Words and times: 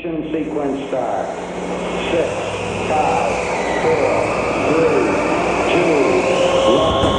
Ignition 0.00 0.32
sequence 0.32 0.86
start. 0.88 1.28
Six, 2.10 2.28
five, 2.88 3.32
four, 3.82 4.08
three, 4.72 5.04
two, 5.72 6.00
one. 6.72 7.10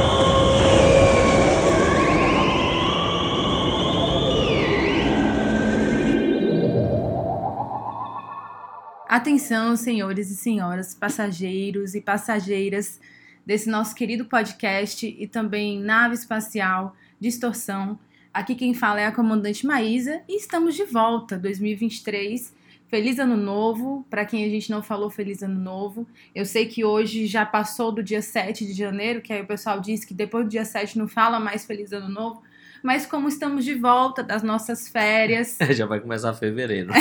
Atenção, 9.08 9.76
senhores 9.76 10.30
e 10.30 10.36
senhoras, 10.36 10.92
passageiros 10.92 11.94
e 11.94 12.00
passageiras 12.00 13.00
desse 13.46 13.70
nosso 13.70 13.94
querido 13.94 14.24
podcast 14.24 15.06
e 15.06 15.28
também 15.28 15.78
nave 15.78 16.14
espacial 16.14 16.96
Distorção. 17.20 17.96
Aqui 18.34 18.56
quem 18.56 18.74
fala 18.74 19.00
é 19.00 19.06
a 19.06 19.12
comandante 19.12 19.64
Maísa 19.64 20.22
e 20.28 20.36
estamos 20.36 20.74
de 20.74 20.84
volta, 20.84 21.38
2023. 21.38 22.61
Feliz 22.92 23.18
ano 23.18 23.38
novo, 23.38 24.06
para 24.10 24.22
quem 24.26 24.44
a 24.44 24.50
gente 24.50 24.70
não 24.70 24.82
falou 24.82 25.08
feliz 25.08 25.42
ano 25.42 25.58
novo. 25.58 26.06
Eu 26.34 26.44
sei 26.44 26.66
que 26.66 26.84
hoje 26.84 27.26
já 27.26 27.46
passou 27.46 27.90
do 27.90 28.02
dia 28.02 28.20
7 28.20 28.66
de 28.66 28.74
janeiro, 28.74 29.22
que 29.22 29.32
aí 29.32 29.40
o 29.40 29.46
pessoal 29.46 29.80
diz 29.80 30.04
que 30.04 30.12
depois 30.12 30.44
do 30.44 30.50
dia 30.50 30.66
7 30.66 30.98
não 30.98 31.08
fala 31.08 31.40
mais 31.40 31.64
feliz 31.64 31.90
ano 31.90 32.10
novo. 32.10 32.42
Mas 32.82 33.06
como 33.06 33.28
estamos 33.28 33.64
de 33.64 33.72
volta 33.74 34.22
das 34.22 34.42
nossas 34.42 34.88
férias, 34.88 35.56
Já 35.72 35.86
vai 35.86 36.00
começar 36.00 36.34
fevereiro. 36.34 36.92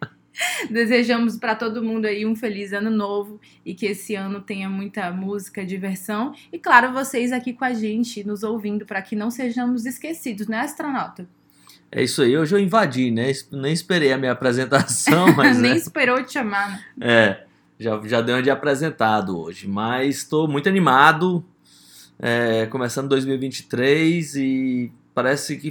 Desejamos 0.70 1.36
para 1.36 1.54
todo 1.54 1.84
mundo 1.84 2.06
aí 2.06 2.24
um 2.24 2.34
feliz 2.34 2.72
ano 2.72 2.90
novo 2.90 3.38
e 3.66 3.74
que 3.74 3.84
esse 3.84 4.14
ano 4.14 4.40
tenha 4.40 4.70
muita 4.70 5.10
música, 5.10 5.62
diversão 5.62 6.32
e 6.50 6.58
claro, 6.58 6.90
vocês 6.94 7.32
aqui 7.32 7.52
com 7.52 7.66
a 7.66 7.74
gente, 7.74 8.26
nos 8.26 8.42
ouvindo 8.42 8.86
para 8.86 9.02
que 9.02 9.14
não 9.14 9.30
sejamos 9.30 9.84
esquecidos, 9.84 10.48
né, 10.48 10.60
astronauta? 10.60 11.28
É 11.90 12.02
isso 12.02 12.22
aí, 12.22 12.36
hoje 12.36 12.54
eu 12.54 12.58
invadi, 12.58 13.10
né? 13.10 13.32
Nem 13.50 13.72
esperei 13.72 14.12
a 14.12 14.18
minha 14.18 14.32
apresentação, 14.32 15.32
mas 15.36 15.58
Nem 15.58 15.72
né? 15.72 15.76
esperou 15.76 16.22
te 16.22 16.34
chamar. 16.34 16.70
né? 16.70 16.84
É, 17.00 17.44
já, 17.78 18.00
já 18.04 18.20
deu 18.20 18.36
uma 18.36 18.42
de 18.42 18.50
apresentado 18.50 19.38
hoje, 19.38 19.66
mas 19.66 20.16
estou 20.18 20.46
muito 20.46 20.68
animado, 20.68 21.44
é, 22.18 22.66
começando 22.66 23.08
2023 23.08 24.36
e 24.36 24.92
parece 25.14 25.56
que 25.56 25.70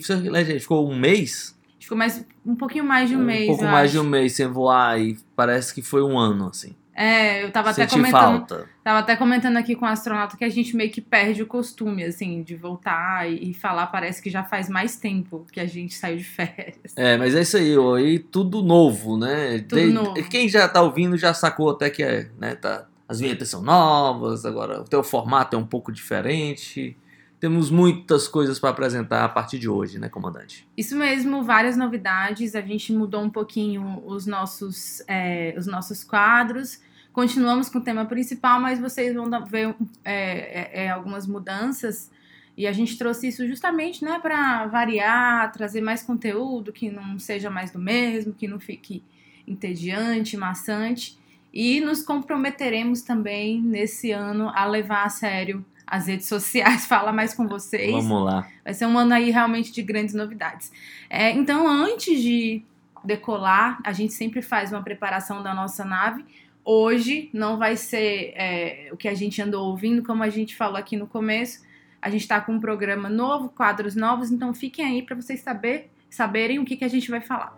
ficou 0.60 0.90
um 0.90 0.98
mês, 0.98 1.56
Ficou 1.88 1.98
mais 1.98 2.22
um 2.46 2.54
pouquinho 2.54 2.84
mais 2.84 3.08
de 3.08 3.16
um, 3.16 3.24
mês, 3.24 3.48
pouco 3.48 3.64
eu 3.64 3.70
mais 3.70 3.86
acho. 3.86 3.94
de 3.94 4.00
um 4.06 4.10
mês 4.10 4.34
sem 4.34 4.46
voar 4.46 5.00
e 5.00 5.18
parece 5.38 5.74
que 5.74 5.82
foi 5.82 6.04
um 6.04 6.20
ano, 6.20 6.48
assim. 6.50 6.76
É, 7.00 7.44
eu 7.44 7.52
tava 7.52 7.70
até 7.70 7.84
Senti 7.84 7.94
comentando, 7.94 8.48
falta. 8.50 8.68
tava 8.84 8.98
até 8.98 9.16
comentando 9.16 9.56
aqui 9.58 9.76
com 9.76 9.86
o 9.86 9.88
astronauta 9.88 10.36
que 10.36 10.44
a 10.44 10.50
gente 10.50 10.76
meio 10.76 10.90
que 10.90 11.00
perde 11.00 11.44
o 11.44 11.46
costume 11.46 12.04
assim 12.04 12.42
de 12.42 12.56
voltar 12.56 13.32
e, 13.32 13.54
falar, 13.54 13.86
parece 13.86 14.20
que 14.20 14.32
já 14.32 14.44
faz 14.44 14.68
mais 14.68 14.96
tempo 14.98 15.46
que 15.52 15.60
a 15.60 15.68
gente 15.68 15.94
saiu 15.94 16.18
de 16.18 16.24
férias. 16.24 16.94
É, 16.96 17.16
mas 17.16 17.36
é 17.36 17.42
isso 17.42 17.56
aí, 17.56 17.78
ó, 17.78 18.00
e 18.00 18.18
tudo 18.18 18.64
novo, 18.64 19.16
né? 19.16 19.60
Tudo 19.60 19.94
novo. 19.94 20.14
Quem 20.28 20.50
já 20.50 20.68
tá 20.68 20.82
ouvindo 20.82 21.16
já 21.16 21.36
sacou 21.36 21.70
até 21.70 21.92
que 21.92 22.02
é, 22.02 22.32
né, 22.36 22.56
tá, 22.56 22.88
as 23.08 23.20
vinhetas 23.20 23.48
são 23.48 23.62
novas, 23.62 24.44
agora 24.44 24.82
o 24.82 24.84
teu 24.84 25.04
formato 25.04 25.56
é 25.56 25.60
um 25.60 25.68
pouco 25.68 25.92
diferente. 25.92 26.98
Temos 27.40 27.70
muitas 27.70 28.28
coisas 28.28 28.58
para 28.58 28.72
apresentar 28.72 29.24
a 29.24 29.30
partir 29.30 29.60
de 29.60 29.70
hoje, 29.70 30.00
né, 30.00 30.10
comandante? 30.10 30.68
Isso 30.76 30.96
mesmo, 30.96 31.44
várias 31.44 31.78
novidades. 31.78 32.56
A 32.56 32.62
gente 32.62 32.92
mudou 32.92 33.22
um 33.22 33.30
pouquinho 33.30 34.02
os 34.04 34.26
nossos, 34.26 35.04
é, 35.08 35.54
os 35.56 35.68
nossos 35.68 36.04
quadros. 36.04 36.87
Continuamos 37.18 37.68
com 37.68 37.80
o 37.80 37.82
tema 37.82 38.06
principal, 38.06 38.60
mas 38.62 38.80
vocês 38.80 39.12
vão 39.16 39.28
ver 39.44 39.74
é, 40.06 40.14
é, 40.14 40.84
é, 40.84 40.90
algumas 40.92 41.26
mudanças. 41.26 42.12
E 42.56 42.68
a 42.68 42.72
gente 42.72 42.96
trouxe 42.96 43.30
isso 43.30 43.48
justamente 43.48 44.06
né, 44.06 44.20
para 44.20 44.68
variar, 44.68 45.52
trazer 45.52 45.82
mais 45.82 46.04
conteúdo 46.04 46.72
que 46.72 46.92
não 46.92 47.18
seja 47.18 47.50
mais 47.50 47.72
do 47.72 47.80
mesmo, 47.80 48.36
que 48.36 48.48
não 48.48 48.60
fique 48.60 49.04
entediante, 49.48 50.38
maçante. 50.38 51.18
E 51.52 51.82
nos 51.82 52.04
comprometeremos 52.04 53.02
também 53.02 53.64
nesse 53.64 54.12
ano 54.12 54.52
a 54.54 54.66
levar 54.66 55.04
a 55.04 55.10
sério 55.10 55.66
as 55.88 56.06
redes 56.06 56.28
sociais, 56.28 56.86
falar 56.86 57.14
mais 57.14 57.34
com 57.34 57.48
vocês. 57.48 57.94
Vamos 57.94 58.26
lá. 58.26 58.48
Vai 58.64 58.76
ser 58.76 58.86
um 58.86 58.96
ano 58.96 59.16
aí 59.16 59.32
realmente 59.32 59.72
de 59.72 59.82
grandes 59.82 60.14
novidades. 60.14 60.72
É, 61.10 61.32
então, 61.32 61.68
antes 61.68 62.22
de 62.22 62.64
decolar, 63.04 63.80
a 63.84 63.92
gente 63.92 64.14
sempre 64.14 64.44
faz 64.44 64.72
uma 64.72 64.84
preparação 64.84 65.42
da 65.42 65.52
nossa 65.52 65.84
nave. 65.84 66.24
Hoje 66.70 67.30
não 67.32 67.58
vai 67.58 67.78
ser 67.78 68.34
é, 68.36 68.90
o 68.92 68.98
que 68.98 69.08
a 69.08 69.14
gente 69.14 69.42
andou 69.42 69.70
ouvindo, 69.70 70.04
como 70.04 70.22
a 70.22 70.28
gente 70.28 70.54
falou 70.54 70.76
aqui 70.76 70.98
no 70.98 71.08
começo. 71.08 71.66
A 72.02 72.10
gente 72.10 72.24
está 72.24 72.42
com 72.42 72.52
um 72.52 72.60
programa 72.60 73.08
novo, 73.08 73.48
quadros 73.48 73.96
novos, 73.96 74.30
então 74.32 74.54
fiquem 74.54 74.84
aí 74.84 75.02
para 75.02 75.16
vocês 75.16 75.40
saber, 75.40 75.90
saberem 76.10 76.60
o 76.60 76.66
que, 76.66 76.76
que 76.76 76.84
a 76.84 76.90
gente 76.90 77.10
vai 77.10 77.22
falar. 77.22 77.56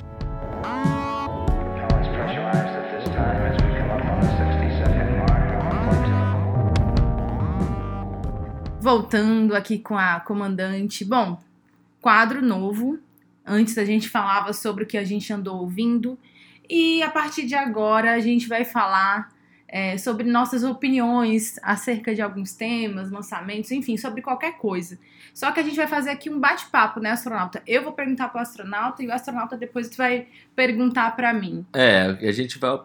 Now 0.61 1.47
it's 1.97 2.07
pressurized 2.09 2.69
at 2.77 2.91
this 2.91 3.05
time 3.05 3.47
as 3.47 3.57
we 3.63 3.71
come 3.79 3.89
up 3.89 4.05
on 4.05 4.19
the 4.19 4.27
60 4.37 4.77
second 4.77 5.17
mark. 5.17 5.41
1.2. 8.77 8.79
Voltando 8.79 9.55
aqui 9.55 9.79
com 9.79 9.97
a 9.97 10.19
comandante. 10.19 11.03
Bom, 11.03 11.41
quadro 11.99 12.43
novo. 12.43 12.99
Antes 13.43 13.75
a 13.79 13.85
gente 13.85 14.07
falava 14.07 14.53
sobre 14.53 14.83
o 14.83 14.87
que 14.87 14.99
a 14.99 15.03
gente 15.03 15.33
andou 15.33 15.61
ouvindo. 15.61 16.15
E 16.69 17.01
a 17.01 17.09
partir 17.09 17.45
de 17.45 17.55
agora 17.55 18.13
a 18.13 18.19
gente 18.19 18.47
vai 18.47 18.63
falar 18.63 19.29
é, 19.71 19.97
sobre 19.97 20.23
nossas 20.23 20.63
opiniões 20.63 21.59
acerca 21.61 22.13
de 22.13 22.21
alguns 22.21 22.53
temas, 22.53 23.11
lançamentos, 23.11 23.71
enfim, 23.71 23.97
sobre 23.97 24.21
qualquer 24.21 24.57
coisa. 24.57 24.97
Só 25.33 25.51
que 25.51 25.59
a 25.59 25.63
gente 25.63 25.75
vai 25.75 25.87
fazer 25.87 26.09
aqui 26.09 26.29
um 26.29 26.39
bate-papo, 26.39 26.99
né, 26.99 27.11
astronauta? 27.11 27.61
Eu 27.67 27.83
vou 27.83 27.93
perguntar 27.93 28.29
para 28.29 28.39
o 28.39 28.41
astronauta 28.41 29.03
e 29.03 29.07
o 29.07 29.13
astronauta 29.13 29.55
depois 29.55 29.95
vai 29.95 30.27
perguntar 30.55 31.15
para 31.15 31.31
mim. 31.33 31.65
É, 31.73 32.17
a 32.21 32.31
gente 32.31 32.57
vai 32.57 32.79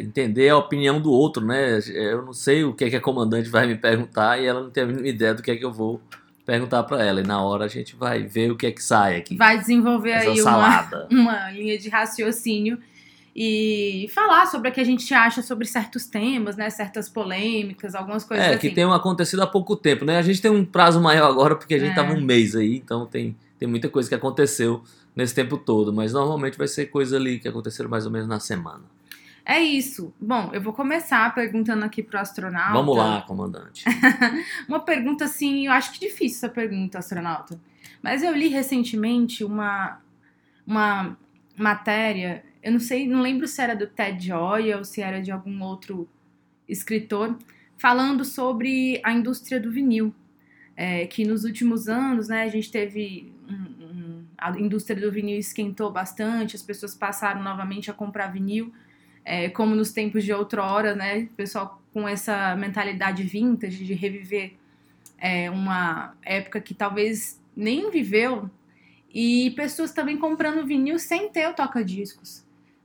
entender 0.00 0.48
a 0.48 0.56
opinião 0.56 1.00
do 1.00 1.10
outro, 1.10 1.44
né? 1.44 1.78
Eu 1.88 2.22
não 2.22 2.32
sei 2.32 2.64
o 2.64 2.74
que, 2.74 2.84
é 2.84 2.90
que 2.90 2.96
a 2.96 3.00
comandante 3.00 3.48
vai 3.48 3.66
me 3.66 3.76
perguntar 3.76 4.38
e 4.38 4.46
ela 4.46 4.60
não 4.60 4.70
tem 4.70 4.82
a 4.82 4.86
mínima 4.86 5.08
ideia 5.08 5.34
do 5.34 5.42
que 5.42 5.50
é 5.50 5.56
que 5.56 5.64
eu 5.64 5.72
vou 5.72 6.00
perguntar 6.44 6.82
para 6.82 7.02
ela. 7.04 7.20
E 7.20 7.26
na 7.26 7.40
hora 7.40 7.64
a 7.64 7.68
gente 7.68 7.94
vai 7.94 8.24
ver 8.24 8.50
o 8.50 8.56
que 8.56 8.66
é 8.66 8.72
que 8.72 8.82
sai 8.82 9.16
aqui. 9.16 9.36
Vai 9.36 9.58
desenvolver 9.58 10.10
Essa 10.10 10.30
aí 10.30 10.42
uma, 10.42 11.06
uma 11.10 11.50
linha 11.52 11.78
de 11.78 11.88
raciocínio 11.88 12.78
e 13.34 14.06
falar 14.14 14.46
sobre 14.46 14.68
o 14.68 14.72
que 14.72 14.80
a 14.80 14.84
gente 14.84 15.12
acha 15.14 15.40
sobre 15.42 15.66
certos 15.66 16.06
temas, 16.06 16.56
né? 16.56 16.68
Certas 16.68 17.08
polêmicas, 17.08 17.94
algumas 17.94 18.24
coisas 18.24 18.46
É, 18.46 18.50
assim. 18.50 18.58
que 18.58 18.70
tem 18.74 18.84
acontecido 18.84 19.42
há 19.42 19.46
pouco 19.46 19.74
tempo, 19.74 20.04
né? 20.04 20.18
A 20.18 20.22
gente 20.22 20.40
tem 20.42 20.50
um 20.50 20.64
prazo 20.64 21.00
maior 21.00 21.30
agora 21.30 21.56
porque 21.56 21.74
a 21.74 21.78
gente 21.78 21.92
É. 21.92 21.94
tava 21.94 22.12
um 22.12 22.20
mês 22.20 22.54
aí, 22.54 22.76
então 22.76 23.06
tem, 23.06 23.34
tem 23.58 23.66
muita 23.66 23.88
coisa 23.88 24.08
que 24.08 24.14
aconteceu 24.14 24.82
nesse 25.16 25.34
tempo 25.34 25.56
todo, 25.56 25.92
mas 25.92 26.12
normalmente 26.12 26.58
vai 26.58 26.68
ser 26.68 26.86
coisa 26.86 27.16
ali 27.16 27.38
que 27.38 27.48
aconteceram 27.48 27.88
mais 27.88 28.04
ou 28.04 28.12
menos 28.12 28.28
na 28.28 28.38
semana. 28.40 28.82
É 29.44 29.58
isso. 29.60 30.12
Bom, 30.20 30.50
eu 30.52 30.60
vou 30.62 30.72
começar 30.72 31.34
perguntando 31.34 31.84
aqui 31.84 32.00
pro 32.02 32.18
astronauta. 32.18 32.72
Vamos 32.74 32.96
lá, 32.96 33.22
comandante. 33.22 33.84
Uma 34.68 34.78
pergunta 34.80 35.24
assim, 35.24 35.66
eu 35.66 35.72
acho 35.72 35.92
que 35.92 35.98
difícil 36.00 36.36
essa 36.36 36.48
pergunta, 36.48 36.98
astronauta. 36.98 37.58
Mas 38.00 38.22
eu 38.22 38.32
li 38.36 38.48
recentemente 38.48 39.42
uma, 39.42 39.98
uma 40.66 41.16
matéria, 41.58 42.44
eu 42.62 42.72
não 42.72 42.80
sei, 42.80 43.06
não 43.06 43.20
lembro 43.20 43.46
se 43.48 43.60
era 43.60 43.74
do 43.74 43.86
Ted 43.86 44.26
Joy 44.26 44.72
ou 44.74 44.84
se 44.84 45.00
era 45.02 45.20
de 45.20 45.30
algum 45.30 45.62
outro 45.62 46.08
escritor, 46.68 47.36
falando 47.76 48.24
sobre 48.24 49.00
a 49.02 49.12
indústria 49.12 49.58
do 49.60 49.70
vinil. 49.70 50.14
É, 50.74 51.06
que 51.06 51.24
nos 51.24 51.44
últimos 51.44 51.88
anos, 51.88 52.28
né, 52.28 52.44
a 52.44 52.48
gente 52.48 52.70
teve 52.70 53.30
um- 53.48 53.84
um- 53.84 54.24
a 54.38 54.50
indústria 54.58 54.98
do 54.98 55.12
vinil 55.12 55.38
esquentou 55.38 55.90
bastante, 55.90 56.56
as 56.56 56.62
pessoas 56.62 56.94
passaram 56.94 57.42
novamente 57.42 57.90
a 57.90 57.94
comprar 57.94 58.28
vinil, 58.28 58.72
é, 59.24 59.50
como 59.50 59.74
nos 59.74 59.92
tempos 59.92 60.24
de 60.24 60.32
outrora, 60.32 60.94
né, 60.94 61.28
o 61.30 61.34
pessoal 61.34 61.82
com 61.92 62.08
essa 62.08 62.56
mentalidade 62.56 63.22
vintage 63.22 63.84
de 63.84 63.92
reviver 63.92 64.54
é, 65.18 65.48
uma 65.50 66.16
época 66.22 66.60
que 66.60 66.74
talvez 66.74 67.40
nem 67.54 67.90
viveu, 67.90 68.50
e 69.14 69.50
pessoas 69.50 69.92
também 69.92 70.16
comprando 70.16 70.66
vinil 70.66 70.98
sem 70.98 71.28
ter 71.30 71.46
o 71.48 71.54
toca-discos. 71.54 72.41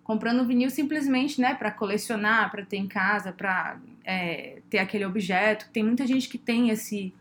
Comprando 0.08 0.48
vinil 0.48 0.70
simplesmente, 0.70 1.42
né, 1.42 1.54
para 1.54 1.70
colecionar, 1.70 2.50
para 2.50 2.66
ter 2.66 2.78
em 2.78 2.88
casa, 2.88 3.34
para 3.34 3.78
ter 4.70 4.80
aquele 4.80 5.06
objeto. 5.06 5.70
Tem 5.74 5.84
muita 5.84 6.08
gente 6.08 6.30
que 6.30 6.38
tem 6.38 6.70
esse 6.70 7.14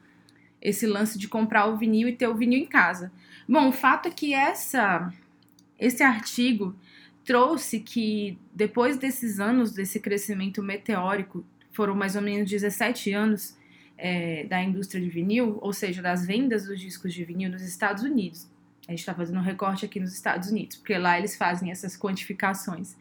esse 0.63 0.87
lance 0.87 1.19
de 1.19 1.29
comprar 1.29 1.67
o 1.67 1.77
vinil 1.77 2.09
e 2.09 2.13
ter 2.17 2.29
o 2.29 2.35
vinil 2.35 2.61
em 2.61 2.67
casa. 2.67 3.13
Bom, 3.49 3.69
o 3.69 3.73
fato 3.73 4.09
é 4.09 4.11
que 4.11 4.33
essa 4.33 5.13
esse 5.79 6.03
artigo 6.03 6.75
trouxe 7.25 7.81
que 7.81 8.39
depois 8.55 8.97
desses 8.97 9.41
anos 9.41 9.73
desse 9.73 9.99
crescimento 9.99 10.63
meteórico, 10.63 11.45
foram 11.73 11.95
mais 11.95 12.15
ou 12.15 12.23
menos 12.23 12.49
17 12.49 13.13
anos 13.13 13.57
é, 13.99 14.45
da 14.45 14.63
indústria 14.63 15.03
de 15.03 15.11
vinil, 15.11 15.59
ou 15.61 15.73
seja, 15.73 16.01
das 16.01 16.25
vendas 16.25 16.67
dos 16.67 16.81
discos 16.81 17.13
de 17.13 17.25
vinil 17.25 17.51
nos 17.51 17.63
Estados 17.63 18.05
Unidos. 18.05 18.49
A 18.87 18.93
gente 18.93 19.01
está 19.01 19.15
fazendo 19.15 19.39
um 19.39 19.43
recorte 19.43 19.85
aqui 19.85 19.99
nos 19.99 20.13
Estados 20.13 20.51
Unidos, 20.51 20.77
porque 20.77 20.97
lá 20.97 21.19
eles 21.19 21.37
fazem 21.37 21.71
essas 21.71 21.97
quantificações. 21.97 22.97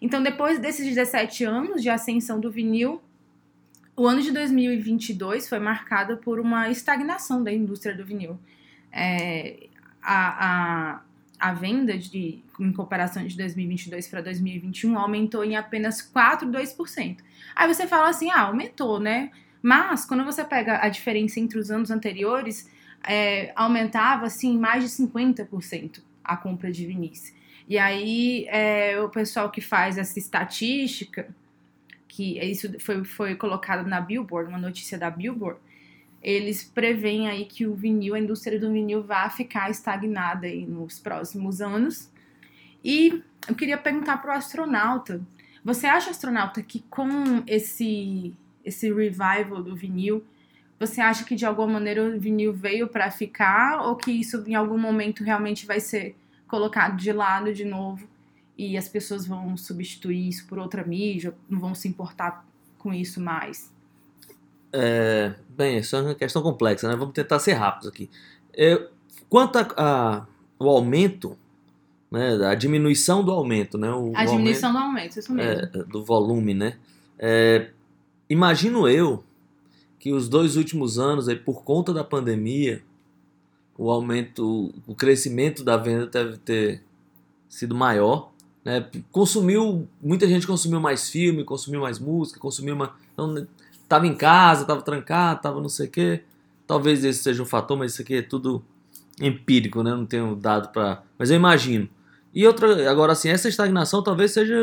Então, 0.00 0.22
depois 0.22 0.58
desses 0.58 0.86
17 0.86 1.44
anos 1.44 1.82
de 1.82 1.90
ascensão 1.90 2.38
do 2.38 2.50
vinil, 2.50 3.00
o 3.96 4.06
ano 4.06 4.22
de 4.22 4.30
2022 4.30 5.48
foi 5.48 5.58
marcado 5.58 6.18
por 6.18 6.38
uma 6.38 6.70
estagnação 6.70 7.42
da 7.42 7.52
indústria 7.52 7.96
do 7.96 8.04
vinil. 8.04 8.38
É, 8.92 9.68
a, 10.00 10.46
a, 10.46 11.00
a 11.38 11.52
venda 11.52 11.98
de, 11.98 12.40
em 12.60 12.72
comparação 12.72 13.26
de 13.26 13.36
2022 13.36 14.06
para 14.06 14.20
2021 14.20 14.96
aumentou 14.96 15.44
em 15.44 15.56
apenas 15.56 16.00
4,2%. 16.00 17.18
Aí 17.56 17.66
você 17.66 17.86
fala 17.86 18.08
assim, 18.08 18.30
ah, 18.30 18.42
aumentou, 18.42 19.00
né? 19.00 19.32
Mas 19.60 20.04
quando 20.04 20.24
você 20.24 20.44
pega 20.44 20.78
a 20.80 20.88
diferença 20.88 21.40
entre 21.40 21.58
os 21.58 21.70
anos 21.70 21.90
anteriores, 21.90 22.70
é, 23.04 23.52
aumentava 23.54 24.26
assim 24.26 24.58
mais 24.58 24.82
de 24.84 24.90
50% 24.90 26.00
a 26.24 26.36
compra 26.36 26.70
de 26.70 26.86
vinis. 26.86 27.34
E 27.68 27.78
aí 27.78 28.46
é, 28.48 29.00
o 29.00 29.08
pessoal 29.08 29.50
que 29.50 29.60
faz 29.60 29.98
essa 29.98 30.18
estatística, 30.18 31.28
que 32.06 32.38
isso 32.38 32.78
foi, 32.80 33.04
foi 33.04 33.34
colocado 33.34 33.86
na 33.86 34.00
Billboard, 34.00 34.48
uma 34.48 34.58
notícia 34.58 34.98
da 34.98 35.10
Billboard, 35.10 35.58
eles 36.22 36.64
preveem 36.64 37.28
aí 37.28 37.44
que 37.44 37.66
o 37.66 37.74
vinil, 37.74 38.14
a 38.14 38.18
indústria 38.18 38.58
do 38.58 38.72
vinil 38.72 39.02
vai 39.02 39.30
ficar 39.30 39.70
estagnada 39.70 40.46
aí 40.46 40.66
nos 40.66 40.98
próximos 40.98 41.60
anos. 41.60 42.10
E 42.84 43.22
eu 43.48 43.54
queria 43.54 43.78
perguntar 43.78 44.16
para 44.18 44.34
o 44.34 44.36
astronauta, 44.36 45.20
você 45.64 45.86
acha, 45.86 46.10
astronauta, 46.10 46.62
que 46.62 46.80
com 46.90 47.42
esse, 47.46 48.34
esse 48.64 48.92
revival 48.92 49.62
do 49.62 49.76
vinil, 49.76 50.24
você 50.78 51.00
acha 51.00 51.24
que 51.24 51.34
de 51.34 51.44
alguma 51.44 51.74
maneira 51.74 52.04
o 52.04 52.18
vinil 52.18 52.52
veio 52.52 52.88
para 52.88 53.10
ficar 53.10 53.82
ou 53.86 53.96
que 53.96 54.10
isso 54.12 54.44
em 54.46 54.54
algum 54.54 54.78
momento 54.78 55.24
realmente 55.24 55.66
vai 55.66 55.80
ser 55.80 56.16
colocado 56.46 56.96
de 56.96 57.12
lado 57.12 57.52
de 57.52 57.64
novo 57.64 58.08
e 58.56 58.76
as 58.76 58.88
pessoas 58.88 59.26
vão 59.26 59.56
substituir 59.56 60.28
isso 60.28 60.46
por 60.46 60.58
outra 60.58 60.84
mídia, 60.84 61.34
não 61.48 61.60
vão 61.60 61.74
se 61.74 61.88
importar 61.88 62.44
com 62.78 62.92
isso 62.92 63.20
mais? 63.20 63.72
É, 64.72 65.34
bem, 65.48 65.78
isso 65.78 65.96
é 65.96 66.00
uma 66.00 66.14
questão 66.14 66.42
complexa, 66.42 66.88
né? 66.88 66.96
Vamos 66.96 67.14
tentar 67.14 67.38
ser 67.38 67.54
rápidos 67.54 67.88
aqui. 67.88 68.10
É, 68.52 68.88
quanto 69.28 69.58
ao 69.58 70.68
aumento, 70.68 71.38
né, 72.10 72.34
a 72.46 72.54
diminuição 72.54 73.24
do 73.24 73.30
aumento, 73.30 73.78
né? 73.78 73.90
O, 73.90 74.12
a 74.14 74.24
diminuição 74.24 74.70
aumento, 74.70 74.82
do 74.82 74.86
aumento, 74.86 75.18
isso 75.18 75.32
mesmo. 75.32 75.52
É, 75.52 75.66
do 75.84 76.04
volume, 76.04 76.54
né? 76.54 76.76
É, 77.18 77.70
imagino 78.28 78.88
eu 78.88 79.24
que 79.98 80.12
os 80.12 80.28
dois 80.28 80.56
últimos 80.56 80.98
anos, 80.98 81.28
aí, 81.28 81.36
por 81.36 81.62
conta 81.62 81.92
da 81.92 82.04
pandemia, 82.04 82.82
o 83.76 83.90
aumento, 83.90 84.72
o 84.86 84.94
crescimento 84.94 85.62
da 85.64 85.76
venda 85.76 86.06
deve 86.06 86.36
ter 86.38 86.82
sido 87.48 87.74
maior. 87.74 88.30
Né? 88.64 88.86
Consumiu, 89.10 89.88
muita 90.00 90.26
gente 90.26 90.46
consumiu 90.46 90.80
mais 90.80 91.08
filme, 91.08 91.44
consumiu 91.44 91.80
mais 91.80 91.98
música, 91.98 92.40
consumiu 92.40 92.74
uma. 92.74 92.94
Então, 93.12 93.46
tava 93.88 94.06
em 94.06 94.14
casa, 94.14 94.64
tava 94.64 94.82
trancado, 94.82 95.42
tava 95.42 95.60
não 95.60 95.68
sei 95.68 95.86
o 95.86 95.90
quê. 95.90 96.22
Talvez 96.66 97.04
esse 97.04 97.22
seja 97.22 97.42
um 97.42 97.46
fator, 97.46 97.78
mas 97.78 97.92
isso 97.92 98.02
aqui 98.02 98.16
é 98.16 98.22
tudo 98.22 98.62
empírico, 99.20 99.82
né? 99.82 99.90
Não 99.90 100.04
tenho 100.06 100.34
dado 100.36 100.68
para, 100.68 101.02
mas 101.18 101.30
eu 101.30 101.36
imagino. 101.36 101.88
E 102.34 102.46
outra, 102.46 102.90
agora 102.90 103.12
assim, 103.12 103.30
essa 103.30 103.48
estagnação 103.48 104.02
talvez 104.02 104.32
seja 104.32 104.54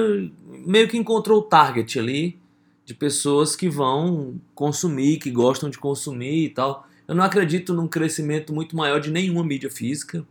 meio 0.65 0.87
que 0.87 0.97
encontrou 0.97 1.39
o 1.39 1.43
target 1.43 1.97
ali 1.99 2.39
de 2.85 2.93
pessoas 2.93 3.55
que 3.55 3.67
vão 3.67 4.39
consumir, 4.53 5.17
que 5.17 5.31
gostam 5.31 5.69
de 5.69 5.77
consumir 5.77 6.45
e 6.45 6.49
tal. 6.49 6.87
Eu 7.07 7.15
não 7.15 7.23
acredito 7.23 7.73
num 7.73 7.87
crescimento 7.87 8.53
muito 8.53 8.75
maior 8.75 8.99
de 8.99 9.11
nenhuma 9.11 9.43
mídia 9.43 9.69
física, 9.69 10.25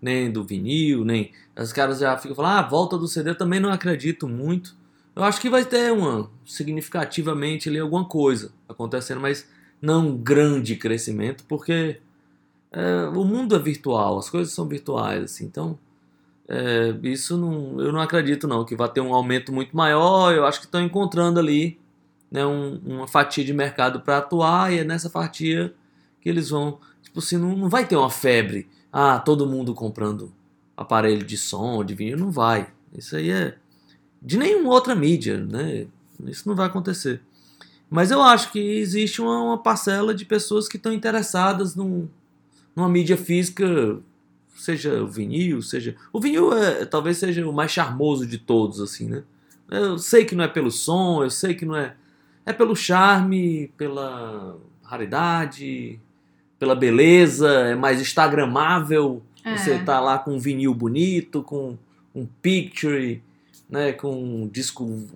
nem 0.00 0.30
do 0.30 0.42
vinil, 0.42 1.04
nem. 1.04 1.32
Os 1.56 1.72
caras 1.72 1.98
já 1.98 2.16
ficam 2.16 2.34
falando, 2.34 2.58
ah, 2.58 2.62
volta 2.62 2.96
do 2.96 3.06
CD, 3.06 3.30
eu 3.30 3.38
também 3.38 3.60
não 3.60 3.70
acredito 3.70 4.26
muito. 4.26 4.74
Eu 5.14 5.22
acho 5.24 5.40
que 5.40 5.50
vai 5.50 5.64
ter 5.64 5.92
uma 5.92 6.30
significativamente 6.46 7.68
ali 7.68 7.78
alguma 7.78 8.04
coisa 8.04 8.52
acontecendo, 8.68 9.20
mas 9.20 9.46
não 9.80 10.08
um 10.08 10.16
grande 10.16 10.76
crescimento, 10.76 11.44
porque 11.46 12.00
é, 12.72 13.04
o 13.14 13.24
mundo 13.24 13.54
é 13.54 13.58
virtual, 13.58 14.18
as 14.18 14.30
coisas 14.30 14.54
são 14.54 14.66
virtuais, 14.66 15.24
assim, 15.24 15.44
então 15.44 15.78
é, 16.48 16.94
isso 17.04 17.36
não, 17.36 17.80
eu 17.80 17.92
não 17.92 18.00
acredito 18.00 18.48
não 18.48 18.64
que 18.64 18.74
vai 18.74 18.88
ter 18.88 19.00
um 19.00 19.14
aumento 19.14 19.52
muito 19.52 19.76
maior. 19.76 20.34
Eu 20.34 20.44
acho 20.44 20.58
que 20.58 20.66
estão 20.66 20.82
encontrando 20.82 21.38
ali 21.38 21.78
né, 22.30 22.46
um, 22.46 22.80
uma 22.84 23.08
fatia 23.08 23.44
de 23.44 23.52
mercado 23.52 24.00
para 24.00 24.18
atuar 24.18 24.72
e 24.72 24.78
é 24.78 24.84
nessa 24.84 25.10
fatia 25.10 25.74
que 26.20 26.28
eles 26.28 26.50
vão, 26.50 26.78
tipo 27.02 27.18
assim, 27.18 27.36
não, 27.36 27.56
não 27.56 27.68
vai 27.68 27.86
ter 27.86 27.96
uma 27.96 28.10
febre, 28.10 28.68
ah, 28.92 29.18
todo 29.18 29.46
mundo 29.46 29.74
comprando 29.74 30.32
aparelho 30.76 31.24
de 31.24 31.36
som, 31.36 31.84
de 31.84 31.94
vinho, 31.94 32.16
não 32.16 32.30
vai. 32.30 32.70
Isso 32.96 33.16
aí 33.16 33.30
é 33.30 33.56
de 34.22 34.38
nenhuma 34.38 34.70
outra 34.70 34.94
mídia, 34.94 35.38
né? 35.38 35.86
Isso 36.26 36.48
não 36.48 36.54
vai 36.54 36.66
acontecer. 36.66 37.20
Mas 37.88 38.10
eu 38.10 38.22
acho 38.22 38.52
que 38.52 38.58
existe 38.58 39.20
uma, 39.20 39.42
uma 39.42 39.58
parcela 39.58 40.14
de 40.14 40.24
pessoas 40.24 40.68
que 40.68 40.76
estão 40.76 40.92
interessadas 40.92 41.74
num, 41.74 42.08
numa 42.74 42.88
mídia 42.88 43.16
física, 43.16 43.98
seja 44.54 45.02
o 45.02 45.08
vinil, 45.08 45.60
seja. 45.62 45.96
O 46.12 46.20
vinil 46.20 46.52
é, 46.52 46.84
talvez 46.84 47.18
seja 47.18 47.46
o 47.48 47.52
mais 47.52 47.72
charmoso 47.72 48.26
de 48.26 48.38
todos, 48.38 48.80
assim, 48.80 49.08
né? 49.08 49.22
Eu 49.70 49.98
sei 49.98 50.24
que 50.24 50.34
não 50.34 50.44
é 50.44 50.48
pelo 50.48 50.70
som, 50.70 51.22
eu 51.22 51.30
sei 51.30 51.54
que 51.54 51.64
não 51.64 51.76
é. 51.76 51.94
É 52.44 52.52
pelo 52.52 52.74
charme, 52.74 53.72
pela 53.76 54.56
raridade, 54.82 56.00
pela 56.58 56.74
beleza, 56.74 57.48
é 57.48 57.74
mais 57.74 58.00
instagramável. 58.00 59.22
É. 59.44 59.56
Você 59.56 59.78
tá 59.78 60.00
lá 60.00 60.18
com 60.18 60.34
um 60.34 60.38
vinil 60.38 60.74
bonito, 60.74 61.42
com 61.42 61.76
um 62.14 62.26
picture 62.42 63.22
né, 63.70 63.92
com 63.92 64.12
um 64.12 64.48
disco 64.48 65.06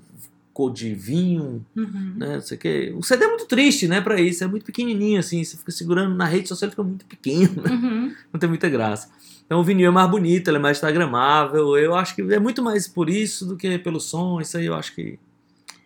cor 0.52 0.72
de 0.72 0.94
vinho, 0.94 1.66
uhum. 1.74 2.14
né, 2.16 2.34
não 2.34 2.40
sei 2.40 2.56
o 2.56 2.60
quê. 2.60 2.94
O 2.96 3.02
CD 3.02 3.24
é 3.24 3.28
muito 3.28 3.46
triste, 3.46 3.88
né, 3.88 4.00
para 4.00 4.20
isso, 4.20 4.44
é 4.44 4.46
muito 4.46 4.64
pequenininho 4.64 5.18
assim, 5.18 5.42
você 5.42 5.56
fica 5.56 5.72
segurando 5.72 6.14
na 6.14 6.26
rede 6.26 6.48
social, 6.48 6.70
fica 6.70 6.84
muito 6.84 7.04
pequeno, 7.06 7.60
né? 7.60 7.70
uhum. 7.72 8.14
não 8.32 8.38
tem 8.38 8.48
muita 8.48 8.68
graça. 8.68 9.10
Então 9.44 9.58
o 9.58 9.64
vinil 9.64 9.88
é 9.88 9.90
mais 9.90 10.08
bonito, 10.08 10.48
ele 10.48 10.58
é 10.58 10.60
mais 10.60 10.76
instagramável, 10.78 11.76
eu 11.76 11.94
acho 11.96 12.14
que 12.14 12.22
é 12.22 12.38
muito 12.38 12.62
mais 12.62 12.86
por 12.86 13.10
isso 13.10 13.44
do 13.44 13.56
que 13.56 13.76
pelo 13.78 14.00
som, 14.00 14.40
isso 14.40 14.56
aí 14.56 14.66
eu 14.66 14.74
acho 14.74 14.94
que, 14.94 15.18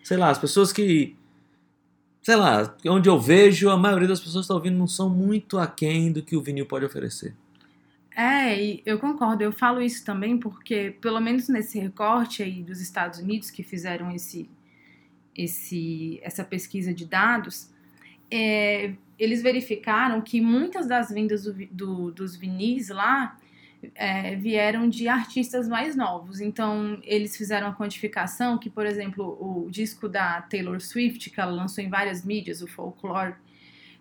sei 0.04 0.18
lá, 0.18 0.28
as 0.28 0.38
pessoas 0.38 0.70
que, 0.70 1.16
sei 2.28 2.36
lá, 2.36 2.76
onde 2.84 3.08
eu 3.08 3.18
vejo, 3.18 3.70
a 3.70 3.76
maioria 3.78 4.06
das 4.06 4.20
pessoas 4.20 4.34
que 4.34 4.40
estão 4.40 4.56
ouvindo 4.56 4.76
não 4.76 4.86
são 4.86 5.08
muito 5.08 5.56
aquém 5.56 6.12
do 6.12 6.22
que 6.22 6.36
o 6.36 6.42
vinil 6.42 6.66
pode 6.66 6.84
oferecer. 6.84 7.34
É, 8.14 8.82
eu 8.84 8.98
concordo. 8.98 9.42
Eu 9.42 9.50
falo 9.50 9.80
isso 9.80 10.04
também 10.04 10.36
porque, 10.36 10.94
pelo 11.00 11.20
menos 11.20 11.48
nesse 11.48 11.78
recorte 11.78 12.42
aí 12.42 12.62
dos 12.62 12.82
Estados 12.82 13.18
Unidos 13.18 13.50
que 13.50 13.62
fizeram 13.62 14.10
esse, 14.10 14.46
esse, 15.34 16.20
essa 16.22 16.44
pesquisa 16.44 16.92
de 16.92 17.06
dados, 17.06 17.70
é, 18.30 18.92
eles 19.18 19.40
verificaram 19.40 20.20
que 20.20 20.38
muitas 20.38 20.86
das 20.86 21.08
vendas 21.08 21.44
do, 21.44 21.54
do, 21.70 22.10
dos 22.10 22.36
vinis 22.36 22.90
lá 22.90 23.38
é, 23.94 24.34
vieram 24.36 24.88
de 24.88 25.08
artistas 25.08 25.68
mais 25.68 25.94
novos. 25.94 26.40
Então, 26.40 26.98
eles 27.02 27.36
fizeram 27.36 27.68
a 27.68 27.74
quantificação 27.74 28.58
que, 28.58 28.70
por 28.70 28.86
exemplo, 28.86 29.36
o 29.40 29.70
disco 29.70 30.08
da 30.08 30.42
Taylor 30.42 30.80
Swift, 30.80 31.30
que 31.30 31.40
ela 31.40 31.52
lançou 31.52 31.82
em 31.82 31.88
várias 31.88 32.24
mídias, 32.24 32.62
o 32.62 32.66
Folklore, 32.66 33.34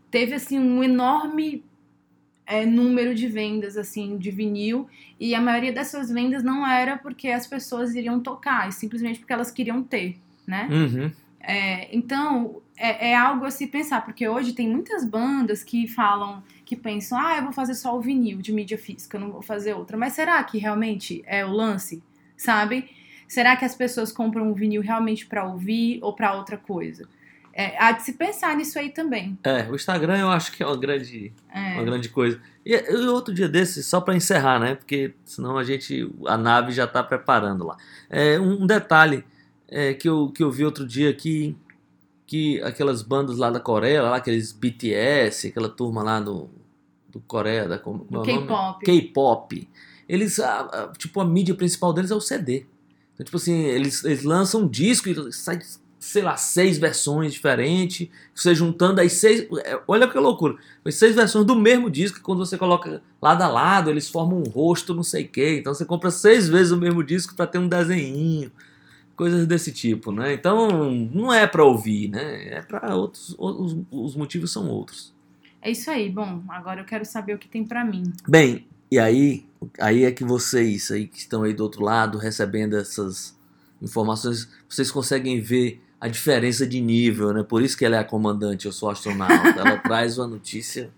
teve 0.10 0.34
assim 0.34 0.60
um 0.60 0.84
enorme 0.84 1.63
é, 2.48 2.65
número 2.65 3.13
de 3.13 3.27
vendas 3.27 3.75
assim 3.75 4.17
de 4.17 4.31
vinil 4.31 4.88
e 5.19 5.36
a 5.36 5.41
maioria 5.41 5.74
dessas 5.74 6.10
vendas 6.10 6.41
não 6.41 6.65
era 6.65 6.98
porque 6.98 7.27
as 7.27 7.46
pessoas 7.46 7.93
iriam 7.93 8.22
tocar, 8.22 8.72
simplesmente 8.72 9.19
porque 9.19 9.34
elas 9.34 9.51
queriam 9.51 9.84
ter, 9.84 10.17
né? 10.48 10.67
Uhum. 10.72 11.12
É, 11.41 11.96
então 11.96 12.62
é, 12.77 13.12
é, 13.12 13.15
algo 13.15 13.46
a 13.46 13.51
se 13.51 13.67
pensar, 13.67 14.03
porque 14.03 14.27
hoje 14.27 14.53
tem 14.53 14.69
muitas 14.69 15.03
bandas 15.03 15.63
que 15.63 15.88
falam, 15.88 16.41
que 16.67 16.75
pensam, 16.75 17.17
ah, 17.17 17.38
eu 17.38 17.43
vou 17.43 17.53
fazer 17.53 17.74
só 17.75 17.97
o 17.97 18.01
vinil 18.01 18.39
de 18.39 18.51
mídia 18.51 18.77
física, 18.77 19.17
não 19.17 19.31
vou 19.31 19.41
fazer 19.41 19.74
outra. 19.74 19.95
Mas 19.95 20.12
será 20.12 20.43
que 20.43 20.57
realmente 20.57 21.24
é 21.25 21.45
o 21.45 21.50
lance, 21.50 22.03
sabe? 22.36 22.89
Será 23.25 23.55
que 23.55 23.63
as 23.63 23.74
pessoas 23.74 24.12
compram 24.12 24.51
o 24.51 24.53
vinil 24.53 24.81
realmente 24.81 25.25
para 25.25 25.45
ouvir 25.45 26.00
ou 26.01 26.13
para 26.13 26.36
outra 26.36 26.57
coisa? 26.57 27.07
É, 27.53 27.81
há 27.81 27.93
de 27.93 28.03
se 28.03 28.13
pensar 28.13 28.53
nisso 28.55 28.77
aí 28.77 28.89
também. 28.89 29.39
É, 29.45 29.63
o 29.71 29.75
Instagram 29.75 30.19
eu 30.19 30.29
acho 30.29 30.51
que 30.51 30.62
é 30.62 30.65
uma 30.67 30.77
grande, 30.77 31.31
É. 31.51 31.74
uma 31.75 31.83
grande 31.83 32.09
coisa. 32.09 32.39
E 32.65 32.75
e 32.75 33.07
outro 33.07 33.33
dia 33.33 33.47
desse, 33.47 33.81
só 33.81 34.01
para 34.01 34.13
encerrar, 34.15 34.59
né? 34.59 34.75
Porque 34.75 35.13
senão 35.24 35.57
a 35.57 35.63
gente, 35.63 36.12
a 36.27 36.38
nave 36.38 36.74
já 36.74 36.86
tá 36.86 37.01
preparando 37.01 37.65
lá. 37.65 37.77
É, 38.09 38.38
um 38.38 38.63
um 38.63 38.67
detalhe 38.67 39.24
é, 39.69 39.93
que, 39.93 40.07
eu, 40.09 40.29
que 40.36 40.43
eu 40.43 40.51
vi 40.51 40.65
outro 40.65 40.86
dia 40.86 41.13
que, 41.13 41.55
que 42.27 42.62
aquelas 42.62 43.01
bandas 43.01 43.38
lá 43.38 43.50
da 43.50 43.60
Coreia, 43.60 44.03
lá 44.03 44.17
aqueles 44.17 44.51
BTS, 44.51 45.48
aquela 45.48 45.69
turma 45.69 46.03
lá 46.03 46.19
do, 46.19 46.50
do 47.10 47.19
Coreia, 47.22 47.67
da 47.67 47.79
como, 47.79 48.05
como 48.05 48.22
é? 48.22 48.25
K-pop. 48.25 48.86
K-pop. 48.86 49.69
Eles, 50.10 50.39
a- 50.39 50.60
a- 50.62 50.91
tipo, 50.98 51.19
a 51.22 51.25
mídia 51.25 51.55
principal 51.55 51.93
deles 51.93 52.12
é 52.12 52.15
o 52.15 52.22
CD. 52.22 52.65
Então, 53.13 53.24
tipo 53.25 53.38
assim, 53.38 53.53
eles, 53.63 54.03
eles 54.03 54.24
lançam 54.24 54.62
um 54.62 54.67
disco 54.67 55.10
e 55.10 55.34
sai, 55.34 55.60
sei 56.00 56.22
lá, 56.22 56.36
seis 56.38 56.77
versões 56.77 57.34
diferentes. 57.34 58.10
Você 58.36 58.53
juntando 58.53 59.00
aí 59.01 59.10
seis. 59.10 59.48
é, 59.63 59.79
Olha 59.88 60.07
que 60.07 60.17
loucura. 60.19 60.55
Foi 60.84 60.91
seis 60.91 61.15
versões 61.15 61.46
do 61.46 61.55
mesmo 61.55 61.89
disco. 61.89 62.19
Quando 62.22 62.39
você 62.46 62.57
coloca 62.57 63.01
lado 63.22 63.41
a 63.41 63.48
lado, 63.48 63.89
eles 63.89 64.10
formam 64.10 64.39
um 64.39 64.50
rosto, 64.50 64.93
não 64.93 65.01
sei 65.03 65.24
o 65.24 65.29
quê. 65.29 65.57
Então 65.60 65.74
você 65.74 65.84
compra 65.86 66.12
seis 66.12 66.48
vezes 66.50 66.72
o 66.74 66.77
mesmo 66.77 67.03
disco 67.03 67.36
para 67.36 67.48
ter 67.48 67.57
um 67.57 67.67
desenhinho. 67.69 68.51
Coisas 69.17 69.45
desse 69.45 69.71
tipo, 69.71 70.12
né? 70.12 70.33
Então 70.33 70.91
não 71.12 71.33
é 71.33 71.45
para 71.45 71.65
ouvir, 71.65 72.07
né? 72.07 72.50
É 72.50 72.62
para 72.62 72.95
outros. 72.95 73.36
Os, 73.38 73.75
os 73.91 74.15
motivos 74.15 74.51
são 74.51 74.69
outros. 74.69 75.13
É 75.62 75.71
isso 75.71 75.91
aí. 75.91 76.09
Bom, 76.09 76.43
agora 76.47 76.79
eu 76.81 76.86
quero 76.86 77.03
saber 77.03 77.33
o 77.33 77.38
que 77.38 77.50
tem 77.50 77.65
pra 77.65 77.83
mim. 77.83 78.03
Bem, 78.27 78.65
E 78.89 78.97
aí, 79.00 79.45
aí 79.79 80.05
é 80.05 80.12
que 80.12 80.24
vocês 80.24 80.91
aí 80.91 81.07
que 81.07 81.17
estão 81.17 81.43
aí 81.43 81.53
do 81.53 81.63
outro 81.63 81.83
lado 81.83 82.17
recebendo 82.17 82.77
essas 82.77 83.36
informações, 83.81 84.47
vocês 84.69 84.89
conseguem 84.91 85.41
ver 85.41 85.81
a 86.00 86.07
diferença 86.07 86.65
de 86.65 86.79
nível, 86.79 87.33
né? 87.33 87.43
Por 87.43 87.62
isso 87.62 87.75
que 87.75 87.83
ela 87.83 87.95
é 87.95 88.00
a 88.00 88.03
comandante, 88.03 88.65
eu 88.65 88.71
sou 88.71 88.89
astronauta. 88.89 89.59
Ela 89.59 89.77
traz 89.81 90.17
uma 90.17 90.27
notícia, 90.27 90.91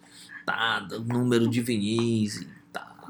tá, 0.45 0.85
número 1.05 1.47
de 1.49 1.61
Vinícius, 1.61 2.45
tá, 2.45 2.51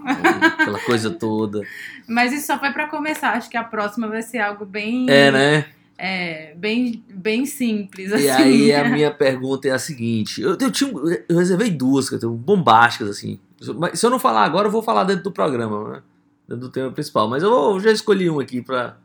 aquela 0.60 0.80
coisa 0.80 1.10
toda. 1.10 1.62
Mas 2.08 2.34
isso 2.34 2.48
só 2.48 2.60
foi 2.60 2.72
pra 2.72 2.88
começar. 2.88 3.34
Acho 3.34 3.50
que 3.50 3.58
a 3.58 3.64
próxima 3.64 4.08
vai 4.08 4.22
ser 4.22 4.40
algo 4.40 4.66
bem. 4.66 5.06
É, 5.10 5.32
né? 5.32 5.66
é, 5.98 6.54
bem, 6.56 7.04
bem 7.10 7.46
simples. 7.46 8.12
E 8.12 8.30
assim. 8.30 8.44
aí 8.44 8.74
a 8.74 8.88
minha 8.88 9.12
pergunta 9.12 9.68
é 9.68 9.72
a 9.72 9.80
seguinte: 9.80 10.42
eu, 10.42 10.58
eu, 10.60 10.72
tinha, 10.72 10.92
eu 11.28 11.38
reservei 11.38 11.70
duas, 11.70 12.10
bombásticas, 12.24 13.10
assim. 13.10 13.40
Mas 13.78 14.00
se 14.00 14.06
eu 14.06 14.10
não 14.10 14.18
falar 14.20 14.46
agora, 14.46 14.68
eu 14.68 14.72
vou 14.72 14.82
falar 14.82 15.04
dentro 15.04 15.26
do 15.26 15.32
programa, 15.32 15.90
né? 15.90 16.02
Dentro 16.48 16.68
do 16.68 16.72
tema 16.72 16.92
principal. 16.92 17.28
Mas 17.28 17.44
eu, 17.44 17.50
vou- 17.50 17.76
eu 17.76 17.80
já 17.82 17.92
escolhi 17.92 18.30
um 18.30 18.40
aqui 18.40 18.62
pra 18.62 18.96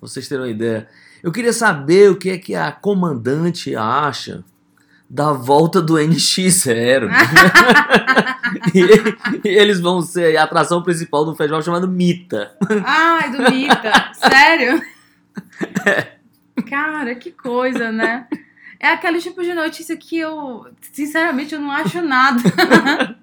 vocês 0.00 0.28
terem 0.28 0.44
uma 0.44 0.50
ideia. 0.50 0.88
Eu 1.22 1.32
queria 1.32 1.52
saber 1.52 2.10
o 2.10 2.16
que 2.16 2.30
é 2.30 2.38
que 2.38 2.54
a 2.54 2.70
comandante 2.70 3.74
acha 3.74 4.44
da 5.14 5.32
volta 5.32 5.80
do 5.80 5.94
NX0. 5.94 7.08
e, 8.74 9.48
e 9.48 9.48
eles 9.48 9.78
vão 9.78 10.02
ser 10.02 10.36
a 10.36 10.42
atração 10.42 10.82
principal 10.82 11.24
do 11.24 11.36
festival 11.36 11.62
chamado 11.62 11.86
Mita. 11.86 12.58
Ai, 12.84 13.30
do 13.30 13.48
Mita. 13.48 13.92
Sério? 14.12 14.82
Cara, 16.68 17.14
que 17.14 17.30
coisa, 17.30 17.92
né? 17.92 18.26
É 18.80 18.88
aquele 18.88 19.20
tipo 19.20 19.40
de 19.44 19.54
notícia 19.54 19.96
que 19.96 20.18
eu, 20.18 20.66
sinceramente, 20.80 21.54
eu 21.54 21.60
não 21.60 21.70
acho 21.70 22.02
nada. 22.02 22.42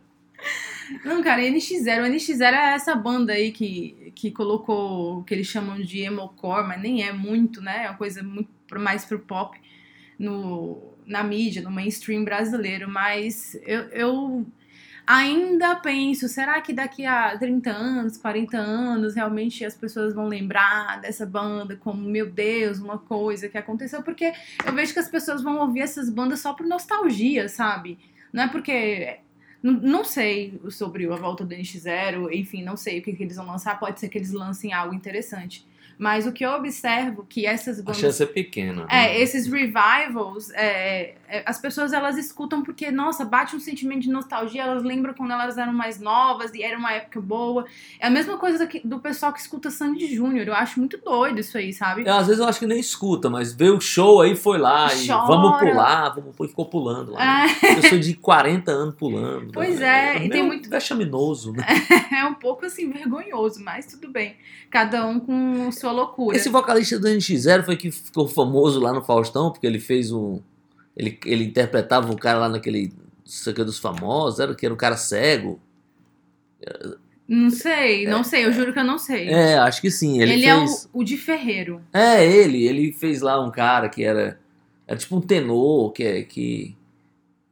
Não, 1.05 1.23
cara, 1.23 1.41
NX0. 1.41 2.01
O 2.01 2.11
NX0 2.11 2.53
é 2.53 2.73
essa 2.73 2.93
banda 2.93 3.31
aí 3.31 3.53
que, 3.53 4.11
que 4.13 4.29
colocou 4.29 5.19
o 5.19 5.23
que 5.23 5.33
eles 5.33 5.47
chamam 5.47 5.79
de 5.81 6.01
emocore, 6.01 6.67
mas 6.67 6.81
nem 6.81 7.07
é 7.07 7.13
muito, 7.13 7.61
né? 7.61 7.85
É 7.85 7.89
uma 7.89 7.97
coisa 7.97 8.21
muito 8.21 8.49
mais 8.77 9.05
pro 9.05 9.17
pop 9.17 9.57
no, 10.19 10.90
na 11.05 11.23
mídia, 11.23 11.61
no 11.61 11.71
mainstream 11.71 12.23
brasileiro. 12.23 12.89
Mas 12.89 13.55
eu, 13.65 13.81
eu 13.89 14.45
ainda 15.05 15.75
penso, 15.75 16.27
será 16.27 16.61
que 16.61 16.73
daqui 16.73 17.05
a 17.05 17.37
30 17.37 17.69
anos, 17.69 18.17
40 18.17 18.57
anos, 18.57 19.15
realmente 19.15 19.65
as 19.65 19.75
pessoas 19.75 20.13
vão 20.13 20.27
lembrar 20.27 21.01
dessa 21.01 21.25
banda 21.25 21.75
como, 21.75 22.01
meu 22.01 22.29
Deus, 22.29 22.79
uma 22.79 22.97
coisa 22.97 23.49
que 23.49 23.57
aconteceu? 23.57 24.01
Porque 24.03 24.33
eu 24.65 24.73
vejo 24.73 24.93
que 24.93 24.99
as 24.99 25.09
pessoas 25.09 25.41
vão 25.41 25.59
ouvir 25.59 25.81
essas 25.81 26.09
bandas 26.09 26.39
só 26.39 26.53
por 26.53 26.65
nostalgia, 26.65 27.49
sabe? 27.49 27.97
Não 28.31 28.43
é 28.43 28.47
porque. 28.47 29.19
Não, 29.63 30.03
sei 30.03 30.59
sobre 30.71 31.05
a 31.05 31.15
volta 31.15 31.45
do 31.45 31.53
NX0, 31.53 32.33
enfim, 32.33 32.63
não 32.63 32.75
sei 32.75 32.97
o 32.97 33.03
que, 33.03 33.13
que 33.13 33.21
eles 33.21 33.35
vão 33.35 33.45
lançar, 33.45 33.79
pode 33.79 33.99
ser 33.99 34.09
que 34.09 34.17
eles 34.17 34.31
lancem 34.31 34.73
algo 34.73 34.91
interessante. 34.91 35.63
Mas 36.01 36.25
o 36.25 36.31
que 36.31 36.43
eu 36.43 36.49
observo 36.53 37.23
que 37.29 37.45
essas 37.45 37.77
A 37.77 37.83
bandas. 37.83 38.01
chance 38.01 38.23
é 38.23 38.25
pequena. 38.25 38.87
É, 38.89 39.03
né? 39.03 39.19
esses 39.19 39.45
revivals, 39.45 40.49
é, 40.55 41.13
as 41.45 41.59
pessoas 41.59 41.93
elas 41.93 42.17
escutam 42.17 42.61
porque, 42.63 42.91
nossa, 42.91 43.23
bate 43.25 43.55
um 43.55 43.59
sentimento 43.59 44.01
de 44.01 44.09
nostalgia, 44.09 44.63
elas 44.63 44.83
lembram 44.83 45.13
quando 45.13 45.31
elas 45.31 45.57
eram 45.57 45.73
mais 45.73 45.99
novas 45.99 46.53
e 46.53 46.61
era 46.63 46.77
uma 46.77 46.91
época 46.93 47.21
boa. 47.21 47.65
É 47.99 48.07
a 48.07 48.09
mesma 48.09 48.37
coisa 48.37 48.67
que- 48.67 48.81
do 48.85 48.99
pessoal 48.99 49.31
que 49.33 49.39
escuta 49.39 49.69
Sandy 49.71 50.13
Júnior, 50.13 50.47
eu 50.47 50.53
acho 50.53 50.79
muito 50.79 50.97
doido 50.97 51.39
isso 51.39 51.57
aí, 51.57 51.71
sabe? 51.73 52.03
É, 52.07 52.09
às 52.09 52.27
vezes 52.27 52.41
eu 52.41 52.47
acho 52.47 52.59
que 52.59 52.67
nem 52.67 52.79
escuta, 52.79 53.29
mas 53.29 53.53
vê 53.53 53.69
o 53.69 53.79
show 53.79 54.21
aí, 54.21 54.35
foi 54.35 54.57
lá 54.57 54.93
e 54.93 55.07
Chora. 55.07 55.27
vamos 55.27 55.59
pular, 55.59 56.09
vamos 56.15 56.35
pular, 56.35 56.47
e 56.47 56.49
ficou 56.49 56.65
pulando 56.65 57.11
lá. 57.13 57.45
É, 57.47 57.75
Pessoa 57.75 57.99
de 57.99 58.13
40 58.15 58.71
anos 58.71 58.95
pulando. 58.95 59.51
Pois 59.53 59.79
né? 59.79 60.13
é, 60.13 60.15
e 60.17 60.19
meio 60.19 60.31
tem 60.31 60.43
muito- 60.43 60.69
vexaminoso, 60.69 61.53
né? 61.53 61.65
é 62.11 62.25
um 62.25 62.33
pouco 62.33 62.65
assim 62.65 62.89
vergonhoso, 62.89 63.63
mas 63.63 63.85
tudo 63.85 64.09
bem. 64.09 64.35
Cada 64.69 65.05
um 65.05 65.19
com 65.19 65.71
sua 65.71 65.91
loucura. 65.91 66.35
Esse 66.35 66.49
vocalista 66.49 66.97
do 66.99 67.07
NX0 67.07 67.63
foi 67.63 67.75
que 67.77 67.91
ficou 67.91 68.27
famoso 68.27 68.79
lá 68.79 68.93
no 68.93 69.01
Faustão, 69.01 69.51
porque 69.51 69.65
ele 69.67 69.79
fez 69.79 70.11
um. 70.11 70.39
Ele, 70.95 71.19
ele 71.25 71.45
interpretava 71.45 72.11
um 72.11 72.15
cara 72.15 72.39
lá 72.39 72.49
naquele. 72.49 72.93
É 73.47 73.63
dos 73.63 73.79
famosos, 73.79 74.39
era 74.39 74.53
que 74.53 74.65
era 74.65 74.73
um 74.73 74.77
cara 74.77 74.97
cego. 74.97 75.61
Não 77.27 77.49
sei, 77.49 78.05
não 78.05 78.23
sei, 78.25 78.45
eu 78.45 78.51
juro 78.51 78.73
que 78.73 78.79
eu 78.79 78.83
não 78.83 78.97
sei. 78.97 79.29
É, 79.29 79.57
acho 79.57 79.79
que 79.79 79.89
sim. 79.89 80.21
Ele, 80.21 80.33
Ele, 80.33 80.45
é 80.45 80.57
fez. 80.57 80.89
o, 80.91 80.99
o 80.99 81.03
de 81.03 81.15
Ferreiro. 81.15 81.81
É, 81.93 82.25
ele. 82.25 82.67
Ele 82.67 82.91
fez 82.91 83.21
lá 83.21 83.41
um 83.41 83.49
cara 83.49 83.87
que 83.87 84.03
era. 84.03 84.39
Era 84.85 84.99
tipo 84.99 85.15
um 85.15 85.21
tenor, 85.21 85.93
que, 85.93 86.03
é, 86.03 86.23
que, 86.23 86.75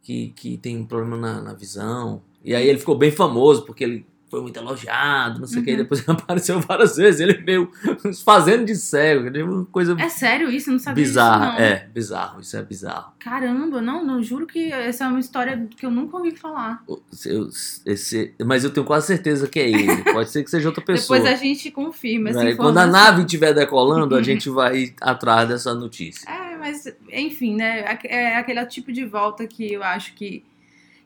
que, 0.01 0.33
que 0.35 0.57
tem 0.57 0.75
um 0.75 0.85
problema 0.85 1.15
na, 1.15 1.41
na 1.41 1.53
visão. 1.53 2.21
E 2.43 2.53
aí 2.53 2.67
ele 2.67 2.79
ficou 2.79 2.97
bem 2.97 3.11
famoso, 3.11 3.65
porque 3.65 3.83
ele 3.85 4.05
foi 4.29 4.41
muito 4.41 4.59
elogiado, 4.59 5.39
não 5.39 5.47
sei 5.47 5.61
o 5.61 5.65
que. 5.65 5.71
Uhum. 5.71 5.77
depois 5.77 6.01
ele 6.07 6.11
apareceu 6.17 6.59
várias 6.61 6.95
vezes. 6.97 7.19
Ele 7.21 7.37
meio 7.43 7.71
fazendo 8.23 8.65
de 8.65 8.75
cego. 8.75 9.35
é 9.35 9.43
Uma 9.43 9.65
coisa 9.65 9.95
É 9.99 10.07
sério 10.09 10.49
isso? 10.51 10.69
Eu 10.69 10.73
não 10.73 10.79
sabia 10.79 11.03
bizarra. 11.03 11.45
disso, 11.51 11.59
não. 11.59 11.65
É, 11.65 11.87
bizarro. 11.93 12.41
Isso 12.41 12.57
é 12.57 12.61
bizarro. 12.61 13.13
Caramba, 13.19 13.81
não, 13.81 14.05
não, 14.05 14.21
juro 14.23 14.45
que 14.45 14.71
essa 14.71 15.05
é 15.05 15.07
uma 15.07 15.19
história 15.19 15.67
que 15.75 15.85
eu 15.85 15.91
nunca 15.91 16.17
ouvi 16.17 16.31
falar. 16.35 16.83
Eu- 17.25 17.49
esse- 17.85 18.33
mas 18.45 18.63
eu 18.63 18.69
tenho 18.69 18.85
quase 18.85 19.07
certeza 19.07 19.47
que 19.47 19.59
é 19.59 19.69
ele. 19.69 20.03
Pode 20.13 20.29
ser 20.29 20.43
que 20.43 20.49
seja 20.51 20.67
outra 20.69 20.83
pessoa. 20.83 21.19
Depois 21.19 21.33
a 21.33 21.37
gente 21.41 21.71
confirma 21.71 22.31
Né? 22.31 22.55
Quando 22.55 22.77
a 22.77 22.85
nave 22.87 23.21
estiver 23.23 23.53
decolando, 23.53 24.15
a 24.15 24.21
gente 24.21 24.49
vai 24.49 24.93
atrás 25.01 25.47
dessa 25.49 25.73
notícia. 25.73 26.29
É, 26.29 26.57
mas 26.57 26.85
enfim, 27.11 27.55
né? 27.55 27.97
É 28.03 28.35
aquele 28.37 28.63
tipo 28.65 28.91
de 28.91 29.05
volta 29.05 29.47
que 29.47 29.73
eu 29.73 29.81
acho 29.83 30.13
que, 30.13 30.43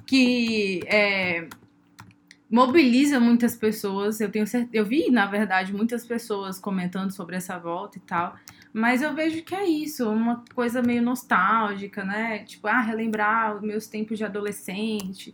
que 0.05 0.81
é, 0.85 1.47
mobiliza 2.53 3.19
muitas 3.19 3.55
pessoas. 3.55 4.21
Eu 4.21 4.29
tenho 4.29 4.45
certeza, 4.45 4.77
eu 4.77 4.85
vi, 4.85 5.09
na 5.09 5.25
verdade, 5.25 5.73
muitas 5.73 6.05
pessoas 6.05 6.59
comentando 6.59 7.09
sobre 7.09 7.35
essa 7.35 7.57
volta 7.57 7.97
e 7.97 8.01
tal. 8.01 8.35
Mas 8.71 9.01
eu 9.01 9.11
vejo 9.15 9.41
que 9.41 9.55
é 9.55 9.67
isso, 9.67 10.07
uma 10.07 10.43
coisa 10.53 10.79
meio 10.79 11.01
nostálgica, 11.01 12.03
né? 12.03 12.39
Tipo, 12.45 12.67
ah, 12.67 12.79
relembrar 12.79 13.55
os 13.55 13.61
meus 13.63 13.87
tempos 13.87 14.19
de 14.19 14.23
adolescente. 14.23 15.33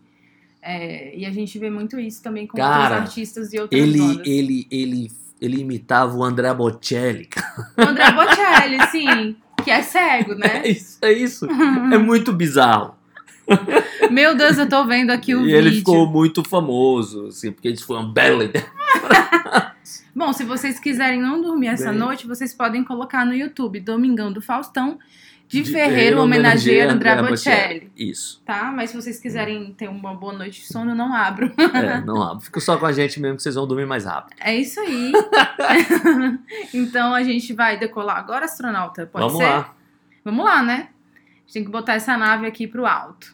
É, 0.62 1.14
e 1.18 1.26
a 1.26 1.32
gente 1.32 1.60
vê 1.60 1.70
muito 1.70 2.00
isso 2.00 2.24
também 2.24 2.48
com 2.48 2.58
Cara, 2.58 2.84
outros 2.84 3.02
artistas 3.02 3.54
e 3.54 3.60
outras 3.60 3.82
Ele, 3.82 4.00
bandas. 4.00 4.28
ele, 4.28 4.68
ele, 4.72 5.12
ele 5.42 5.60
imitava 5.60 6.16
o 6.16 6.24
André 6.24 6.54
Bocelli. 6.54 7.28
O 7.78 7.82
André 7.82 8.12
Bocelli, 8.14 8.88
sim, 8.92 9.36
que 9.64 9.72
é 9.72 9.82
cego, 9.82 10.36
né? 10.36 10.62
É 10.64 10.70
isso, 10.70 10.98
é 11.02 11.12
isso. 11.12 11.46
É 11.94 11.98
muito 11.98 12.32
bizarro. 12.32 12.99
Meu 14.10 14.36
Deus, 14.36 14.58
eu 14.58 14.68
tô 14.68 14.86
vendo 14.86 15.12
aqui 15.12 15.36
o 15.36 15.41
e 15.41 15.44
vídeo. 15.44 15.58
ele 15.58 15.72
ficou 15.72 16.08
muito 16.08 16.44
famoso, 16.44 17.27
assim, 17.27 17.51
porque 17.51 17.75
foi 17.77 17.98
um 17.98 18.12
belo 18.12 18.44
ideia. 18.44 18.65
Bom, 20.15 20.34
se 20.34 20.44
vocês 20.44 20.79
quiserem 20.79 21.22
não 21.22 21.41
dormir 21.41 21.68
essa 21.68 21.91
Bem. 21.91 22.00
noite, 22.00 22.27
vocês 22.27 22.53
podem 22.53 22.84
colocar 22.84 23.25
no 23.25 23.34
YouTube 23.34 23.79
Domingão 23.79 24.32
do 24.32 24.41
Faustão 24.41 25.00
de, 25.50 25.63
De 25.63 25.72
Ferreiro 25.72 25.96
Ferreiro 25.96 26.22
homenageia 26.22 26.91
André 26.91 27.24
Bocelli, 27.24 27.91
Isso. 27.98 28.39
tá? 28.46 28.72
Mas 28.72 28.91
se 28.91 28.96
vocês 28.96 29.20
quiserem 29.20 29.74
ter 29.74 29.89
uma 29.89 30.13
boa 30.13 30.34
noite 30.34 30.62
de 30.62 30.68
sono, 30.68 30.94
não 30.94 31.12
abro. 31.12 31.51
É, 31.74 32.01
não 32.01 32.22
abre. 32.22 32.46
Fica 32.46 32.60
só 32.60 32.77
com 32.77 32.86
a 32.86 32.91
gente 32.91 33.20
mesmo 33.20 33.38
que 33.38 33.44
vocês 33.44 33.56
vão 33.56 33.65
dormir 33.65 33.88
mais 33.88 34.06
rápido. 34.06 34.38
É 34.39 34.56
isso 34.56 34.79
aí. 34.79 35.12
então 36.72 37.15
a 37.15 37.24
gente 37.24 37.51
vai 37.53 37.79
decolar 37.79 38.18
agora, 38.18 38.46
astronauta? 38.46 39.08
Pode 39.08 39.25
Vamos 39.25 39.39
ser? 39.39 39.50
lá. 39.50 39.74
Vamos 40.24 40.46
lá, 40.46 40.62
né? 40.62 40.74
A 40.74 41.41
gente 41.41 41.53
tem 41.53 41.63
que 41.63 41.72
botar 41.72 41.94
essa 41.94 42.15
nave 42.15 42.46
aqui 42.46 42.68
pro 42.68 42.86
alto. 42.86 43.34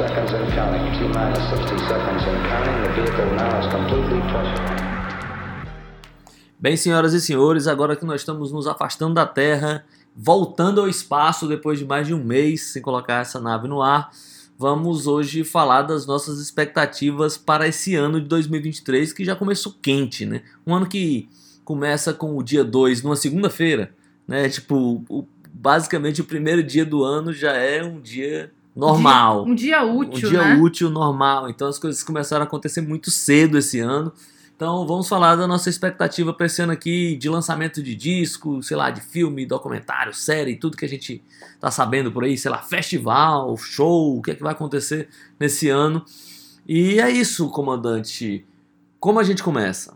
60 0.00 0.08
seconds 0.08 0.32
and 0.32 0.46
counting. 0.54 0.92
T 0.92 1.00
minus 1.08 1.44
60 1.50 1.78
seconds 1.86 2.24
and 2.24 2.40
counting. 2.48 2.82
The 2.82 2.88
vehicle 2.94 3.34
now 3.36 3.60
is 3.60 3.66
completely. 3.66 4.20
Bem, 6.58 6.76
senhoras 6.76 7.12
e 7.12 7.20
senhores, 7.20 7.66
agora 7.66 7.94
que 7.96 8.04
nós 8.04 8.22
estamos 8.22 8.50
nos 8.50 8.66
afastando 8.66 9.14
da 9.14 9.26
Terra, 9.26 9.84
voltando 10.16 10.80
ao 10.80 10.88
espaço 10.88 11.46
depois 11.46 11.78
de 11.78 11.84
mais 11.84 12.06
de 12.06 12.14
um 12.14 12.22
mês 12.22 12.72
sem 12.72 12.80
colocar 12.80 13.20
essa 13.20 13.40
nave 13.40 13.68
no 13.68 13.82
ar, 13.82 14.10
vamos 14.58 15.06
hoje 15.06 15.44
falar 15.44 15.82
das 15.82 16.06
nossas 16.06 16.38
expectativas 16.38 17.36
para 17.36 17.68
esse 17.68 17.94
ano 17.94 18.20
de 18.20 18.26
2023, 18.26 19.12
que 19.12 19.24
já 19.24 19.36
começou 19.36 19.74
quente, 19.82 20.24
né? 20.24 20.42
Um 20.66 20.74
ano 20.74 20.86
que 20.86 21.28
começa 21.62 22.14
com 22.14 22.36
o 22.38 22.42
dia 22.42 22.64
2 22.64 23.02
numa 23.02 23.16
segunda-feira, 23.16 23.92
né? 24.26 24.48
Tipo, 24.48 25.26
basicamente 25.52 26.22
o 26.22 26.24
primeiro 26.24 26.62
dia 26.62 26.86
do 26.86 27.04
ano 27.04 27.32
já 27.32 27.52
é 27.52 27.82
um 27.82 28.00
dia 28.00 28.50
normal 28.74 29.44
Um 29.44 29.54
dia 29.54 29.82
útil, 29.82 30.28
um 30.28 30.30
dia 30.30 30.42
né? 30.42 30.56
útil 30.56 30.90
normal. 30.90 31.48
Então 31.48 31.68
as 31.68 31.78
coisas 31.78 32.02
começaram 32.02 32.42
a 32.42 32.46
acontecer 32.46 32.80
muito 32.80 33.10
cedo 33.10 33.58
esse 33.58 33.80
ano. 33.80 34.12
Então 34.54 34.86
vamos 34.86 35.08
falar 35.08 35.36
da 35.36 35.46
nossa 35.46 35.70
expectativa 35.70 36.34
para 36.34 36.44
esse 36.44 36.60
ano 36.60 36.72
aqui 36.72 37.16
de 37.16 37.30
lançamento 37.30 37.82
de 37.82 37.94
disco, 37.94 38.62
sei 38.62 38.76
lá, 38.76 38.90
de 38.90 39.00
filme, 39.00 39.46
documentário, 39.46 40.12
série, 40.12 40.54
tudo 40.54 40.76
que 40.76 40.84
a 40.84 40.88
gente 40.88 41.24
tá 41.58 41.70
sabendo 41.70 42.12
por 42.12 42.24
aí, 42.24 42.36
sei 42.36 42.50
lá, 42.50 42.58
festival, 42.58 43.56
show, 43.56 44.18
o 44.18 44.22
que 44.22 44.32
é 44.32 44.34
que 44.34 44.42
vai 44.42 44.52
acontecer 44.52 45.08
nesse 45.38 45.70
ano. 45.70 46.04
E 46.68 47.00
é 47.00 47.10
isso, 47.10 47.48
comandante. 47.48 48.44
Como 48.98 49.18
a 49.18 49.22
gente 49.22 49.42
começa? 49.42 49.94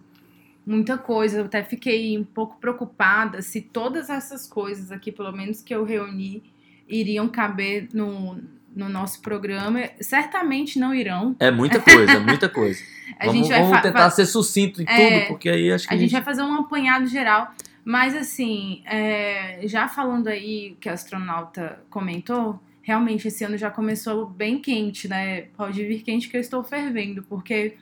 Muita 0.66 0.96
coisa. 0.96 1.40
Eu 1.40 1.44
até 1.44 1.62
fiquei 1.62 2.18
um 2.18 2.24
pouco 2.24 2.56
preocupada 2.58 3.42
se 3.42 3.60
todas 3.60 4.08
essas 4.08 4.46
coisas 4.46 4.90
aqui, 4.90 5.12
pelo 5.12 5.30
menos 5.30 5.60
que 5.60 5.74
eu 5.74 5.84
reuni, 5.84 6.42
iriam 6.88 7.28
caber 7.28 7.88
no, 7.92 8.38
no 8.74 8.88
nosso 8.88 9.20
programa. 9.22 9.88
Certamente 10.00 10.78
não 10.78 10.94
irão. 10.94 11.36
É 11.38 11.50
muita 11.50 11.80
coisa, 11.80 12.20
muita 12.20 12.48
coisa. 12.48 12.80
A 13.18 13.26
vamos 13.26 13.40
gente 13.40 13.50
vai 13.50 13.62
vamos 13.62 13.80
tentar 13.82 14.10
ser 14.10 14.26
sucinto 14.26 14.82
em 14.82 14.86
É, 14.88 15.20
tudo, 15.20 15.28
porque 15.28 15.48
aí 15.48 15.70
acho 15.70 15.86
que 15.86 15.94
A 15.94 15.96
gente 15.96 16.10
vai 16.10 16.22
fazer 16.22 16.42
um 16.42 16.54
apanhado 16.54 17.06
geral. 17.06 17.54
Mas, 17.84 18.16
assim, 18.16 18.82
é, 18.86 19.60
já 19.64 19.86
falando 19.86 20.28
aí 20.28 20.74
que 20.80 20.88
a 20.88 20.94
astronauta 20.94 21.80
comentou, 21.90 22.58
realmente 22.80 23.28
esse 23.28 23.44
ano 23.44 23.58
já 23.58 23.70
começou 23.70 24.26
bem 24.26 24.58
quente, 24.58 25.06
né? 25.06 25.42
Pode 25.56 25.84
vir 25.84 26.02
quente 26.02 26.28
que 26.28 26.36
eu 26.36 26.40
estou 26.40 26.64
fervendo, 26.64 27.22
porque 27.24 27.76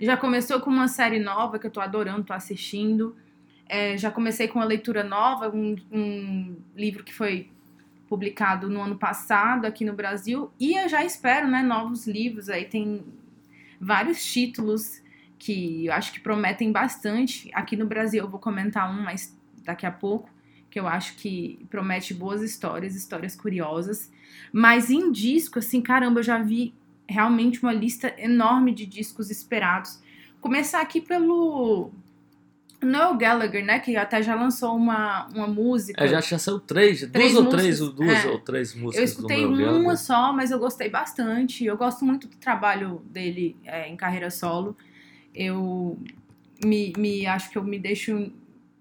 já 0.00 0.16
começou 0.16 0.60
com 0.60 0.70
uma 0.70 0.88
série 0.88 1.18
nova 1.18 1.58
que 1.58 1.66
eu 1.66 1.70
tô 1.70 1.80
adorando, 1.80 2.24
tô 2.24 2.32
assistindo. 2.32 3.14
É, 3.68 3.98
já 3.98 4.10
comecei 4.10 4.48
com 4.48 4.58
uma 4.58 4.64
leitura 4.64 5.04
nova, 5.04 5.50
um, 5.50 5.76
um 5.92 6.56
livro 6.74 7.04
que 7.04 7.12
foi 7.12 7.50
publicado 8.08 8.68
no 8.68 8.80
ano 8.80 8.96
passado 8.96 9.66
aqui 9.66 9.84
no 9.84 9.92
Brasil. 9.92 10.50
E 10.58 10.74
eu 10.74 10.88
já 10.88 11.04
espero, 11.04 11.48
né, 11.48 11.62
novos 11.62 12.06
livros. 12.06 12.48
Aí 12.48 12.64
tem 12.64 13.04
vários 13.80 14.24
títulos 14.24 15.02
que 15.38 15.86
eu 15.86 15.92
acho 15.92 16.12
que 16.12 16.20
prometem 16.20 16.72
bastante. 16.72 17.50
Aqui 17.52 17.76
no 17.76 17.86
Brasil 17.86 18.24
eu 18.24 18.30
vou 18.30 18.40
comentar 18.40 18.90
um 18.90 19.02
mais 19.02 19.36
daqui 19.64 19.86
a 19.86 19.90
pouco, 19.90 20.28
que 20.70 20.78
eu 20.78 20.86
acho 20.86 21.16
que 21.16 21.66
promete 21.70 22.14
boas 22.14 22.42
histórias, 22.42 22.94
histórias 22.94 23.34
curiosas. 23.36 24.10
Mas 24.52 24.90
em 24.90 25.10
disco, 25.10 25.58
assim, 25.58 25.80
caramba, 25.80 26.20
eu 26.20 26.24
já 26.24 26.38
vi 26.38 26.74
realmente 27.08 27.62
uma 27.62 27.72
lista 27.72 28.14
enorme 28.18 28.72
de 28.74 28.86
discos 28.86 29.30
esperados. 29.30 30.02
Começar 30.40 30.80
aqui 30.80 31.00
pelo 31.00 31.90
Noel 32.84 33.16
Gallagher, 33.16 33.64
né, 33.64 33.78
que 33.78 33.96
até 33.96 34.22
já 34.22 34.34
lançou 34.34 34.76
uma, 34.76 35.26
uma 35.34 35.46
música. 35.46 36.02
É, 36.02 36.08
já, 36.08 36.20
já 36.20 36.38
saiu 36.38 36.60
três, 36.60 37.00
Três 37.10 37.32
duas 37.32 37.44
ou 37.44 37.50
três, 37.50 37.80
músicas, 37.80 37.94
duas 38.06 38.24
é. 38.24 38.28
ou 38.28 38.38
três 38.38 38.74
músicas 38.74 38.96
Eu 38.98 39.04
escutei 39.04 39.44
uma 39.46 39.56
Gallagher. 39.56 39.98
só, 39.98 40.32
mas 40.32 40.50
eu 40.50 40.58
gostei 40.58 40.88
bastante. 40.88 41.64
Eu 41.64 41.76
gosto 41.76 42.04
muito 42.04 42.28
do 42.28 42.36
trabalho 42.36 43.02
dele 43.06 43.56
é, 43.64 43.88
em 43.88 43.96
carreira 43.96 44.30
solo. 44.30 44.76
Eu 45.34 45.98
me, 46.64 46.92
me 46.96 47.26
acho 47.26 47.50
que 47.50 47.58
eu 47.58 47.64
me 47.64 47.78
deixo 47.78 48.30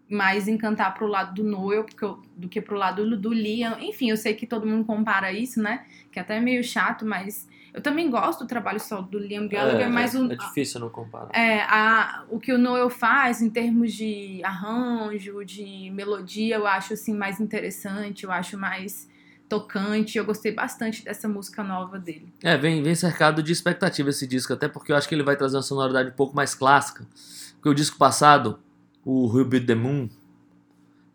mais 0.10 0.48
encantar 0.48 0.94
pro 0.94 1.08
lado 1.08 1.34
do 1.34 1.44
Noel 1.44 1.84
porque 1.86 2.04
eu- 2.06 2.22
do 2.38 2.48
que 2.48 2.62
pro 2.62 2.78
lado 2.78 3.10
do, 3.10 3.18
do 3.18 3.34
Liam. 3.34 3.80
Enfim, 3.80 4.10
eu 4.12 4.18
sei 4.18 4.34
que 4.36 4.46
todo 4.46 4.68
mundo 4.68 4.86
compara 4.86 5.32
isso, 5.32 5.62
né? 5.62 5.86
Que 6.12 6.20
até 6.20 6.38
é 6.38 6.40
meio 6.40 6.64
chato, 6.64 7.06
mas 7.06 7.48
eu 7.74 7.82
também 7.82 8.10
gosto 8.10 8.42
do 8.42 8.48
trabalho 8.48 8.80
solo 8.80 9.04
do 9.04 9.18
Liam 9.18 9.48
Gallagher, 9.48 9.88
é, 9.88 9.90
mas 9.90 10.14
é, 10.14 10.20
o, 10.20 10.32
é 10.32 10.36
difícil 10.36 10.80
não 10.80 10.90
comparar. 10.90 11.30
é, 11.34 11.62
a, 11.62 12.24
o 12.30 12.40
que 12.40 12.54
o 12.54 12.58
Noel 12.58 12.90
faz 12.90 13.42
em 13.42 13.50
termos 13.50 13.94
de 13.94 14.42
arranjo, 14.44 15.44
de 15.44 15.90
melodia, 15.92 16.56
eu 16.56 16.68
acho 16.68 16.94
assim 16.94 17.16
mais 17.16 17.40
interessante, 17.40 18.26
eu 18.26 18.32
acho 18.32 18.58
mais 18.58 19.10
tocante. 19.50 20.18
Eu 20.18 20.26
gostei 20.26 20.52
bastante 20.52 21.04
dessa 21.04 21.28
música 21.28 21.64
nova 21.64 22.00
dele. 22.00 22.32
É, 22.44 22.58
vem, 22.58 22.82
vem 22.84 22.96
cercado 22.96 23.42
de 23.42 23.52
expectativa 23.52 24.10
esse 24.10 24.28
disco, 24.28 24.54
até 24.54 24.68
porque 24.68 24.92
eu 24.92 24.96
acho 24.96 25.08
que 25.08 25.16
ele 25.16 25.24
vai 25.24 25.36
trazer 25.36 25.58
uma 25.58 25.64
sonoridade 25.64 26.10
um 26.10 26.14
pouco 26.14 26.36
mais 26.36 26.54
clássica. 26.56 27.06
Porque 27.56 27.70
o 27.70 27.74
disco 27.74 27.98
passado, 27.98 28.60
o 29.04 29.28
Built 29.46 29.66
the 29.66 29.76
Moon, 29.76 30.10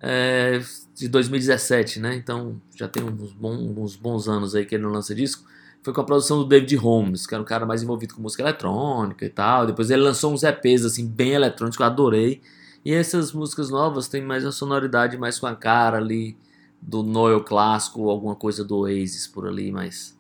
é 0.01 0.61
de 0.95 1.09
2017, 1.09 2.01
né? 2.01 2.15
Então 2.15 2.61
já 2.75 2.89
tem 2.89 3.03
uns 3.03 3.33
bons, 3.33 3.79
uns 3.79 3.97
bons 3.97 4.29
anos 4.29 4.55
aí 4.55 4.65
que 4.65 4.75
ele 4.75 4.83
não 4.83 4.91
lança 4.91 5.15
disco. 5.15 5.49
Foi 5.83 5.93
com 5.93 6.01
a 6.01 6.05
produção 6.05 6.39
do 6.39 6.45
David 6.45 6.75
Holmes, 6.77 7.27
que 7.27 7.35
era 7.35 7.43
um 7.43 7.47
cara 7.47 7.65
mais 7.65 7.83
envolvido 7.83 8.15
com 8.15 8.21
música 8.21 8.43
eletrônica 8.43 9.25
e 9.25 9.29
tal. 9.29 9.67
Depois 9.67 9.91
ele 9.91 10.03
lançou 10.03 10.33
uns 10.33 10.43
EPs 10.43 10.85
assim, 10.85 11.07
bem 11.07 11.31
eletrônicos, 11.31 11.77
que 11.77 11.83
eu 11.83 11.87
adorei. 11.87 12.41
E 12.85 12.93
essas 12.93 13.33
músicas 13.33 13.71
novas 13.71 14.09
têm 14.09 14.23
mais 14.23 14.45
uma 14.45 14.53
sonoridade 14.53 15.17
mais 15.17 15.39
com 15.39 15.47
a 15.47 15.55
cara 15.55 15.99
ali 15.99 16.37
do 16.81 17.03
Noel 17.03 17.43
clássico, 17.43 18.09
alguma 18.09 18.35
coisa 18.35 18.65
do 18.65 18.79
Oasis 18.79 19.27
por 19.27 19.47
ali, 19.47 19.73
mas 19.73 20.17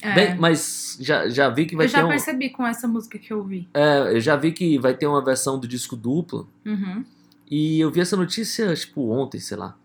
É, 0.00 0.14
Bem, 0.14 0.36
mas 0.36 0.98
já, 1.00 1.28
já 1.28 1.48
vi 1.48 1.64
que 1.64 1.76
vai 1.76 1.86
eu 1.86 1.90
já 1.90 1.98
ter 1.98 2.04
um. 2.04 2.08
percebi 2.08 2.50
com 2.50 2.66
essa 2.66 2.88
música 2.88 3.18
que 3.18 3.32
eu 3.32 3.38
ouvi. 3.38 3.68
É, 3.72 4.16
eu 4.16 4.20
já 4.20 4.36
vi 4.36 4.52
que 4.52 4.78
vai 4.78 4.94
ter 4.94 5.06
uma 5.06 5.24
versão 5.24 5.58
do 5.58 5.68
disco 5.68 5.96
duplo. 5.96 6.48
Uhum. 6.66 7.04
E 7.50 7.80
eu 7.80 7.90
vi 7.90 8.00
essa 8.00 8.16
notícia, 8.16 8.74
tipo, 8.74 9.10
ontem, 9.10 9.38
sei 9.38 9.56
lá. 9.56 9.76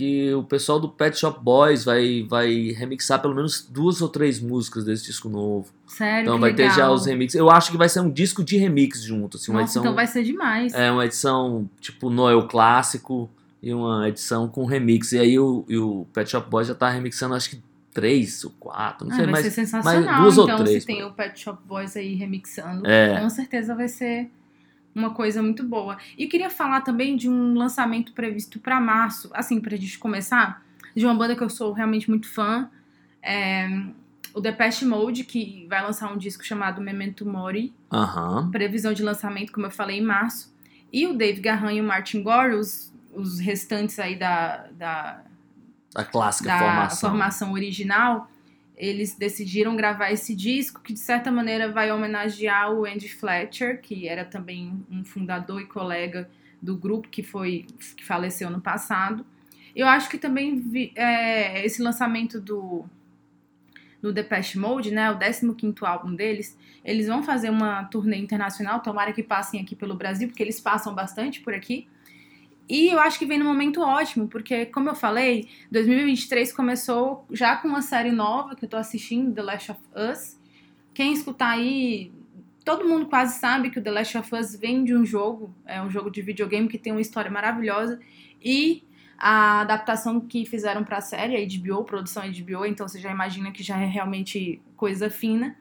Que 0.00 0.32
o 0.32 0.42
pessoal 0.42 0.80
do 0.80 0.88
Pet 0.88 1.14
Shop 1.18 1.38
Boys 1.44 1.84
vai, 1.84 2.24
vai 2.26 2.70
remixar 2.72 3.20
pelo 3.20 3.34
menos 3.34 3.60
duas 3.68 4.00
ou 4.00 4.08
três 4.08 4.40
músicas 4.40 4.82
desse 4.82 5.04
disco 5.04 5.28
novo. 5.28 5.70
Sério, 5.86 6.22
Então 6.28 6.40
vai 6.40 6.54
ter 6.54 6.68
já 6.70 6.76
legal. 6.76 6.94
os 6.94 7.04
remixes. 7.04 7.34
Eu 7.38 7.50
acho 7.50 7.70
que 7.70 7.76
vai 7.76 7.86
ser 7.88 8.00
um 8.00 8.10
disco 8.10 8.42
de 8.42 8.56
remix 8.56 9.02
junto, 9.02 9.36
assim, 9.36 9.50
uma 9.50 9.60
Nossa, 9.60 9.68
edição. 9.72 9.82
então 9.82 9.94
vai 9.94 10.06
ser 10.06 10.22
demais. 10.24 10.72
É 10.72 10.90
uma 10.90 11.04
edição 11.04 11.68
tipo 11.80 12.08
Noel 12.08 12.48
clássico 12.48 13.28
e 13.62 13.74
uma 13.74 14.08
edição 14.08 14.48
com 14.48 14.64
remix. 14.64 15.12
E 15.12 15.18
aí 15.18 15.38
o, 15.38 15.66
e 15.68 15.76
o 15.76 16.06
Pet 16.14 16.30
Shop 16.30 16.48
Boys 16.48 16.68
já 16.68 16.74
tá 16.74 16.88
remixando, 16.88 17.34
acho 17.34 17.50
que 17.50 17.62
três 17.92 18.42
ou 18.44 18.52
quatro, 18.58 19.06
não 19.06 19.12
Ah, 19.12 19.16
sei, 19.16 19.24
vai 19.26 19.32
mas 19.32 19.44
ser 19.44 19.50
sensacional. 19.50 20.22
duas 20.22 20.38
ou 20.38 20.44
então, 20.44 20.58
três, 20.64 20.82
se 20.82 20.86
tem 20.86 21.04
o 21.04 21.12
Pet 21.12 21.38
Shop 21.38 21.58
Boys 21.66 21.94
aí 21.96 22.14
remixando, 22.14 22.86
É. 22.88 23.20
com 23.20 23.28
certeza 23.28 23.74
vai 23.74 23.88
ser 23.88 24.30
uma 24.94 25.10
coisa 25.10 25.42
muito 25.42 25.62
boa. 25.64 25.96
E 26.18 26.24
eu 26.24 26.28
queria 26.28 26.50
falar 26.50 26.80
também 26.80 27.16
de 27.16 27.28
um 27.28 27.54
lançamento 27.54 28.12
previsto 28.12 28.58
para 28.58 28.80
março, 28.80 29.30
assim, 29.32 29.60
pra 29.60 29.76
gente 29.76 29.98
começar, 29.98 30.62
de 30.94 31.04
uma 31.04 31.14
banda 31.14 31.36
que 31.36 31.42
eu 31.42 31.48
sou 31.50 31.72
realmente 31.72 32.08
muito 32.10 32.28
fã, 32.28 32.68
é 33.22 33.68
o 34.32 34.40
Depeche 34.40 34.84
Mode, 34.84 35.24
que 35.24 35.66
vai 35.68 35.82
lançar 35.82 36.12
um 36.12 36.16
disco 36.16 36.44
chamado 36.44 36.80
Memento 36.80 37.26
Mori, 37.26 37.74
Aham. 37.92 38.48
previsão 38.50 38.92
de 38.92 39.02
lançamento, 39.02 39.52
como 39.52 39.66
eu 39.66 39.70
falei, 39.70 39.98
em 39.98 40.02
março. 40.04 40.54
E 40.92 41.06
o 41.06 41.16
Dave 41.16 41.40
Garran 41.40 41.72
e 41.72 41.80
o 41.80 41.84
Martin 41.84 42.22
Gore, 42.22 42.54
os, 42.54 42.92
os 43.12 43.40
restantes 43.40 43.98
aí 43.98 44.16
da, 44.16 44.68
da, 44.72 45.22
A 45.94 46.04
clássica 46.04 46.48
da 46.48 46.58
formação. 46.58 47.10
formação 47.10 47.52
original, 47.52 48.30
eles 48.80 49.14
decidiram 49.14 49.76
gravar 49.76 50.10
esse 50.10 50.34
disco 50.34 50.80
que 50.80 50.92
de 50.94 50.98
certa 51.00 51.30
maneira 51.30 51.70
vai 51.70 51.92
homenagear 51.92 52.72
o 52.72 52.86
Andy 52.86 53.08
Fletcher, 53.08 53.80
que 53.80 54.08
era 54.08 54.24
também 54.24 54.82
um 54.90 55.04
fundador 55.04 55.60
e 55.60 55.66
colega 55.66 56.28
do 56.62 56.76
grupo 56.76 57.08
que 57.08 57.22
foi 57.22 57.66
que 57.96 58.04
faleceu 58.04 58.48
no 58.50 58.60
passado. 58.60 59.24
Eu 59.76 59.86
acho 59.86 60.08
que 60.10 60.18
também 60.18 60.58
vi- 60.58 60.92
é, 60.96 61.64
esse 61.64 61.82
lançamento 61.82 62.40
do 62.40 62.84
do 64.02 64.12
Depeche 64.12 64.58
Mode, 64.58 64.90
né, 64.90 65.10
o 65.10 65.18
15º 65.18 65.84
álbum 65.84 66.14
deles, 66.14 66.56
eles 66.82 67.06
vão 67.06 67.22
fazer 67.22 67.50
uma 67.50 67.84
turnê 67.84 68.16
internacional, 68.16 68.80
tomara 68.80 69.12
que 69.12 69.22
passem 69.22 69.60
aqui 69.60 69.76
pelo 69.76 69.94
Brasil, 69.94 70.26
porque 70.28 70.42
eles 70.42 70.58
passam 70.58 70.94
bastante 70.94 71.40
por 71.40 71.52
aqui. 71.52 71.86
E 72.70 72.86
eu 72.88 73.00
acho 73.00 73.18
que 73.18 73.26
vem 73.26 73.36
num 73.36 73.46
momento 73.46 73.82
ótimo, 73.82 74.28
porque, 74.28 74.64
como 74.66 74.88
eu 74.88 74.94
falei, 74.94 75.48
2023 75.72 76.52
começou 76.52 77.26
já 77.28 77.56
com 77.56 77.66
uma 77.66 77.82
série 77.82 78.12
nova 78.12 78.54
que 78.54 78.64
eu 78.64 78.68
tô 78.68 78.76
assistindo, 78.76 79.34
The 79.34 79.42
Last 79.42 79.72
of 79.72 79.80
Us. 79.92 80.38
Quem 80.94 81.12
escutar 81.12 81.50
aí, 81.50 82.12
todo 82.64 82.88
mundo 82.88 83.06
quase 83.06 83.40
sabe 83.40 83.70
que 83.70 83.80
o 83.80 83.82
The 83.82 83.90
Last 83.90 84.16
of 84.18 84.32
Us 84.36 84.54
vem 84.54 84.84
de 84.84 84.94
um 84.94 85.04
jogo, 85.04 85.52
é 85.66 85.82
um 85.82 85.90
jogo 85.90 86.12
de 86.12 86.22
videogame 86.22 86.68
que 86.68 86.78
tem 86.78 86.92
uma 86.92 87.00
história 87.00 87.28
maravilhosa. 87.28 87.98
E 88.40 88.84
a 89.18 89.62
adaptação 89.62 90.20
que 90.20 90.46
fizeram 90.46 90.84
pra 90.84 91.00
série, 91.00 91.36
a 91.36 91.40
HBO, 91.40 91.82
produção 91.82 92.22
HBO, 92.22 92.64
então 92.64 92.86
você 92.86 93.00
já 93.00 93.10
imagina 93.10 93.50
que 93.50 93.64
já 93.64 93.78
é 93.78 93.84
realmente 93.84 94.62
coisa 94.76 95.10
fina. 95.10 95.56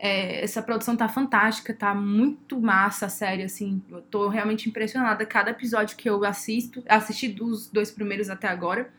É, 0.00 0.44
essa 0.44 0.62
produção 0.62 0.96
tá 0.96 1.08
fantástica, 1.08 1.74
tá 1.74 1.92
muito 1.92 2.60
massa 2.60 3.06
a 3.06 3.08
série, 3.08 3.42
assim, 3.42 3.82
eu 3.90 4.00
tô 4.00 4.28
realmente 4.28 4.68
impressionada. 4.68 5.26
Cada 5.26 5.50
episódio 5.50 5.96
que 5.96 6.08
eu 6.08 6.24
assisto, 6.24 6.84
assisti 6.88 7.28
dos 7.28 7.68
dois 7.68 7.90
primeiros 7.90 8.30
até 8.30 8.46
agora. 8.46 8.92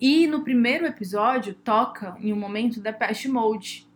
E 0.00 0.26
no 0.26 0.42
primeiro 0.42 0.86
episódio 0.86 1.54
toca 1.54 2.16
em 2.18 2.32
um 2.32 2.36
momento 2.36 2.80
Depeche 2.80 3.28
Mode. 3.28 3.86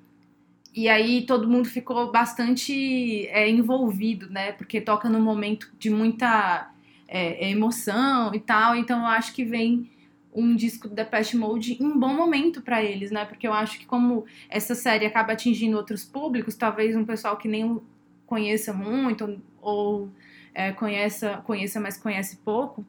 E 0.74 0.90
aí 0.90 1.22
todo 1.22 1.48
mundo 1.48 1.68
ficou 1.68 2.12
bastante 2.12 3.26
é, 3.28 3.48
envolvido, 3.48 4.28
né? 4.28 4.52
Porque 4.52 4.78
toca 4.78 5.08
num 5.08 5.22
momento 5.22 5.72
de 5.78 5.88
muita 5.88 6.70
é, 7.08 7.48
emoção 7.48 8.34
e 8.34 8.40
tal. 8.40 8.76
Então 8.76 9.00
eu 9.00 9.06
acho 9.06 9.32
que 9.32 9.42
vem 9.42 9.90
um 10.36 10.54
disco 10.54 10.86
do 10.88 10.94
Depeche 10.94 11.36
Mode 11.36 11.82
em 11.82 11.86
um 11.86 11.98
bom 11.98 12.14
momento 12.14 12.60
pra 12.60 12.84
eles, 12.84 13.10
né? 13.10 13.24
Porque 13.24 13.48
eu 13.48 13.52
acho 13.54 13.78
que 13.78 13.86
como 13.86 14.26
essa 14.50 14.74
série 14.74 15.06
acaba 15.06 15.32
atingindo 15.32 15.76
outros 15.76 16.04
públicos, 16.04 16.54
talvez 16.54 16.94
um 16.94 17.04
pessoal 17.04 17.38
que 17.38 17.48
nem 17.48 17.80
conheça 18.26 18.72
muito 18.72 19.40
ou 19.62 20.10
é, 20.54 20.72
conheça, 20.72 21.38
conheça, 21.38 21.80
mas 21.80 21.96
conhece 21.96 22.36
pouco, 22.44 22.84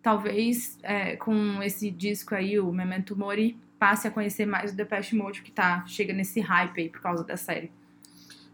talvez 0.00 0.78
é, 0.82 1.16
com 1.16 1.62
esse 1.62 1.90
disco 1.90 2.34
aí, 2.34 2.60
o 2.60 2.72
Memento 2.72 3.16
Mori, 3.16 3.58
passe 3.78 4.06
a 4.06 4.10
conhecer 4.10 4.46
mais 4.46 4.72
o 4.72 4.76
Depeche 4.76 5.16
Mode, 5.16 5.42
que 5.42 5.50
tá, 5.50 5.84
chega 5.86 6.12
nesse 6.12 6.40
hype 6.40 6.80
aí 6.80 6.88
por 6.88 7.00
causa 7.00 7.24
da 7.24 7.36
série. 7.36 7.72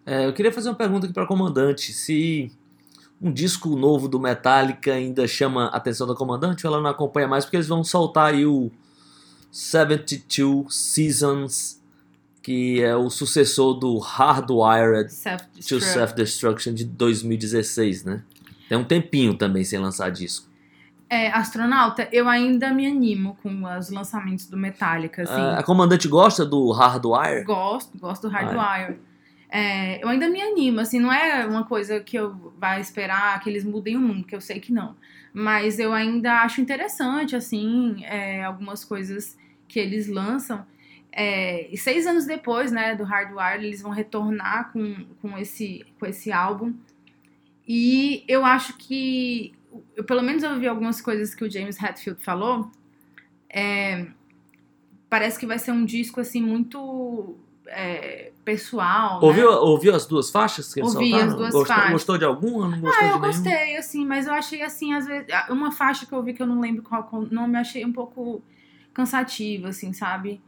É, 0.07 0.27
eu 0.27 0.33
queria 0.33 0.51
fazer 0.51 0.71
uma 0.71 0.75
pergunta 0.75 1.07
aqui 1.07 1.15
para 1.15 1.27
comandante. 1.27 1.93
Se 1.93 2.51
um 3.21 3.33
disco 3.33 3.77
novo 3.77 4.09
do 4.09 4.19
Metallica 4.19 4.93
ainda 4.93 5.27
chama 5.29 5.67
a 5.67 5.77
atenção 5.77 6.07
da 6.07 6.15
comandante 6.15 6.67
ou 6.67 6.73
ela 6.73 6.83
não 6.83 6.91
acompanha 6.91 7.29
mais, 7.29 7.45
porque 7.45 7.57
eles 7.57 7.69
vão 7.69 7.85
soltar 7.85 8.33
aí 8.33 8.47
o 8.47 8.71
72 9.53 10.75
Seasons, 10.75 11.81
que 12.43 12.83
é 12.83 12.97
o 12.97 13.11
sucessor 13.11 13.75
do 13.75 13.99
Hardwired 13.99 15.09
to 15.09 15.15
Self-Destruct. 15.15 15.85
Self-Destruction 15.85 16.75
de 16.75 16.85
2016, 16.85 18.05
né? 18.05 18.23
Tem 18.69 18.79
um 18.79 18.85
tempinho 18.85 19.35
também 19.35 19.65
sem 19.65 19.79
lançar 19.79 20.11
disco. 20.11 20.49
É, 21.11 21.29
astronauta, 21.33 22.09
eu 22.13 22.29
ainda 22.29 22.73
me 22.73 22.87
animo 22.87 23.37
com 23.43 23.65
os 23.65 23.91
lançamentos 23.91 24.47
do 24.47 24.57
Metallica, 24.57 25.23
assim. 25.23 25.33
Ah, 25.33 25.59
a 25.59 25.63
comandante 25.65 26.07
gosta 26.07 26.47
do 26.47 26.71
Hardwire? 26.71 27.43
Gosto, 27.45 27.99
gosto 27.99 28.29
do 28.29 28.33
Hardwire. 28.33 28.95
É, 28.95 29.10
eu 30.01 30.09
ainda 30.09 30.29
me 30.29 30.41
animo, 30.41 30.81
assim, 30.81 31.01
não 31.01 31.13
é 31.13 31.45
uma 31.45 31.65
coisa 31.65 32.01
que 32.01 32.17
eu 32.17 32.53
vai 32.57 32.81
esperar 32.81 33.41
que 33.41 33.51
eles 33.51 33.65
mudem 33.65 33.97
o 33.97 34.01
mundo, 34.01 34.25
que 34.25 34.35
eu 34.35 34.41
sei 34.41 34.61
que 34.61 34.73
não. 34.73 34.97
Mas 35.33 35.79
eu 35.79 35.93
ainda 35.93 36.43
acho 36.43 36.61
interessante, 36.61 37.35
assim, 37.35 38.05
é, 38.05 38.45
algumas 38.45 38.85
coisas 38.85 39.37
que 39.67 39.79
eles 39.79 40.09
lançam. 40.09 40.65
É, 41.13 41.69
e 41.73 41.77
seis 41.77 42.07
anos 42.07 42.27
depois, 42.27 42.71
né, 42.71 42.95
do 42.95 43.05
Hardwire, 43.05 43.65
eles 43.65 43.83
vão 43.83 43.91
retornar 43.91 44.73
com, 44.73 45.05
com, 45.21 45.37
esse, 45.37 45.85
com 45.99 46.07
esse 46.07 46.31
álbum. 46.31 46.75
E 47.67 48.25
eu 48.29 48.45
acho 48.45 48.77
que, 48.77 49.53
eu, 49.97 50.05
pelo 50.05 50.23
menos 50.23 50.43
eu 50.43 50.51
ouvi 50.51 50.67
algumas 50.67 51.01
coisas 51.01 51.35
que 51.35 51.45
o 51.45 51.51
James 51.51 51.81
Hetfield 51.81 52.23
falou, 52.23 52.71
é, 53.49 54.07
parece 55.09 55.39
que 55.39 55.47
vai 55.47 55.59
ser 55.59 55.73
um 55.73 55.85
disco, 55.85 56.21
assim, 56.21 56.41
muito 56.41 57.37
é, 57.71 58.33
pessoal, 58.45 59.21
né? 59.21 59.27
Ouviu, 59.27 59.49
ouviu 59.51 59.95
as 59.95 60.05
duas 60.07 60.31
faixas 60.31 60.73
que 60.75 60.81
eles 60.81 60.95
Ouvi 60.95 61.15
as 61.15 61.35
duas 61.35 61.53
gostou, 61.53 61.67
faixas. 61.67 61.93
gostou 61.93 62.19
de 62.19 62.25
alguma? 62.25 62.69
Não 62.69 62.81
gostou 62.81 62.89
Ah, 62.89 63.07
eu 63.07 63.15
de 63.15 63.21
nenhuma? 63.21 63.27
gostei, 63.27 63.77
assim, 63.77 64.05
mas 64.05 64.27
eu 64.27 64.35
achei 64.35 64.63
assim, 64.63 64.93
às 64.93 65.07
vezes, 65.07 65.27
uma 65.49 65.71
faixa 65.71 66.05
que 66.05 66.13
eu 66.13 66.23
vi 66.23 66.35
que 66.35 66.43
eu 66.43 66.47
não 66.47 66.61
lembro 66.61 66.83
qual 66.83 67.09
o 67.13 67.21
nome, 67.33 67.55
eu 67.55 67.61
achei 67.61 67.85
um 67.85 67.93
pouco 67.93 68.43
cansativa, 68.93 69.69
assim, 69.69 69.93
sabe? 69.93 70.41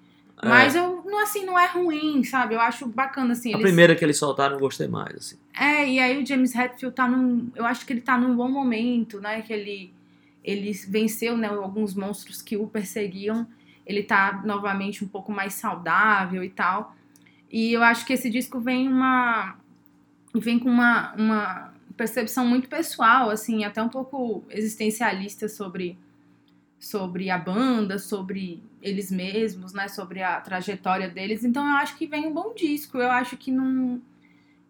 É. 0.42 0.48
Mas 0.48 0.74
eu, 0.74 1.02
não, 1.06 1.22
assim, 1.22 1.44
não 1.46 1.56
é 1.56 1.66
ruim, 1.68 2.24
sabe? 2.24 2.54
Eu 2.54 2.60
acho 2.60 2.86
bacana, 2.88 3.32
assim, 3.32 3.50
A 3.50 3.52
eles... 3.52 3.62
primeira 3.62 3.94
que 3.94 4.04
eles 4.04 4.16
soltaram 4.18 4.54
eu 4.56 4.60
gostei 4.60 4.88
mais, 4.88 5.14
assim. 5.14 5.36
É, 5.56 5.88
e 5.88 6.00
aí 6.00 6.20
o 6.20 6.26
James 6.26 6.54
Hetfield 6.54 6.94
tá 6.96 7.06
num, 7.06 7.50
eu 7.54 7.64
acho 7.64 7.86
que 7.86 7.92
ele 7.92 8.00
tá 8.00 8.18
num 8.18 8.34
bom 8.34 8.48
momento, 8.50 9.20
né, 9.20 9.42
que 9.42 9.52
ele, 9.52 9.94
ele 10.42 10.72
venceu, 10.88 11.36
né, 11.36 11.46
alguns 11.48 11.94
monstros 11.94 12.42
que 12.42 12.56
o 12.56 12.66
perseguiam, 12.66 13.46
ele 13.86 14.02
tá 14.02 14.42
novamente 14.44 15.04
um 15.04 15.08
pouco 15.08 15.30
mais 15.30 15.54
saudável 15.54 16.42
e 16.42 16.50
tal, 16.50 16.96
e 17.52 17.74
eu 17.74 17.82
acho 17.82 18.06
que 18.06 18.14
esse 18.14 18.30
disco 18.30 18.58
vem 18.58 18.88
uma, 18.88 19.58
vem 20.34 20.58
com 20.58 20.70
uma, 20.70 21.12
uma 21.12 21.74
percepção 21.94 22.46
muito 22.46 22.66
pessoal, 22.66 23.28
assim, 23.28 23.62
até 23.62 23.82
um 23.82 23.90
pouco 23.90 24.42
existencialista 24.48 25.50
sobre, 25.50 25.98
sobre 26.80 27.28
a 27.28 27.36
banda, 27.36 27.98
sobre 27.98 28.62
eles 28.80 29.10
mesmos, 29.10 29.74
né, 29.74 29.86
sobre 29.86 30.22
a 30.22 30.40
trajetória 30.40 31.10
deles, 31.10 31.44
então 31.44 31.64
eu 31.68 31.76
acho 31.76 31.96
que 31.98 32.06
vem 32.06 32.26
um 32.26 32.32
bom 32.32 32.54
disco, 32.54 32.96
eu 32.96 33.10
acho 33.10 33.36
que 33.36 33.50
não 33.50 34.00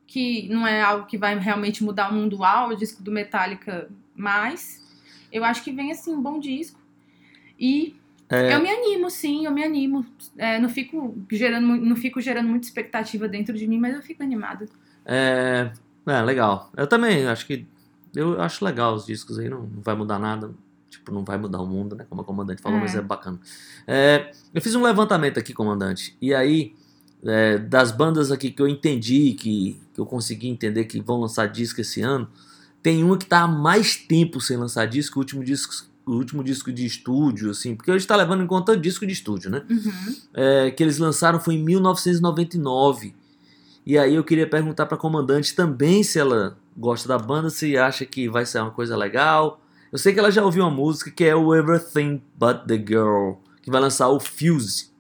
que 0.05 0.47
não 0.49 0.67
é 0.67 0.83
algo 0.83 1.07
que 1.07 1.17
vai 1.17 1.39
realmente 1.39 1.83
mudar 1.83 2.11
o 2.11 2.15
mundo 2.15 2.45
ao 2.45 2.77
disco 2.77 3.03
do 3.03 3.11
Metallica 3.11 3.89
mais. 4.15 4.83
Eu 5.33 5.43
acho 5.43 5.65
que 5.65 5.73
vem 5.73 5.91
assim 5.91 6.13
um 6.13 6.21
bom 6.21 6.39
disco. 6.39 6.79
E 7.59 7.97
É. 8.33 8.55
eu 8.55 8.63
me 8.63 8.71
animo, 8.71 9.11
sim, 9.11 9.45
eu 9.45 9.53
me 9.53 9.63
animo. 9.63 10.07
É, 10.39 10.59
não 10.59 10.69
fico 10.69 11.15
gerando 11.31 11.67
não 11.67 11.95
fico 11.95 12.19
gerando 12.21 12.49
muita 12.49 12.67
expectativa 12.67 13.29
dentro 13.29 13.57
de 13.57 13.67
mim, 13.67 13.79
mas 13.79 13.95
eu 13.95 14.03
fico 14.03 14.23
animada. 14.23 14.67
É, 15.05 15.71
é, 16.07 16.23
legal. 16.23 16.71
Eu 16.77 16.87
também 16.87 17.27
acho 17.27 17.47
que. 17.47 17.67
Eu 18.15 18.41
acho 18.41 18.65
legal 18.65 18.95
os 18.95 19.07
discos 19.07 19.39
aí, 19.39 19.49
não, 19.49 19.63
não 19.63 19.83
vai 19.83 19.95
mudar 19.95 20.19
nada. 20.19 20.51
Tipo, 20.89 21.13
não 21.13 21.25
vai 21.25 21.39
mudar 21.39 21.61
o 21.61 21.67
mundo, 21.67 21.97
né? 21.97 22.07
Como 22.09 22.21
a 22.21 22.25
comandante 22.25 22.61
falou, 22.61 22.79
É. 22.79 22.81
mas 22.81 22.95
é 22.95 23.01
bacana. 23.01 23.39
É, 23.87 24.31
eu 24.53 24.61
fiz 24.61 24.75
um 24.75 24.83
levantamento 24.83 25.39
aqui, 25.39 25.55
comandante. 25.55 26.17
E 26.21 26.35
aí, 26.35 26.75
é, 27.25 27.57
das 27.59 27.91
bandas 27.91 28.31
aqui 28.31 28.51
que 28.51 28.61
eu 28.61 28.69
entendi, 28.69 29.33
que, 29.33 29.81
que 29.95 30.01
eu 30.01 30.07
consegui 30.07 30.49
entender 30.49 30.85
que 30.85 31.01
vão 31.01 31.21
lançar 31.21 31.47
disco 31.47 31.81
esse 31.81 32.03
ano, 32.03 32.29
tem 32.83 33.03
uma 33.03 33.17
que 33.17 33.25
tá 33.27 33.43
há 33.43 33.49
mais 33.49 33.97
tempo 33.97 34.41
sem 34.41 34.57
lançar 34.57 34.87
disco, 34.87 35.19
o 35.19 35.23
último 35.23 35.43
disco, 35.43 35.73
o 36.07 36.13
último 36.13 36.43
disco 36.43 36.73
de 36.73 36.85
estúdio, 36.85 37.51
assim, 37.51 37.77
porque 37.77 37.91
hoje 37.91 38.07
tá 38.07 38.17
levando 38.17 38.43
em 38.43 38.47
conta 38.47 38.77
disco 38.77 39.07
de 39.07 39.13
estúdio, 39.13 39.51
né? 39.51 39.65
Uhum. 39.69 40.17
é, 40.35 40.71
que 40.71 40.83
eles 40.83 40.99
lançaram 40.99 41.39
foi 41.39 41.55
em 41.55 41.63
1999. 41.63 43.15
E 43.85 43.99
aí 43.99 44.15
eu 44.15 44.25
queria 44.25 44.49
perguntar 44.49 44.87
para 44.87 44.97
a 44.97 45.01
comandante 45.01 45.55
também 45.55 46.03
se 46.03 46.19
ela 46.19 46.57
gosta 46.77 47.09
da 47.09 47.19
banda, 47.19 47.51
se 47.51 47.77
acha 47.77 48.07
que 48.07 48.29
vai 48.29 48.47
ser 48.47 48.61
uma 48.61 48.71
coisa 48.71 48.97
legal. 48.97 49.61
Eu 49.91 49.99
sei 49.99 50.13
que 50.13 50.19
ela 50.19 50.31
já 50.31 50.45
ouviu 50.45 50.63
uma 50.63 50.71
música 50.71 51.11
que 51.11 51.25
é 51.25 51.35
o 51.35 51.55
Everything 51.55 52.23
But 52.37 52.65
the 52.67 52.77
Girl, 52.77 53.35
que 53.61 53.71
vai 53.71 53.81
lançar 53.81 54.09
o 54.09 54.19
Fuse. 54.19 54.91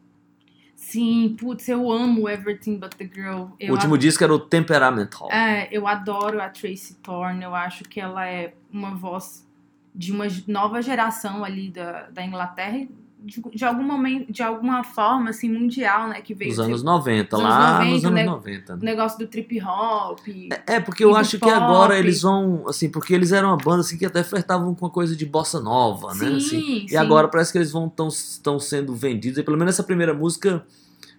Sim, 0.75 1.35
putz, 1.39 1.69
eu 1.69 1.91
amo 1.91 2.29
Everything 2.29 2.77
But 2.77 2.97
the 2.97 3.09
Girl. 3.13 3.47
Eu 3.59 3.71
o 3.71 3.77
último 3.77 3.97
disco 3.97 4.23
era 4.23 4.35
o 4.35 4.39
Temperamental. 4.39 5.31
É, 5.31 5.75
eu 5.75 5.87
adoro 5.87 6.43
a 6.43 6.51
Tracy 6.51 6.95
Thorn, 7.03 7.43
eu 7.43 7.55
acho 7.55 7.85
que 7.85 7.99
ela 7.99 8.27
é 8.27 8.55
uma 8.71 8.95
voz 8.95 9.47
de 9.95 10.13
uma 10.13 10.27
nova 10.47 10.81
geração 10.81 11.45
ali 11.45 11.71
da, 11.71 12.09
da 12.11 12.25
Inglaterra, 12.25 12.87
de, 13.25 13.41
de 13.55 13.65
algum 13.65 13.85
momento, 13.85 14.33
de 14.33 14.43
alguma 14.43 14.83
forma, 14.83 15.31
assim, 15.31 15.49
mundial, 15.49 16.09
né, 16.09 16.21
que 16.21 16.35
veio 16.35 16.49
Nos 16.49 16.57
do 16.57 16.63
anos 16.65 16.83
90, 16.83 17.37
Nos 17.37 17.45
lá 17.45 17.81
anos 17.81 17.93
nos 17.93 18.03
90, 18.03 18.09
anos 18.09 18.15
né? 18.15 18.25
90. 18.25 18.77
né? 18.77 18.81
negócio 18.83 19.19
do 19.19 19.27
trip 19.27 19.63
hop. 19.63 20.19
É, 20.67 20.81
porque 20.81 21.05
eu 21.05 21.15
acho 21.15 21.33
que 21.39 21.47
pop. 21.47 21.53
agora 21.53 21.99
eles 21.99 22.23
vão, 22.23 22.65
assim, 22.67 22.91
porque 22.91 23.15
eles 23.15 23.31
eram 23.31 23.51
uma 23.51 23.57
banda 23.57 23.81
assim 23.81 23.97
que 23.97 24.05
até 24.05 24.25
flertavam 24.25 24.75
com 24.75 24.87
a 24.87 24.91
coisa 24.91 25.15
de 25.15 25.25
bossa 25.25 25.61
nova, 25.61 26.09
né? 26.15 26.27
sim, 26.27 26.37
Assim, 26.37 26.61
sim. 26.61 26.87
E 26.91 26.97
agora 26.97 27.29
parece 27.29 27.53
que 27.53 27.59
eles 27.59 27.71
vão 27.71 27.93
estão 28.09 28.59
sendo 28.59 28.95
vendidos, 28.95 29.39
e 29.39 29.43
pelo 29.43 29.57
menos 29.57 29.75
essa 29.75 29.85
primeira 29.85 30.13
música, 30.13 30.67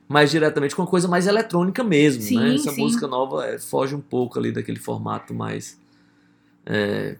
mais 0.08 0.30
diretamente 0.30 0.76
com 0.76 0.82
uma 0.82 0.88
coisa 0.88 1.08
mais 1.08 1.26
eletrônica 1.26 1.84
mesmo, 1.84 2.22
Sim, 2.22 2.38
né? 2.38 2.56
Essa 2.56 2.72
música 2.74 3.08
nova 3.08 3.46
é, 3.46 3.58
foge 3.58 3.96
um 3.96 4.02
pouco 4.02 4.38
ali 4.38 4.52
daquele 4.52 4.80
formato 4.80 5.34
mais 5.34 5.80
é, 6.66 7.16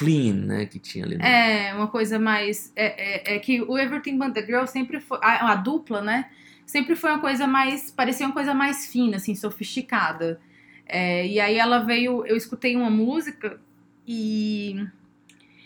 clean, 0.00 0.32
né? 0.32 0.64
Que 0.64 0.78
tinha 0.78 1.04
ali. 1.04 1.16
É, 1.20 1.74
uma 1.74 1.88
coisa 1.88 2.18
mais. 2.18 2.72
É, 2.74 3.34
é, 3.34 3.36
é 3.36 3.38
que 3.38 3.60
o 3.60 3.76
Everything 3.78 4.16
But 4.16 4.32
the 4.32 4.44
Girl 4.44 4.64
sempre 4.64 4.98
foi. 4.98 5.18
A, 5.22 5.52
a 5.52 5.54
dupla, 5.54 6.00
né? 6.00 6.30
Sempre 6.64 6.96
foi 6.96 7.10
uma 7.10 7.20
coisa 7.20 7.46
mais. 7.46 7.90
Parecia 7.90 8.26
uma 8.26 8.32
coisa 8.32 8.54
mais 8.54 8.86
fina, 8.86 9.16
assim, 9.16 9.34
sofisticada. 9.34 10.40
É, 10.86 11.26
e 11.26 11.38
aí 11.38 11.58
ela 11.58 11.80
veio. 11.80 12.24
Eu 12.24 12.34
escutei 12.36 12.74
uma 12.74 12.88
música 12.88 13.60
e. 14.08 14.86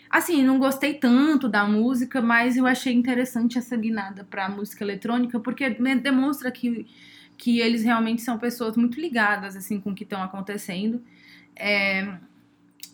Assim, 0.09 0.43
não 0.43 0.59
gostei 0.59 0.93
tanto 0.93 1.47
da 1.47 1.65
música, 1.65 2.21
mas 2.21 2.57
eu 2.57 2.65
achei 2.65 2.93
interessante 2.93 3.57
essa 3.57 3.75
guinada 3.75 4.23
pra 4.23 4.47
música 4.47 4.83
eletrônica, 4.83 5.39
porque 5.39 5.69
demonstra 5.69 6.49
que, 6.51 6.87
que 7.37 7.59
eles 7.59 7.83
realmente 7.83 8.21
são 8.21 8.37
pessoas 8.37 8.77
muito 8.77 8.99
ligadas, 8.99 9.57
assim, 9.57 9.79
com 9.81 9.91
o 9.91 9.95
que 9.95 10.03
estão 10.03 10.23
acontecendo. 10.23 11.03
É, 11.53 12.17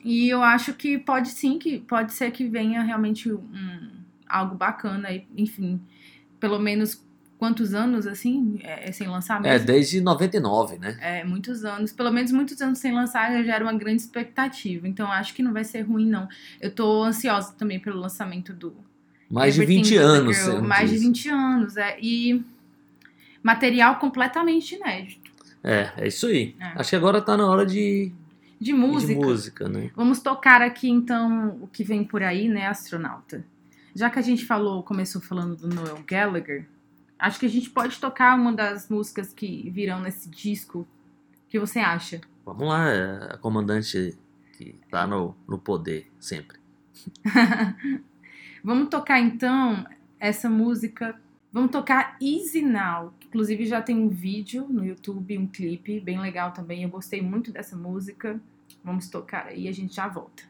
e 0.03 0.29
eu 0.29 0.41
acho 0.41 0.73
que 0.73 0.97
pode 0.97 1.29
sim, 1.29 1.57
que 1.59 1.79
pode 1.79 2.13
ser 2.13 2.31
que 2.31 2.47
venha 2.47 2.81
realmente 2.81 3.31
um, 3.31 3.89
algo 4.27 4.55
bacana, 4.55 5.09
enfim, 5.37 5.79
pelo 6.39 6.59
menos 6.59 7.03
quantos 7.37 7.73
anos, 7.73 8.05
assim, 8.05 8.59
é, 8.61 8.91
sem 8.91 9.07
lançar 9.07 9.43
É, 9.43 9.53
mesmo? 9.53 9.65
desde 9.65 9.99
99, 9.99 10.77
né? 10.77 10.97
É, 11.01 11.23
muitos 11.23 11.65
anos, 11.65 11.91
pelo 11.91 12.11
menos 12.11 12.31
muitos 12.31 12.61
anos 12.61 12.77
sem 12.77 12.93
lançar 12.93 13.43
já 13.43 13.55
era 13.55 13.63
uma 13.63 13.73
grande 13.73 14.01
expectativa, 14.01 14.87
então 14.87 15.11
acho 15.11 15.33
que 15.33 15.41
não 15.41 15.51
vai 15.51 15.63
ser 15.63 15.81
ruim, 15.81 16.07
não. 16.07 16.27
Eu 16.59 16.71
tô 16.71 17.03
ansiosa 17.03 17.53
também 17.57 17.79
pelo 17.79 17.99
lançamento 17.99 18.53
do 18.53 18.75
Mais 19.29 19.55
de 19.55 19.61
Everything 19.61 19.83
20 19.83 19.89
But 19.89 19.99
the 19.99 20.03
anos. 20.05 20.67
Mais 20.67 20.89
de 20.89 20.95
disso. 20.97 21.07
20 21.07 21.29
anos, 21.29 21.77
é, 21.77 21.97
e 21.99 22.43
material 23.41 23.95
completamente 23.97 24.75
inédito. 24.75 25.31
É, 25.63 25.91
é 25.97 26.07
isso 26.07 26.27
aí. 26.27 26.55
É. 26.59 26.73
Acho 26.75 26.91
que 26.91 26.95
agora 26.95 27.21
tá 27.21 27.35
na 27.35 27.47
hora 27.47 27.65
de, 27.65 28.11
De 28.61 28.73
música. 28.73 29.15
de 29.15 29.19
música, 29.19 29.67
né? 29.67 29.89
Vamos 29.95 30.19
tocar 30.19 30.61
aqui 30.61 30.87
então 30.87 31.57
o 31.61 31.67
que 31.67 31.83
vem 31.83 32.03
por 32.03 32.21
aí, 32.21 32.47
né, 32.47 32.67
astronauta? 32.67 33.43
Já 33.95 34.07
que 34.07 34.19
a 34.19 34.21
gente 34.21 34.45
falou, 34.45 34.83
começou 34.83 35.19
falando 35.19 35.55
do 35.55 35.67
Noel 35.67 36.03
Gallagher, 36.05 36.67
acho 37.17 37.39
que 37.39 37.47
a 37.47 37.49
gente 37.49 37.71
pode 37.71 37.99
tocar 37.99 38.35
uma 38.35 38.53
das 38.53 38.87
músicas 38.87 39.33
que 39.33 39.67
virão 39.71 39.99
nesse 39.99 40.29
disco. 40.29 40.81
O 40.81 41.49
que 41.49 41.59
você 41.59 41.79
acha? 41.79 42.21
Vamos 42.45 42.67
lá, 42.67 42.87
é 42.87 43.33
a 43.33 43.37
comandante 43.39 44.15
que 44.55 44.75
tá 44.91 45.07
no, 45.07 45.35
no 45.47 45.57
poder 45.57 46.07
sempre. 46.19 46.59
Vamos 48.63 48.89
tocar 48.89 49.19
então 49.19 49.87
essa 50.19 50.47
música. 50.47 51.19
Vamos 51.51 51.71
tocar 51.71 52.15
Easy 52.21 52.61
Now. 52.61 53.11
que 53.19 53.27
Inclusive 53.27 53.65
já 53.65 53.81
tem 53.81 53.97
um 53.97 54.07
vídeo 54.07 54.67
no 54.69 54.85
YouTube, 54.85 55.35
um 55.35 55.47
clipe 55.47 55.99
bem 55.99 56.19
legal 56.19 56.51
também. 56.51 56.83
Eu 56.83 56.89
gostei 56.89 57.23
muito 57.23 57.51
dessa 57.51 57.75
música. 57.75 58.39
Vamos 58.83 59.09
tocar 59.09 59.47
aí 59.47 59.63
e 59.63 59.67
a 59.67 59.71
gente 59.71 59.95
já 59.95 60.07
volta. 60.07 60.43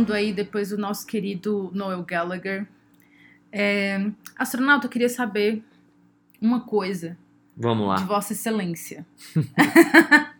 Voltando 0.00 0.12
aí 0.12 0.32
depois 0.32 0.70
do 0.70 0.78
nosso 0.78 1.06
querido 1.06 1.70
Noel 1.74 2.02
Gallagher. 2.02 2.66
É, 3.52 4.10
astronauta, 4.36 4.86
eu 4.86 4.90
queria 4.90 5.08
saber 5.08 5.62
uma 6.40 6.60
coisa 6.60 7.16
Vamos 7.56 7.82
de 7.82 7.88
lá. 7.88 8.06
Vossa 8.06 8.32
Excelência. 8.32 9.06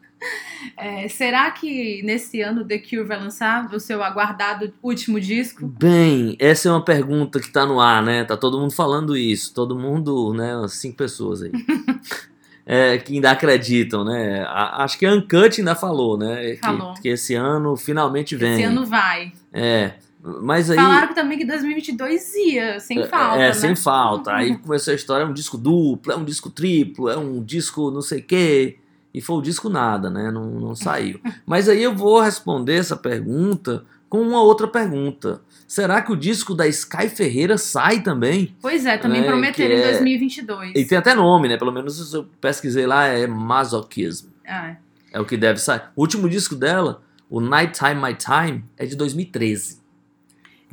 É, 0.77 1.09
será 1.09 1.51
que 1.51 2.03
nesse 2.03 2.43
ano 2.43 2.67
The 2.67 2.79
Cure 2.79 3.05
vai 3.05 3.19
lançar 3.19 3.73
o 3.75 3.81
seu 3.81 4.03
aguardado 4.03 4.73
último 4.83 5.19
disco? 5.19 5.67
Bem, 5.67 6.37
essa 6.39 6.69
é 6.69 6.73
uma 6.73 6.85
pergunta 6.85 7.41
que 7.41 7.51
tá 7.51 7.65
no 7.65 7.81
ar, 7.81 8.03
né? 8.03 8.25
Tá 8.25 8.37
todo 8.37 8.59
mundo 8.59 8.73
falando 8.73 9.17
isso. 9.17 9.55
Todo 9.55 9.79
mundo, 9.79 10.35
né? 10.35 10.53
Cinco 10.69 10.97
pessoas 10.99 11.43
aí. 11.43 11.51
É, 12.73 12.99
que 12.99 13.15
ainda 13.15 13.33
acreditam, 13.33 14.05
né? 14.05 14.45
A- 14.47 14.85
acho 14.85 14.97
que 14.97 15.05
a 15.05 15.13
Uncut 15.13 15.59
ainda 15.61 15.75
falou, 15.75 16.17
né? 16.17 16.53
que- 16.53 16.57
Falou. 16.59 16.95
Que, 16.95 17.09
esse 17.09 17.35
ano 17.35 17.77
finalmente 17.77 18.37
vem. 18.37 18.53
Esse 18.53 18.63
ano 18.63 18.87
vai. 18.87 19.33
É. 19.53 19.95
Mas 20.23 20.71
aí. 20.71 20.77
Falaram 20.77 21.13
também 21.13 21.37
que 21.37 21.45
2022 21.45 22.33
ia, 22.37 22.79
sem 22.79 23.05
falta, 23.07 23.37
é, 23.37 23.49
né? 23.49 23.53
sem 23.55 23.75
falta. 23.75 24.33
Aí 24.33 24.57
começou 24.63 24.93
a 24.93 24.95
história, 24.95 25.25
é 25.25 25.27
um 25.27 25.33
disco 25.33 25.59
duplo, 25.59 26.13
é 26.13 26.17
um 26.17 26.25
disco 26.25 26.49
triplo, 26.49 27.09
é 27.09 27.17
um 27.17 27.43
disco 27.43 27.91
não 27.91 28.03
sei 28.03 28.21
o 28.21 28.25
quê. 28.25 28.77
E 29.13 29.21
foi 29.21 29.37
o 29.39 29.43
disco 29.43 29.69
nada, 29.69 30.09
né? 30.09 30.31
Não, 30.31 30.45
não 30.47 30.77
saiu. 30.77 31.19
Mas 31.45 31.69
aí 31.69 31.83
eu 31.83 31.93
vou 31.93 32.21
responder 32.21 32.75
essa 32.77 32.97
pergunta 32.97 33.85
com 34.11 34.21
uma 34.21 34.43
outra 34.43 34.67
pergunta. 34.69 35.41
Será 35.67 36.03
que 36.03 36.11
o 36.13 36.17
disco 36.17 36.53
da 36.53 36.67
Sky 36.67 37.09
Ferreira 37.09 37.57
sai 37.57 38.03
também? 38.03 38.57
Pois 38.61 38.85
é, 38.85 38.99
também 38.99 39.21
É, 39.23 39.25
prometeram 39.25 39.73
em 39.75 39.79
é- 39.79 39.91
2022. 39.93 40.73
E 40.75 40.85
tem 40.85 40.99
até 40.99 41.15
nome, 41.15 41.49
né? 41.49 41.57
Pelo 41.57 41.71
menos 41.73 42.13
eu 42.13 42.25
pesquisei 42.41 42.87
lá, 42.87 43.07
é 43.07 43.27
Masochism. 43.29 44.29
Ah, 44.47 44.75
É 45.13 45.19
o 45.21 45.25
que 45.25 45.37
deve 45.37 45.59
sair. 45.61 45.83
O 45.97 46.03
último 46.03 46.29
disco 46.29 46.55
dela, 46.57 47.03
o 47.29 47.41
Nighttime 47.41 47.95
My 47.97 48.15
Time, 48.15 48.65
é 48.77 48.85
de 48.85 48.95
2013. 48.97 49.80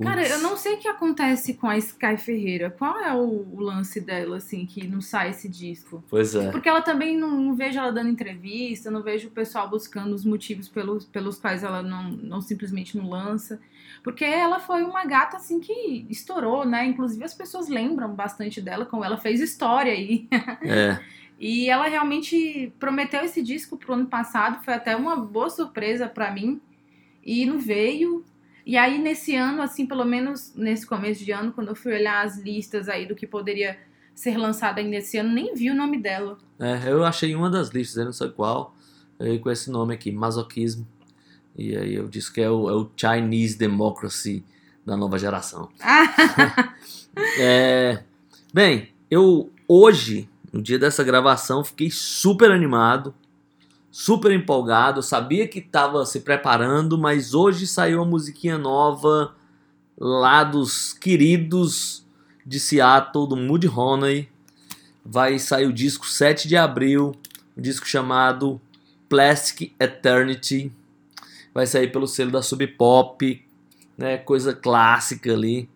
Cara, 0.02 0.22
Putz. 0.22 0.32
eu 0.32 0.40
não 0.42 0.56
sei 0.56 0.76
o 0.76 0.78
que 0.78 0.88
acontece 0.88 1.56
com 1.56 1.68
a 1.68 1.78
Sky 1.78 2.18
Ferreira. 2.18 2.70
Qual 2.70 3.00
é 3.00 3.14
o, 3.14 3.48
o 3.52 3.60
lance 3.60 4.00
dela, 4.00 4.38
assim, 4.38 4.66
que 4.66 4.88
não 4.88 5.02
sai 5.02 5.32
esse 5.32 5.50
disco? 5.50 6.04
Pois 6.10 6.36
é. 6.36 6.52
Porque 6.52 6.70
ela 6.70 6.82
também 6.82 7.18
não, 7.18 7.32
não 7.32 7.56
vejo 7.56 7.80
ela 7.80 7.92
dando 7.92 8.10
entrevista, 8.10 8.92
não 8.92 9.02
vejo 9.02 9.28
o 9.28 9.32
pessoal 9.32 9.70
buscando 9.70 10.14
os 10.14 10.24
motivos 10.24 10.68
pelos, 10.68 11.06
pelos 11.06 11.40
quais 11.40 11.64
ela 11.64 11.82
não, 11.82 12.12
não 12.12 12.42
simplesmente 12.42 12.98
não 12.98 13.10
lança. 13.10 13.60
Porque 14.04 14.24
ela 14.24 14.60
foi 14.60 14.84
uma 14.84 15.04
gata 15.06 15.38
assim 15.38 15.60
que 15.60 16.06
estourou, 16.10 16.66
né? 16.66 16.86
Inclusive 16.86 17.24
as 17.24 17.34
pessoas 17.34 17.68
lembram 17.68 18.14
bastante 18.14 18.62
dela, 18.62 18.86
como 18.86 19.04
ela 19.04 19.18
fez 19.18 19.42
história 19.42 19.92
aí. 19.92 20.28
É. 20.62 21.00
E 21.40 21.70
ela 21.70 21.88
realmente 21.88 22.74
prometeu 22.80 23.22
esse 23.24 23.44
disco 23.44 23.78
pro 23.78 23.94
ano 23.94 24.08
passado, 24.08 24.64
foi 24.64 24.74
até 24.74 24.96
uma 24.96 25.16
boa 25.16 25.50
surpresa 25.50 26.08
pra 26.08 26.32
mim. 26.32 26.60
E 27.24 27.46
não 27.46 27.60
veio. 27.60 28.26
E 28.68 28.76
aí 28.76 29.00
nesse 29.00 29.34
ano, 29.34 29.62
assim, 29.62 29.86
pelo 29.86 30.04
menos 30.04 30.54
nesse 30.54 30.86
começo 30.86 31.24
de 31.24 31.32
ano, 31.32 31.54
quando 31.54 31.70
eu 31.70 31.76
fui 31.76 31.94
olhar 31.94 32.26
as 32.26 32.38
listas 32.38 32.90
aí 32.90 33.06
do 33.06 33.16
que 33.16 33.26
poderia 33.26 33.78
ser 34.14 34.36
lançado 34.38 34.80
ainda 34.80 34.98
esse 34.98 35.18
ano, 35.18 35.32
nem 35.32 35.56
vi 35.56 35.72
o 35.72 35.76
nome 35.76 35.98
dela. 35.98 36.38
É, 36.60 36.92
eu 36.92 37.06
achei 37.06 37.34
uma 37.34 37.50
das 37.50 37.70
listas, 37.70 37.96
eu 37.96 38.04
não 38.04 38.12
sei 38.12 38.30
qual, 38.30 38.76
com 39.42 39.50
esse 39.50 39.72
nome 39.72 39.94
aqui, 39.94 40.12
Masochismo. 40.12 40.86
E 41.58 41.78
aí 41.78 41.96
eu 41.96 42.10
disse 42.10 42.30
que 42.30 42.42
é 42.42 42.50
o, 42.50 42.70
é 42.70 42.74
o 42.74 42.92
Chinese 42.98 43.58
Democracy 43.58 44.44
da 44.86 44.98
nova 44.98 45.18
geração. 45.18 45.70
É, 47.40 48.04
bem, 48.54 48.90
eu 49.10 49.52
hoje, 49.68 50.30
no 50.54 50.62
dia 50.62 50.78
dessa 50.78 51.04
gravação, 51.04 51.64
fiquei 51.64 51.90
super 51.90 52.52
animado, 52.52 53.12
super 53.98 54.32
empolgado. 54.32 55.02
Sabia 55.02 55.48
que 55.48 55.58
estava 55.58 56.06
se 56.06 56.20
preparando, 56.20 57.00
mas 57.00 57.34
hoje 57.34 57.66
saiu 57.66 57.98
uma 57.98 58.06
musiquinha 58.06 58.56
nova 58.56 59.36
lá 59.98 60.44
dos 60.44 60.94
queridos 60.94 62.06
de 62.46 62.60
Seattle, 62.60 63.28
do 63.28 63.36
Moody 63.36 63.68
Honey. 63.68 64.30
Vai 65.04 65.40
sair 65.40 65.66
o 65.66 65.74
disco 65.74 66.06
7 66.06 66.48
de 66.48 66.56
abril, 66.56 67.16
um 67.58 67.62
disco 67.62 67.88
chamado 67.88 68.62
Plastic 69.10 69.74
Eternity. 69.80 70.72
Vai 71.52 71.66
sair 71.66 71.92
pelo 71.92 72.06
selo 72.06 72.30
da 72.30 72.44
Sub 72.44 72.68
Pop, 72.68 73.44
né, 73.98 74.20
coisa 74.20 74.54
clássica 74.54 75.34
ali 75.34 75.68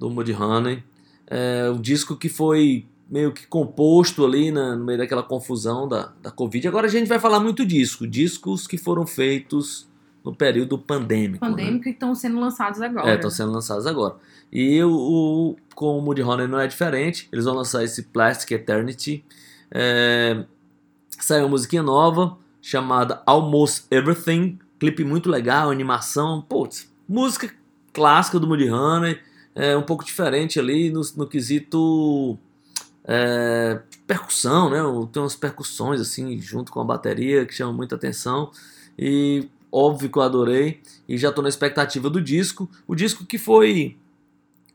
do 0.00 0.10
Moody 0.10 0.32
Honey. 0.32 0.82
É 1.28 1.70
um 1.70 1.80
disco 1.80 2.16
que 2.16 2.28
foi 2.28 2.87
meio 3.08 3.32
que 3.32 3.46
composto 3.46 4.24
ali 4.24 4.50
na- 4.50 4.76
no 4.76 4.84
meio 4.84 4.98
daquela 4.98 5.22
confusão 5.22 5.88
da, 5.88 6.12
da 6.22 6.30
Covid. 6.30 6.66
Agora 6.68 6.86
a 6.86 6.90
gente 6.90 7.08
vai 7.08 7.18
falar 7.18 7.40
muito 7.40 7.64
disco, 7.64 8.06
discos 8.06 8.66
que 8.66 8.76
foram 8.76 9.06
feitos 9.06 9.88
no 10.24 10.34
período 10.34 10.78
pandêmico. 10.78 11.42
né? 11.44 11.50
Pandêmico 11.50 11.84
que 11.84 11.90
estão 11.90 12.14
sendo 12.14 12.38
lançados 12.38 12.80
agora. 12.82 13.10
É, 13.10 13.14
estão 13.14 13.30
sendo 13.30 13.50
lançados 13.52 13.86
agora. 13.86 14.16
E 14.52 14.82
o, 14.82 14.90
o- 14.90 15.56
com 15.74 15.98
o 15.98 16.02
Moody 16.02 16.22
Honey 16.22 16.46
não 16.46 16.58
é 16.60 16.66
diferente. 16.66 17.28
Eles 17.32 17.44
vão 17.46 17.54
lançar 17.54 17.82
esse 17.84 18.02
Plastic 18.04 18.50
Eternity. 18.50 19.24
É, 19.70 20.44
saiu 21.18 21.44
uma 21.44 21.50
musiquinha 21.50 21.82
nova 21.82 22.36
chamada 22.60 23.22
Almost 23.24 23.86
Everything. 23.90 24.58
Clipe 24.78 25.02
muito 25.04 25.30
legal, 25.30 25.70
animação. 25.70 26.42
Putz, 26.46 26.92
música 27.08 27.50
clássica 27.92 28.38
do 28.38 28.46
Moody 28.46 28.70
Honey. 28.70 29.18
É 29.54 29.76
um 29.76 29.82
pouco 29.82 30.04
diferente 30.04 30.58
ali 30.60 30.90
no, 30.90 31.00
no 31.16 31.26
quesito 31.26 32.38
é, 33.10 33.80
percussão, 34.06 34.68
né? 34.68 34.78
Tem 35.10 35.22
umas 35.22 35.34
percussões 35.34 35.98
assim 35.98 36.38
junto 36.38 36.70
com 36.70 36.78
a 36.78 36.84
bateria 36.84 37.46
que 37.46 37.54
chamam 37.54 37.72
muita 37.72 37.94
atenção. 37.94 38.50
E 38.98 39.48
óbvio 39.72 40.10
que 40.10 40.18
eu 40.18 40.22
adorei 40.22 40.82
e 41.08 41.16
já 41.16 41.30
estou 41.30 41.42
na 41.42 41.48
expectativa 41.48 42.10
do 42.10 42.20
disco. 42.20 42.68
O 42.86 42.94
disco 42.94 43.24
que 43.24 43.38
foi 43.38 43.96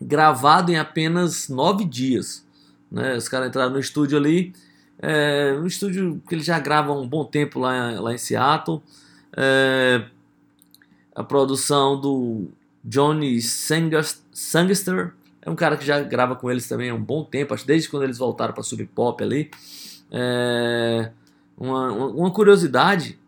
gravado 0.01 0.71
em 0.71 0.77
apenas 0.79 1.47
nove 1.47 1.85
dias. 1.85 2.43
Né? 2.91 3.15
Os 3.15 3.29
caras 3.29 3.49
entraram 3.49 3.71
no 3.71 3.79
estúdio 3.79 4.17
ali, 4.17 4.51
é, 4.99 5.55
um 5.59 5.67
estúdio 5.67 6.21
que 6.27 6.33
eles 6.33 6.45
já 6.45 6.59
gravam 6.59 7.01
um 7.01 7.07
bom 7.07 7.23
tempo 7.23 7.59
lá, 7.59 7.99
lá 7.99 8.13
em 8.13 8.17
Seattle. 8.17 8.81
É, 9.35 10.05
a 11.15 11.23
produção 11.23 11.99
do 11.99 12.47
Johnny 12.83 13.39
Sangster 13.41 15.13
é 15.45 15.49
um 15.49 15.55
cara 15.55 15.75
que 15.75 15.85
já 15.85 16.01
grava 16.01 16.35
com 16.35 16.49
eles 16.49 16.67
também 16.67 16.89
há 16.89 16.95
um 16.95 17.03
bom 17.03 17.23
tempo, 17.23 17.53
acho 17.53 17.67
desde 17.67 17.89
quando 17.89 18.03
eles 18.03 18.17
voltaram 18.17 18.53
para 18.53 18.63
Sub 18.63 18.83
Pop 18.87 19.21
ali. 19.21 19.51
É, 20.09 21.11
uma, 21.57 21.91
uma- 21.91 22.31
curiosidade 22.31 23.19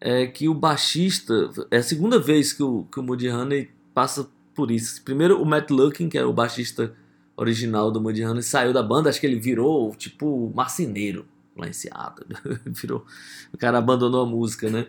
é 0.00 0.26
que 0.26 0.48
o 0.48 0.54
baixista. 0.54 1.50
É 1.70 1.78
a 1.78 1.82
segunda 1.82 2.18
vez 2.18 2.52
que 2.52 2.62
o, 2.62 2.84
que 2.92 3.00
o 3.00 3.02
Moody 3.02 3.28
Honey 3.30 3.70
passa 3.94 4.28
por 4.54 4.70
isso. 4.70 5.02
Primeiro, 5.02 5.40
o 5.40 5.46
Matt 5.46 5.70
Lukin, 5.70 6.08
que 6.08 6.18
é 6.18 6.24
o 6.24 6.32
baixista 6.32 6.92
original 7.36 7.90
do 7.90 8.00
Moody 8.00 8.24
Honey, 8.24 8.42
saiu 8.42 8.72
da 8.72 8.82
banda. 8.82 9.08
Acho 9.08 9.20
que 9.20 9.26
ele 9.26 9.40
virou, 9.40 9.94
tipo, 9.94 10.52
marceneiro 10.54 11.24
lá 11.56 11.66
em 11.66 11.72
Seattle. 11.72 12.26
virou, 12.66 13.06
o 13.52 13.56
cara 13.56 13.78
abandonou 13.78 14.22
a 14.22 14.26
música, 14.26 14.68
né? 14.68 14.86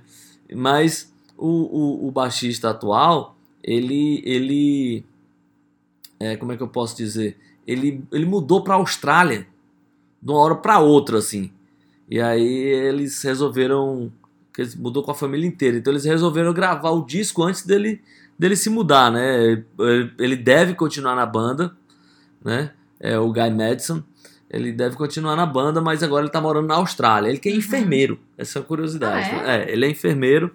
Mas 0.54 1.14
o, 1.38 1.48
o, 1.48 2.08
o 2.08 2.12
baixista 2.12 2.72
atual, 2.72 3.38
ele. 3.64 4.22
ele 4.26 5.06
é, 6.20 6.36
como 6.36 6.52
é 6.52 6.58
que 6.58 6.64
eu 6.64 6.68
posso 6.68 6.96
dizer? 6.96 7.38
Ele, 7.68 8.04
ele 8.12 8.26
mudou 8.26 8.64
pra 8.64 8.76
Austrália 8.76 9.48
de 10.22 10.32
uma 10.32 10.40
hora 10.40 10.56
pra 10.56 10.80
outra, 10.80 11.18
assim. 11.18 11.52
E 12.10 12.20
aí 12.22 12.48
eles 12.48 13.22
resolveram 13.24 14.12
que 14.54 14.62
eles 14.62 14.76
mudou 14.76 15.04
com 15.04 15.12
a 15.12 15.16
família 15.16 15.48
inteira. 15.48 15.78
Então 15.78 15.92
eles 15.92 16.06
resolveram 16.06 16.54
gravar 16.54 16.92
o 16.92 17.06
disco 17.06 17.44
antes 17.44 17.66
dele, 17.66 18.02
dele 18.38 18.56
se 18.56 18.70
mudar, 18.70 19.12
né? 19.12 19.64
Ele 20.20 20.36
deve 20.36 20.74
continuar 20.76 21.16
na 21.16 21.26
banda, 21.26 21.76
né? 22.44 22.72
É 23.00 23.18
o 23.20 23.32
Guy 23.32 23.50
Madison. 23.50 24.02
Ele 24.50 24.72
deve 24.72 24.96
continuar 24.96 25.36
na 25.36 25.46
banda, 25.46 25.82
mas 25.82 26.04
agora 26.04 26.24
ele 26.24 26.32
tá 26.32 26.40
morando 26.40 26.68
na 26.68 26.76
Austrália. 26.76 27.28
Ele 27.30 27.40
que 27.40 27.50
é 27.50 27.52
Uhum. 27.52 27.58
enfermeiro. 27.58 28.20
Essa 28.38 28.60
é 28.60 28.62
uma 28.62 28.68
curiosidade. 28.68 29.30
Ah, 29.32 29.42
né? 29.44 29.66
É, 29.66 29.72
ele 29.74 29.86
é 29.86 29.90
enfermeiro 29.90 30.52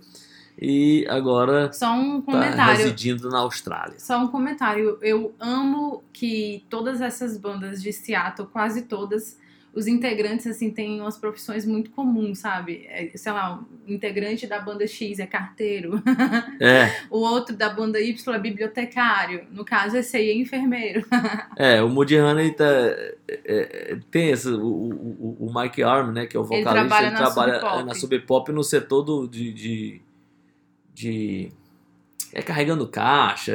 e 0.60 1.06
agora 1.08 1.72
Só 1.72 1.92
um 1.94 2.20
tá 2.20 2.32
comentário. 2.32 2.76
residindo 2.76 3.30
na 3.30 3.38
Austrália. 3.38 3.98
Só 3.98 4.18
um 4.18 4.28
comentário. 4.28 4.98
Eu 5.00 5.34
amo 5.40 6.04
que 6.12 6.64
todas 6.68 7.00
essas 7.00 7.38
bandas 7.38 7.82
de 7.82 7.92
Seattle, 7.92 8.46
quase 8.46 8.82
todas, 8.82 9.38
os 9.72 9.86
integrantes, 9.86 10.46
assim, 10.46 10.70
têm 10.70 11.00
umas 11.00 11.16
profissões 11.16 11.64
muito 11.64 11.90
comuns, 11.92 12.40
sabe? 12.40 12.86
É, 12.88 13.10
sei 13.14 13.32
lá, 13.32 13.60
o 13.86 13.90
integrante 13.90 14.46
da 14.46 14.58
banda 14.60 14.86
X 14.86 15.18
é 15.18 15.26
carteiro, 15.26 16.02
É, 16.60 16.90
o 17.08 17.20
outro 17.20 17.56
da 17.56 17.70
banda 17.70 18.00
Y 18.00 18.34
é 18.34 18.38
bibliotecário. 18.38 19.46
No 19.52 19.64
caso, 19.64 19.96
esse 19.96 20.16
aí 20.16 20.28
é 20.28 20.34
enfermeiro. 20.34 21.06
é, 21.56 21.80
o 21.82 21.88
Moody 21.88 22.18
Honey 22.18 22.52
tá, 22.52 22.64
é, 22.64 23.12
é, 23.28 23.98
tem 24.10 24.30
esse, 24.30 24.48
o, 24.48 24.60
o, 24.60 25.36
o 25.48 25.52
Mike 25.54 25.82
Arm, 25.82 26.12
né, 26.12 26.26
que 26.26 26.36
é 26.36 26.40
o 26.40 26.42
Ele 26.42 26.62
vocalista, 26.62 26.72
trabalha 26.72 27.06
ele 27.06 27.14
na 27.14 27.18
trabalha 27.18 27.54
Sub 27.54 27.62
Pop. 27.62 27.80
é, 27.80 27.84
na 27.84 27.94
Sub 27.94 28.18
Pop 28.20 28.52
no 28.52 28.64
setor 28.64 29.02
do, 29.02 29.28
de, 29.28 29.52
de, 29.52 30.02
de- 31.00 31.52
é 32.32 32.42
carregando 32.42 32.86
caixa, 32.86 33.52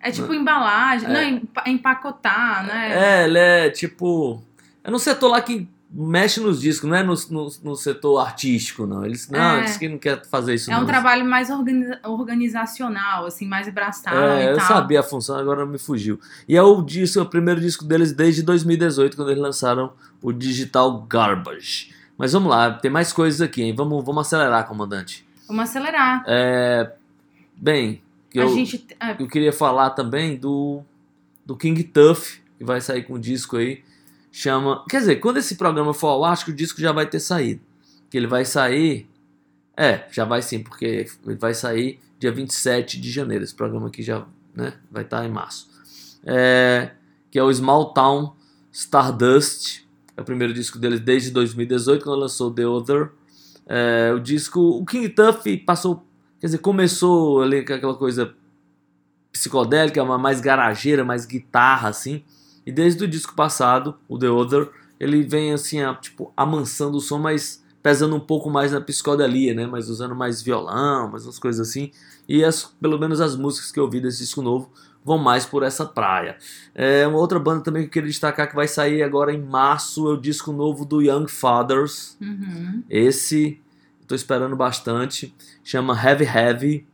É 0.00 0.10
tipo 0.10 0.32
embalagem, 0.32 1.08
É. 1.08 1.12
não, 1.12 1.22
empa- 1.38 1.64
empacotar, 1.66 2.64
né? 2.66 3.22
é, 3.22 3.24
ele 3.24 3.38
é 3.38 3.70
tipo, 3.70 4.40
é 4.84 4.90
no 4.90 4.98
setor 4.98 5.28
lá 5.28 5.40
que 5.40 5.68
mexe 5.90 6.38
nos 6.40 6.60
discos, 6.60 6.88
não 6.88 6.96
é 6.96 7.02
no, 7.02 7.14
no, 7.30 7.48
no 7.64 7.74
setor 7.76 8.18
artístico, 8.18 8.86
não. 8.86 9.04
Eles 9.04 9.28
não, 9.30 9.40
É. 9.40 9.58
eles 9.60 9.76
que 9.76 9.88
não 9.88 9.98
querem 9.98 10.22
fazer 10.24 10.54
isso 10.54 10.70
É 10.70 10.74
não. 10.74 10.82
um 10.82 10.86
trabalho 10.86 11.24
mais 11.24 11.48
organiza- 11.50 11.98
organizacional, 12.04 13.26
assim, 13.26 13.46
mais 13.46 13.68
braçal 13.68 14.14
É, 14.16 14.52
eu 14.52 14.58
tal. 14.58 14.66
sabia 14.66 15.00
a 15.00 15.02
função, 15.02 15.36
agora 15.38 15.64
me 15.66 15.78
fugiu. 15.78 16.20
E 16.48 16.56
é 16.56 16.62
o 16.62 16.82
disco, 16.82 17.18
é 17.18 17.22
o 17.22 17.26
primeiro 17.26 17.60
disco 17.60 17.84
deles 17.84 18.12
desde 18.12 18.42
2018, 18.42 19.16
quando 19.16 19.30
eles 19.30 19.42
lançaram 19.42 19.92
o 20.22 20.32
Digital 20.32 21.02
Garbage. 21.02 21.92
Mas 22.18 22.32
vamos 22.32 22.50
lá, 22.50 22.70
tem 22.72 22.90
mais 22.90 23.12
coisas 23.12 23.40
aqui, 23.40 23.62
hein? 23.62 23.74
Vamos, 23.76 24.04
vamos 24.04 24.26
acelerar, 24.26 24.66
comandante. 24.66 25.25
Vamos 25.46 25.64
acelerar. 25.64 26.24
É, 26.26 26.92
bem, 27.56 28.02
eu, 28.34 28.48
gente. 28.54 28.86
é, 29.00 29.16
eu 29.18 29.28
queria 29.28 29.52
falar 29.52 29.90
também 29.90 30.36
do, 30.36 30.82
do 31.44 31.56
King 31.56 31.82
Tuff, 31.84 32.40
que 32.58 32.64
vai 32.64 32.80
sair 32.80 33.04
com 33.04 33.14
um 33.14 33.20
disco 33.20 33.56
aí. 33.56 33.82
Chama. 34.30 34.84
Quer 34.88 34.98
dizer, 35.00 35.16
quando 35.16 35.38
esse 35.38 35.56
programa 35.56 35.94
for 35.94 36.08
ao 36.08 36.24
ar, 36.24 36.32
acho 36.32 36.44
que 36.44 36.50
o 36.50 36.54
disco 36.54 36.80
já 36.80 36.92
vai 36.92 37.06
ter 37.06 37.20
saído. 37.20 37.60
Que 38.10 38.16
ele 38.16 38.26
vai 38.26 38.44
sair. 38.44 39.08
É, 39.76 40.06
já 40.10 40.24
vai 40.24 40.42
sim, 40.42 40.62
porque 40.62 41.06
ele 41.24 41.36
vai 41.36 41.54
sair 41.54 41.98
dia 42.18 42.32
27 42.32 43.00
de 43.00 43.10
janeiro. 43.10 43.44
Esse 43.44 43.54
programa 43.54 43.88
aqui 43.88 44.02
já 44.02 44.26
né, 44.54 44.74
vai 44.90 45.04
estar 45.04 45.24
em 45.24 45.30
março. 45.30 45.68
É, 46.24 46.90
que 47.30 47.38
é 47.38 47.42
o 47.42 47.52
Small 47.52 47.94
Town 47.94 48.34
Stardust. 48.72 49.86
É 50.16 50.20
o 50.20 50.24
primeiro 50.24 50.52
disco 50.52 50.78
deles 50.78 51.00
desde 51.00 51.30
2018, 51.30 52.04
quando 52.04 52.18
lançou 52.18 52.50
The 52.50 52.66
Other. 52.66 53.10
É, 53.66 54.12
o 54.14 54.20
disco. 54.20 54.60
O 54.60 54.84
King 54.84 55.08
Tuff 55.08 55.56
passou. 55.58 56.04
Quer 56.40 56.46
dizer, 56.46 56.58
começou 56.58 57.42
ali 57.42 57.64
com 57.64 57.72
aquela 57.72 57.94
coisa 57.94 58.34
psicodélica, 59.32 60.02
uma 60.02 60.18
mais 60.18 60.40
garageira, 60.40 61.04
mais 61.04 61.26
guitarra, 61.26 61.88
assim. 61.88 62.22
E 62.64 62.72
desde 62.72 63.04
o 63.04 63.08
disco 63.08 63.34
passado, 63.34 63.96
o 64.08 64.18
The 64.18 64.28
Other, 64.28 64.68
ele 64.98 65.22
vem 65.22 65.52
assim, 65.52 65.80
a, 65.80 65.94
tipo, 65.94 66.32
amansando 66.36 66.96
o 66.96 67.00
som, 67.00 67.18
mas 67.18 67.64
pesando 67.82 68.16
um 68.16 68.20
pouco 68.20 68.50
mais 68.50 68.72
na 68.72 68.80
psicodelia, 68.80 69.54
né? 69.54 69.66
Mas 69.66 69.88
usando 69.88 70.14
mais 70.14 70.42
violão, 70.42 71.08
mais 71.10 71.24
umas 71.24 71.38
coisas 71.38 71.68
assim. 71.68 71.92
E 72.28 72.44
as, 72.44 72.64
pelo 72.80 72.98
menos 72.98 73.20
as 73.20 73.36
músicas 73.36 73.70
que 73.70 73.78
eu 73.78 73.84
ouvi 73.84 74.00
desse 74.00 74.18
disco 74.18 74.42
novo 74.42 74.70
vão 75.06 75.16
mais 75.16 75.46
por 75.46 75.62
essa 75.62 75.86
praia. 75.86 76.36
É, 76.74 77.06
uma 77.06 77.18
outra 77.18 77.38
banda 77.38 77.62
também 77.62 77.82
que 77.82 77.88
eu 77.88 77.92
queria 77.92 78.10
destacar 78.10 78.48
que 78.48 78.56
vai 78.56 78.66
sair 78.66 79.04
agora 79.04 79.32
em 79.32 79.40
março 79.40 80.08
é 80.08 80.14
o 80.14 80.16
disco 80.16 80.52
novo 80.52 80.84
do 80.84 81.00
Young 81.00 81.28
Fathers. 81.28 82.16
uhum. 82.20 82.82
Esse 82.90 83.62
estou 84.02 84.16
esperando 84.16 84.56
bastante. 84.56 85.32
Chama 85.62 85.94
Heavy 85.94 86.24
Heavy, 86.24 86.86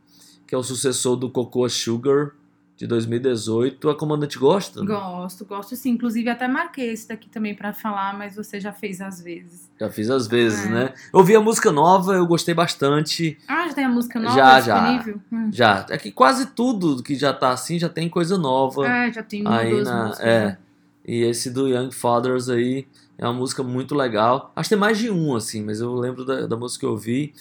que 0.45 0.53
é 0.53 0.57
o 0.57 0.63
sucessor 0.63 1.15
do 1.15 1.27
Cocoa 1.29 1.67
Sugar 1.67 2.33
de 2.75 2.87
2018. 2.87 3.89
A 3.89 3.95
comandante 3.95 4.37
gosta? 4.39 4.83
Gosto, 4.83 5.45
gosto 5.45 5.75
sim. 5.75 5.91
Inclusive, 5.91 6.29
até 6.29 6.47
marquei 6.47 6.91
esse 6.91 7.07
daqui 7.07 7.29
também 7.29 7.55
pra 7.55 7.71
falar, 7.73 8.17
mas 8.17 8.35
você 8.35 8.59
já 8.59 8.73
fez 8.73 8.99
às 8.99 9.21
vezes. 9.21 9.69
Já 9.79 9.89
fiz 9.89 10.09
às 10.09 10.27
vezes, 10.27 10.65
É. 10.65 10.69
né? 10.69 10.93
Eu 11.13 11.19
ouvi 11.19 11.35
a 11.35 11.41
música 11.41 11.71
nova, 11.71 12.13
eu 12.13 12.25
gostei 12.25 12.53
bastante. 12.53 13.37
Ah, 13.47 13.67
já 13.67 13.73
tem 13.73 13.85
a 13.85 13.89
música 13.89 14.19
nova 14.19 14.35
Já, 14.35 14.59
já. 14.61 14.79
disponível? 14.91 15.21
Hum. 15.31 15.49
Já, 15.51 15.85
é 15.89 15.97
que 15.97 16.11
quase 16.11 16.47
tudo 16.47 17.01
que 17.03 17.15
já 17.15 17.31
tá 17.33 17.51
assim 17.51 17.77
já 17.77 17.89
tem 17.89 18.09
coisa 18.09 18.37
nova. 18.37 18.87
É, 18.87 19.11
já 19.13 19.21
tem 19.23 19.41
uma 19.41 19.57
aí 19.59 19.69
duas 19.71 19.87
na, 19.87 20.03
músicas. 20.05 20.25
é. 20.25 20.45
né? 20.45 20.57
E 21.05 21.21
esse 21.23 21.49
do 21.51 21.67
Young 21.67 21.91
Fathers 21.91 22.47
aí 22.49 22.87
é 23.17 23.25
uma 23.25 23.33
música 23.33 23.61
muito 23.61 23.93
legal. 23.93 24.51
Acho 24.55 24.69
que 24.69 24.75
tem 24.75 24.79
mais 24.79 24.97
de 24.97 25.09
um, 25.11 25.35
assim, 25.35 25.61
mas 25.61 25.81
eu 25.81 25.93
lembro 25.95 26.23
da, 26.25 26.47
da 26.47 26.55
música 26.55 26.79
que 26.79 26.85
eu 26.85 26.95
vi. 26.97 27.33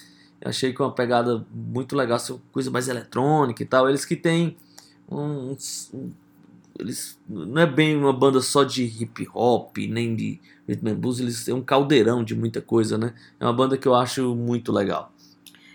Achei 0.44 0.72
que 0.72 0.82
é 0.82 0.84
uma 0.84 0.90
pegada 0.92 1.46
muito 1.54 1.94
legal, 1.94 2.16
assim, 2.16 2.40
coisa 2.50 2.68
mais 2.72 2.88
eletrônica 2.88 3.62
e 3.62 3.66
tal. 3.66 3.88
Eles 3.88 4.04
que 4.04 4.16
têm 4.16 4.56
um, 5.10 5.56
um- 5.94 6.12
eles 6.78 7.18
não 7.28 7.60
é 7.62 7.66
bem 7.66 7.96
uma 7.96 8.12
banda 8.12 8.40
só 8.40 8.64
de 8.64 8.82
hip 8.84 9.28
hop, 9.34 9.76
nem 9.76 10.16
de 10.16 10.40
rhythm 10.66 10.88
and 10.88 10.94
blues, 10.96 11.20
eles 11.20 11.44
têm 11.44 11.54
um 11.54 11.62
caldeirão 11.62 12.24
de 12.24 12.34
muita 12.34 12.62
coisa, 12.62 12.96
né? 12.96 13.14
É 13.38 13.44
uma 13.44 13.52
banda 13.52 13.76
que 13.76 13.86
eu 13.86 13.94
acho 13.94 14.34
muito 14.34 14.72
legal. 14.72 15.12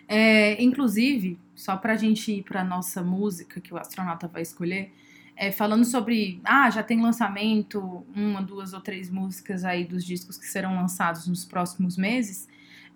É, 0.07 0.61
inclusive, 0.61 1.37
só 1.55 1.75
pra 1.77 1.95
gente 1.95 2.31
ir 2.31 2.43
pra 2.43 2.63
nossa 2.63 3.03
música 3.03 3.59
que 3.59 3.73
o 3.73 3.77
astronauta 3.77 4.27
vai 4.27 4.41
escolher, 4.41 4.91
é, 5.35 5.51
falando 5.51 5.85
sobre. 5.85 6.41
Ah, 6.43 6.69
já 6.69 6.81
tem 6.81 6.99
lançamento, 7.01 8.03
uma, 8.15 8.41
duas 8.41 8.73
ou 8.73 8.81
três 8.81 9.09
músicas 9.09 9.63
aí 9.63 9.85
dos 9.85 10.03
discos 10.03 10.37
que 10.37 10.45
serão 10.47 10.75
lançados 10.75 11.27
nos 11.27 11.45
próximos 11.45 11.95
meses. 11.95 12.47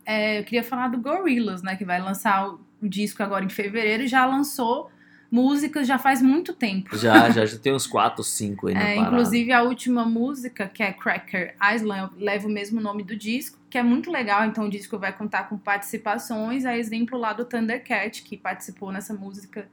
É, 0.06 0.40
eu 0.40 0.44
queria 0.44 0.64
falar 0.64 0.88
do 0.88 1.00
Gorillaz, 1.00 1.62
né? 1.62 1.76
Que 1.76 1.86
vai 1.86 2.02
lançar 2.02 2.50
o, 2.50 2.60
o 2.82 2.88
disco 2.90 3.22
agora 3.22 3.46
em 3.46 3.50
fevereiro 3.50 4.04
e 4.04 4.08
já 4.08 4.26
lançou 4.26 4.90
músicas 5.32 5.88
já 5.88 5.98
faz 5.98 6.22
muito 6.22 6.52
tempo. 6.54 6.98
Já, 6.98 7.30
já, 7.30 7.46
já 7.46 7.58
tem 7.58 7.74
uns 7.74 7.88
4, 7.88 8.22
5 8.24 8.68
aí 8.68 8.74
na 8.76 8.82
É, 8.82 8.96
parada. 8.96 9.16
inclusive 9.16 9.52
a 9.54 9.64
última 9.64 10.06
música, 10.06 10.68
que 10.68 10.84
é 10.84 10.92
Cracker 10.92 11.56
Island, 11.74 12.12
leva 12.18 12.48
o 12.48 12.52
mesmo 12.52 12.82
nome 12.82 13.02
do 13.04 13.16
disco, 13.16 13.58
que 13.70 13.78
é 13.78 13.84
muito 13.84 14.12
legal. 14.12 14.46
Então 14.46 14.66
o 14.66 14.70
disco 14.70 15.00
vai 15.00 15.14
contar 15.16 15.44
com 15.48 15.58
participações, 15.58 16.66
a 16.66 16.78
exemplo 16.78 17.18
lá 17.18 17.32
do 17.32 17.46
Thundercat, 17.46 18.24
que 18.24 18.36
participou 18.36 18.92
nessa 18.92 19.14
música 19.14 19.68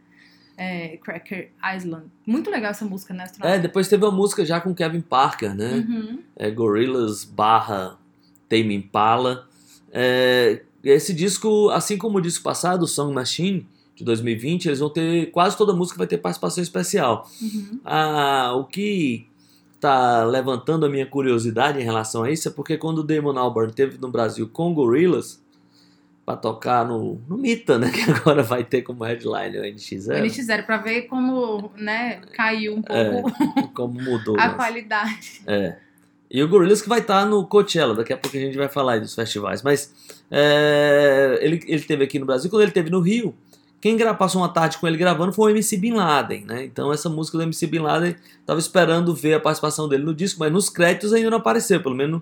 é, 0.57 0.97
Cracker 0.99 1.51
Island. 1.77 2.07
Muito 2.27 2.51
legal 2.51 2.71
essa 2.71 2.85
música, 2.85 3.13
né, 3.13 3.25
Astronauta? 3.25 3.59
É, 3.59 3.61
depois 3.61 3.89
teve 3.89 4.05
uma 4.05 4.13
música 4.13 4.45
já 4.45 4.61
com 4.61 4.75
Kevin 4.75 5.01
Parker, 5.01 5.55
né? 5.55 5.85
Uhum. 5.89 6.19
é, 6.37 6.51
Gorillaz 6.51 7.25
barra 7.25 7.99
Tame 8.49 8.75
Impala. 8.75 9.47
É, 9.93 10.63
esse 10.85 11.13
disco, 11.13 11.71
assim 11.71 11.97
como 11.99 12.19
o 12.19 12.21
disco 12.21 12.45
passado, 12.45 12.87
Song 12.87 13.13
Machine, 13.15 13.67
de 13.99 14.05
2020, 14.05 14.67
eles 14.67 14.79
vão 14.79 14.89
ter, 14.89 15.27
quase 15.33 15.57
toda 15.57 15.73
música 15.73 15.99
vai 15.99 16.07
ter 16.07 16.19
participação 16.19 16.63
especial. 16.63 17.29
Uhum. 17.43 17.81
Ah, 17.85 18.53
o 18.55 18.65
que 18.65 19.27
tá 19.81 20.25
levantando 20.25 20.87
a 20.87 20.89
minha 20.89 21.05
curiosidade 21.07 21.81
em 21.81 21.85
relação 21.85 22.23
a 22.23 22.31
isso 22.31 22.49
é 22.49 22.51
porque 22.51 22.77
quando 22.77 22.99
o 22.99 23.03
Damon 23.03 23.37
Albarn 23.37 23.73
teve 23.73 23.99
no 23.99 24.09
Brasil 24.09 24.49
com 24.49 24.73
Gorillaz, 24.73 25.43
para 26.25 26.37
tocar 26.37 26.87
no, 26.87 27.21
no 27.27 27.39
Mita, 27.39 27.79
né, 27.79 27.91
que 27.95 28.09
agora 28.11 28.43
vai 28.43 28.63
ter 28.63 28.83
como 28.83 29.03
headline 29.03 29.59
o 29.59 29.63
NX0, 29.63 30.19
Eles 30.19 30.37
fizeram 30.37 30.63
pra 30.63 30.77
ver 30.77 31.03
como, 31.03 31.71
né, 31.77 32.21
caiu 32.35 32.77
um 32.77 32.83
É, 32.89 33.23
pouco 33.23 33.69
como 33.75 34.01
mudou. 34.01 34.37
a 34.39 34.49
né? 34.49 34.55
qualidade. 34.55 35.41
É. 35.47 35.77
E 36.31 36.43
o 36.43 36.49
Gorillaz 36.49 36.83
que 36.83 36.89
vai 36.89 37.01
estar 37.01 37.25
no 37.25 37.47
Coachella, 37.47 37.95
daqui 37.95 38.13
a 38.13 38.17
pouco 38.19 38.37
a 38.37 38.41
gente 38.41 38.57
vai 38.57 38.69
falar 38.69 38.93
aí 38.93 39.01
dos 39.01 39.15
festivais. 39.15 39.63
Mas 39.63 39.93
é, 40.31 41.39
ele, 41.41 41.63
ele 41.67 41.83
teve 41.83 42.05
aqui 42.05 42.19
no 42.19 42.27
Brasil, 42.27 42.51
quando 42.51 42.63
ele 42.63 42.73
teve 42.73 42.91
no 42.91 43.01
Rio, 43.01 43.35
quem 43.81 43.97
passou 44.17 44.41
uma 44.43 44.49
tarde 44.49 44.79
com 44.79 44.87
ele 44.89 44.97
gravando 44.97 45.33
foi 45.33 45.53
o 45.53 45.55
MC 45.55 45.77
Bin 45.77 45.93
Laden, 45.93 46.45
né? 46.45 46.65
Então 46.65 46.93
essa 46.93 47.09
música 47.09 47.39
do 47.39 47.43
MC 47.45 47.67
Bin 47.67 47.79
Laden 47.81 48.17
tava 48.45 48.59
esperando 48.59 49.15
ver 49.15 49.35
a 49.35 49.41
participação 49.41 49.89
dele 49.89 50.03
no 50.05 50.15
disco, 50.15 50.41
mas 50.41 50.53
nos 50.53 50.69
créditos 50.69 51.13
ainda 51.13 51.31
não 51.31 51.39
apareceu, 51.39 51.81
pelo 51.83 51.95
menos 51.95 52.21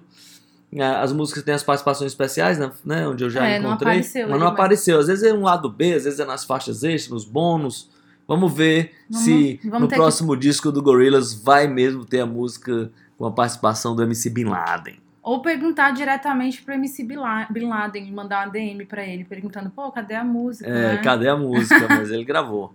as 1.01 1.12
músicas 1.12 1.42
têm 1.45 1.55
as 1.55 1.62
participações 1.62 2.11
especiais, 2.12 2.59
né? 2.59 2.71
né, 2.85 3.09
Onde 3.09 3.25
eu 3.25 3.31
já 3.31 3.47
É, 3.47 3.59
não 3.59 3.71
encontrei. 3.71 3.92
apareceu 3.92 4.29
mas 4.29 4.40
não 4.40 4.47
apareceu. 4.49 4.99
Às 4.99 5.07
vezes 5.07 5.25
é 5.25 5.33
um 5.33 5.42
lado 5.42 5.71
B, 5.71 5.95
às 5.95 6.05
vezes 6.05 6.21
é 6.21 6.25
nas 6.25 6.45
faixas 6.45 6.83
extras, 6.83 7.11
nos 7.12 7.25
bônus. 7.25 7.88
Vamos 8.29 8.53
ver 8.53 8.90
Vamos- 9.09 9.25
se 9.25 9.61
vamos 9.64 9.81
no 9.83 9.87
ter 9.88 9.95
que- 9.95 10.01
próximo 10.01 10.37
disco 10.37 10.71
do 10.73 10.83
Gorillaz 10.83 11.33
vai 11.33 11.66
mesmo 11.69 12.05
ter 12.05 12.21
a 12.21 12.27
música 12.27 12.90
com 13.16 13.25
a 13.25 13.31
participação 13.31 13.95
do 13.95 14.03
MC 14.03 14.29
Bin 14.29 14.45
Laden. 14.47 14.97
Ou 15.26 15.40
perguntar 15.40 15.90
diretamente 15.90 16.62
pro 16.62 16.72
MC 16.74 17.02
Bin 17.02 17.16
La- 17.16 17.48
Bin 17.50 17.66
Laden, 17.68 18.12
mandar 18.12 18.46
uma 18.46 18.52
DM 18.52 18.86
pra 18.86 19.04
ele, 19.04 19.24
perguntando, 19.24 19.68
pô, 19.70 19.90
cadê 19.90 20.14
a 20.14 20.22
música, 20.22 20.70
É, 20.70 20.92
né? 20.94 20.96
cadê 20.98 21.28
a 21.28 21.36
música? 21.36 21.84
Mas 21.90 22.12
ele 22.12 22.22
gravou. 22.22 22.72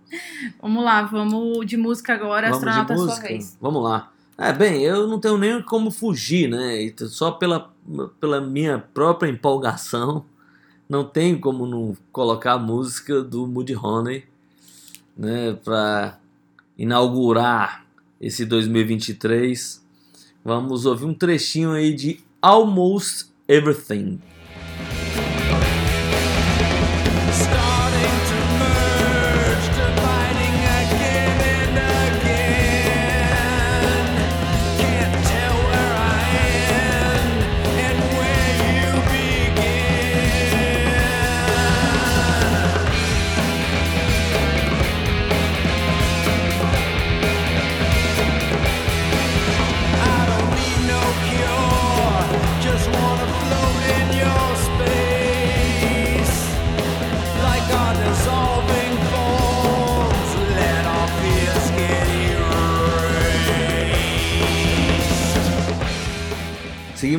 Vamos 0.60 0.84
lá, 0.84 1.00
vamos 1.04 1.64
de 1.64 1.78
música 1.78 2.12
agora, 2.12 2.50
Vamos 2.50 2.58
astronauta, 2.62 2.94
sua 2.94 3.06
música? 3.06 3.26
vez. 3.28 3.56
Vamos 3.58 3.82
lá. 3.82 4.12
É, 4.36 4.52
bem, 4.52 4.82
eu 4.82 5.06
não 5.06 5.18
tenho 5.18 5.38
nem 5.38 5.62
como 5.62 5.90
fugir, 5.90 6.46
né? 6.46 6.92
Só 7.08 7.30
pela, 7.30 7.72
pela 8.20 8.38
minha 8.38 8.78
própria 8.92 9.30
empolgação, 9.30 10.22
não 10.86 11.04
tem 11.04 11.38
como 11.40 11.64
não 11.66 11.96
colocar 12.12 12.52
a 12.52 12.58
música 12.58 13.22
do 13.22 13.46
Moody 13.46 13.74
Honey, 13.74 14.24
né? 15.16 15.54
Pra 15.64 16.18
inaugurar 16.76 17.86
esse 18.20 18.44
2023. 18.44 19.82
Vamos 20.44 20.84
ouvir 20.84 21.06
um 21.06 21.14
trechinho 21.14 21.72
aí 21.72 21.94
de 21.94 22.20
Almost 22.42 23.26
Everything. 23.48 24.22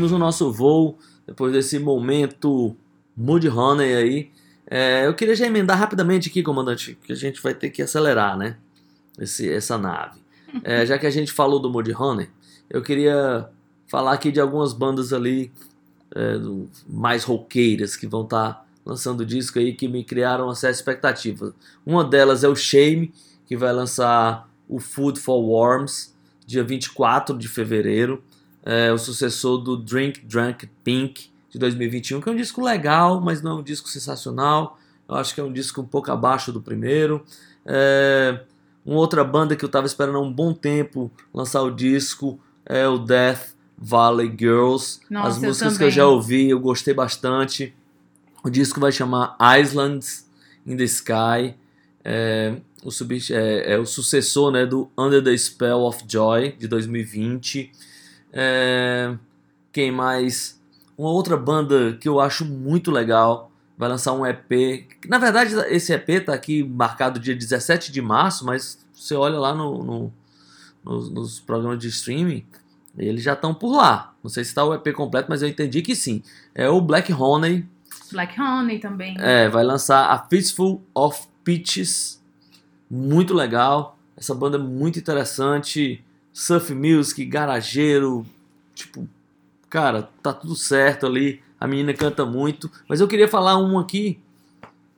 Seguimos 0.04 0.12
o 0.12 0.18
nosso 0.18 0.52
voo 0.52 0.98
depois 1.26 1.54
desse 1.54 1.80
momento 1.80 2.76
Mood 3.16 3.48
Honey 3.48 3.94
aí. 3.96 4.32
É, 4.70 5.08
eu 5.08 5.14
queria 5.14 5.34
já 5.34 5.46
emendar 5.46 5.78
rapidamente 5.80 6.28
aqui, 6.30 6.44
comandante, 6.44 6.98
que 7.06 7.14
a 7.14 7.16
gente 7.16 7.42
vai 7.42 7.54
ter 7.54 7.70
que 7.70 7.82
acelerar, 7.82 8.38
né? 8.38 8.58
Esse, 9.18 9.50
essa 9.50 9.78
nave. 9.78 10.22
É, 10.64 10.86
já 10.86 11.00
que 11.00 11.08
a 11.08 11.10
gente 11.10 11.32
falou 11.32 11.60
do 11.60 11.68
Mood 11.68 11.92
Honey, 11.96 12.30
eu 12.70 12.84
queria 12.84 13.50
falar 13.88 14.14
aqui 14.14 14.32
de 14.32 14.40
algumas 14.40 14.72
bandas 14.72 15.12
ali 15.12 15.52
é, 16.14 16.38
do- 16.38 16.70
mais 16.88 17.24
roqueiras 17.24 17.96
que 17.96 18.06
vão 18.06 18.22
estar 18.24 18.64
lançando 18.86 19.26
disco 19.26 19.58
aí 19.58 19.74
que 19.74 19.88
me 19.88 20.04
criaram 20.04 20.46
uma 20.46 20.54
certa 20.54 20.78
expectativa. 20.78 21.56
Uma 21.84 22.04
delas 22.04 22.44
é 22.44 22.48
o 22.48 22.56
Shame, 22.56 23.12
que 23.48 23.58
vai 23.58 23.74
lançar 23.74 24.48
o 24.70 24.80
Food 24.80 25.20
for 25.20 25.40
Worms, 25.42 26.14
dia 26.46 26.64
24 26.64 27.36
de 27.36 27.48
fevereiro. 27.48 28.22
É 28.66 28.92
o 28.92 28.98
sucessor 28.98 29.58
do 29.58 29.76
Drink 29.76 30.26
Drunk 30.26 30.68
Pink 30.84 31.30
de 31.50 31.60
2021, 31.60 32.22
que 32.22 32.30
é 32.30 32.32
um 32.32 32.36
disco 32.36 32.62
legal, 32.62 33.20
mas 33.22 33.42
não 33.42 33.52
é 33.52 33.56
um 33.56 33.64
disco 33.64 33.90
sensacional. 33.90 34.80
Eu 35.08 35.16
acho 35.16 35.36
que 35.36 35.42
é 35.42 35.44
um 35.44 35.52
disco 35.52 35.82
um 35.82 35.86
pouco 35.86 36.12
abaixo 36.12 36.52
do 36.52 36.62
primeiro. 36.62 37.24
É, 37.66 38.40
uma 38.86 38.98
outra 38.98 39.24
banda 39.24 39.56
que 39.56 39.64
eu 39.64 39.68
estava 39.68 39.86
esperando 39.86 40.18
há 40.18 40.22
um 40.22 40.32
bom 40.32 40.54
tempo 40.54 41.12
lançar 41.34 41.62
o 41.62 41.72
disco 41.72 42.40
é 42.66 42.88
o 42.88 42.98
Death 42.98 43.54
Valley 43.78 44.34
Girls. 44.38 45.00
Nossa, 45.10 45.28
As 45.28 45.44
eu 45.44 45.50
músicas 45.50 45.78
que 45.78 45.84
eu 45.84 45.92
já 45.92 46.08
ouvi, 46.08 46.50
eu 46.50 46.60
gostei 46.60 46.94
bastante. 46.94 47.76
O 48.44 48.50
disco 48.50 48.80
vai 48.80 48.92
chamar 48.92 49.38
Islands 49.60 50.30
in 50.66 50.78
the 50.78 50.84
Sky. 50.84 51.56
É, 52.04 52.56
o, 52.84 52.92
sub, 52.92 53.18
é, 53.32 53.74
é 53.74 53.78
o 53.78 53.86
sucessor 53.86 54.52
né, 54.52 54.66
do 54.66 54.90
Under 54.98 55.24
the 55.24 55.36
Spell 55.38 55.82
of 55.82 56.04
Joy 56.08 56.54
de 56.58 56.68
2020. 56.68 57.72
É, 58.34 59.16
quem 59.72 59.92
mais? 59.92 60.60
Uma 60.98 61.10
outra 61.12 61.38
banda 61.38 61.94
que 62.00 62.10
eu 62.10 62.20
acho 62.20 62.44
muito 62.46 62.90
legal 62.92 63.52
vai 63.78 63.88
lançar 63.90 64.14
um 64.14 64.26
EP. 64.26 64.88
Na 65.08 65.18
verdade, 65.18 65.54
esse 65.70 65.94
EP 65.94 66.26
tá 66.26 66.34
aqui 66.34 66.64
marcado 66.64 67.20
dia 67.20 67.36
17 67.36 67.92
de 67.92 68.02
março, 68.02 68.46
mas 68.46 68.84
você 68.94 69.16
olha 69.16 69.38
lá 69.40 69.54
no, 69.54 69.84
no- 69.84 70.14
nos, 70.84 71.10
nos 71.10 71.40
programas 71.40 71.80
de 71.80 71.88
streaming, 71.88 72.46
eles 72.98 73.24
já 73.24 73.34
estão 73.34 73.54
por 73.54 73.76
lá. 73.76 74.14
Não 74.24 74.30
sei 74.30 74.44
se 74.44 74.50
está 74.52 74.64
o 74.64 74.74
EP 74.74 74.92
completo, 74.94 75.28
mas 75.30 75.42
eu 75.42 75.48
entendi 75.48 75.82
que 75.82 75.96
sim. 75.96 76.22
É 76.54 76.70
o 76.70 76.80
Black 76.82 77.12
Honey, 77.14 77.66
Black 78.12 78.40
Honey 78.40 78.80
também. 78.80 79.16
é, 79.20 79.50
vai 79.50 79.64
lançar 79.64 80.12
a 80.12 80.20
Fistful 80.28 80.82
of 80.94 81.28
Peaches. 81.44 82.22
Muito 82.90 83.34
legal. 83.34 83.98
Essa 84.16 84.36
banda 84.36 84.58
é 84.58 84.60
muito 84.62 85.00
interessante. 85.00 86.04
Surf 86.34 86.74
music, 86.74 87.24
garageiro. 87.26 88.26
Tipo, 88.74 89.08
cara, 89.70 90.10
tá 90.22 90.34
tudo 90.34 90.56
certo 90.56 91.06
ali. 91.06 91.42
A 91.60 91.68
menina 91.68 91.94
canta 91.94 92.26
muito. 92.26 92.70
Mas 92.90 93.00
eu 93.00 93.08
queria 93.08 93.28
falar 93.28 93.58
um 93.58 93.78
aqui. 93.80 94.20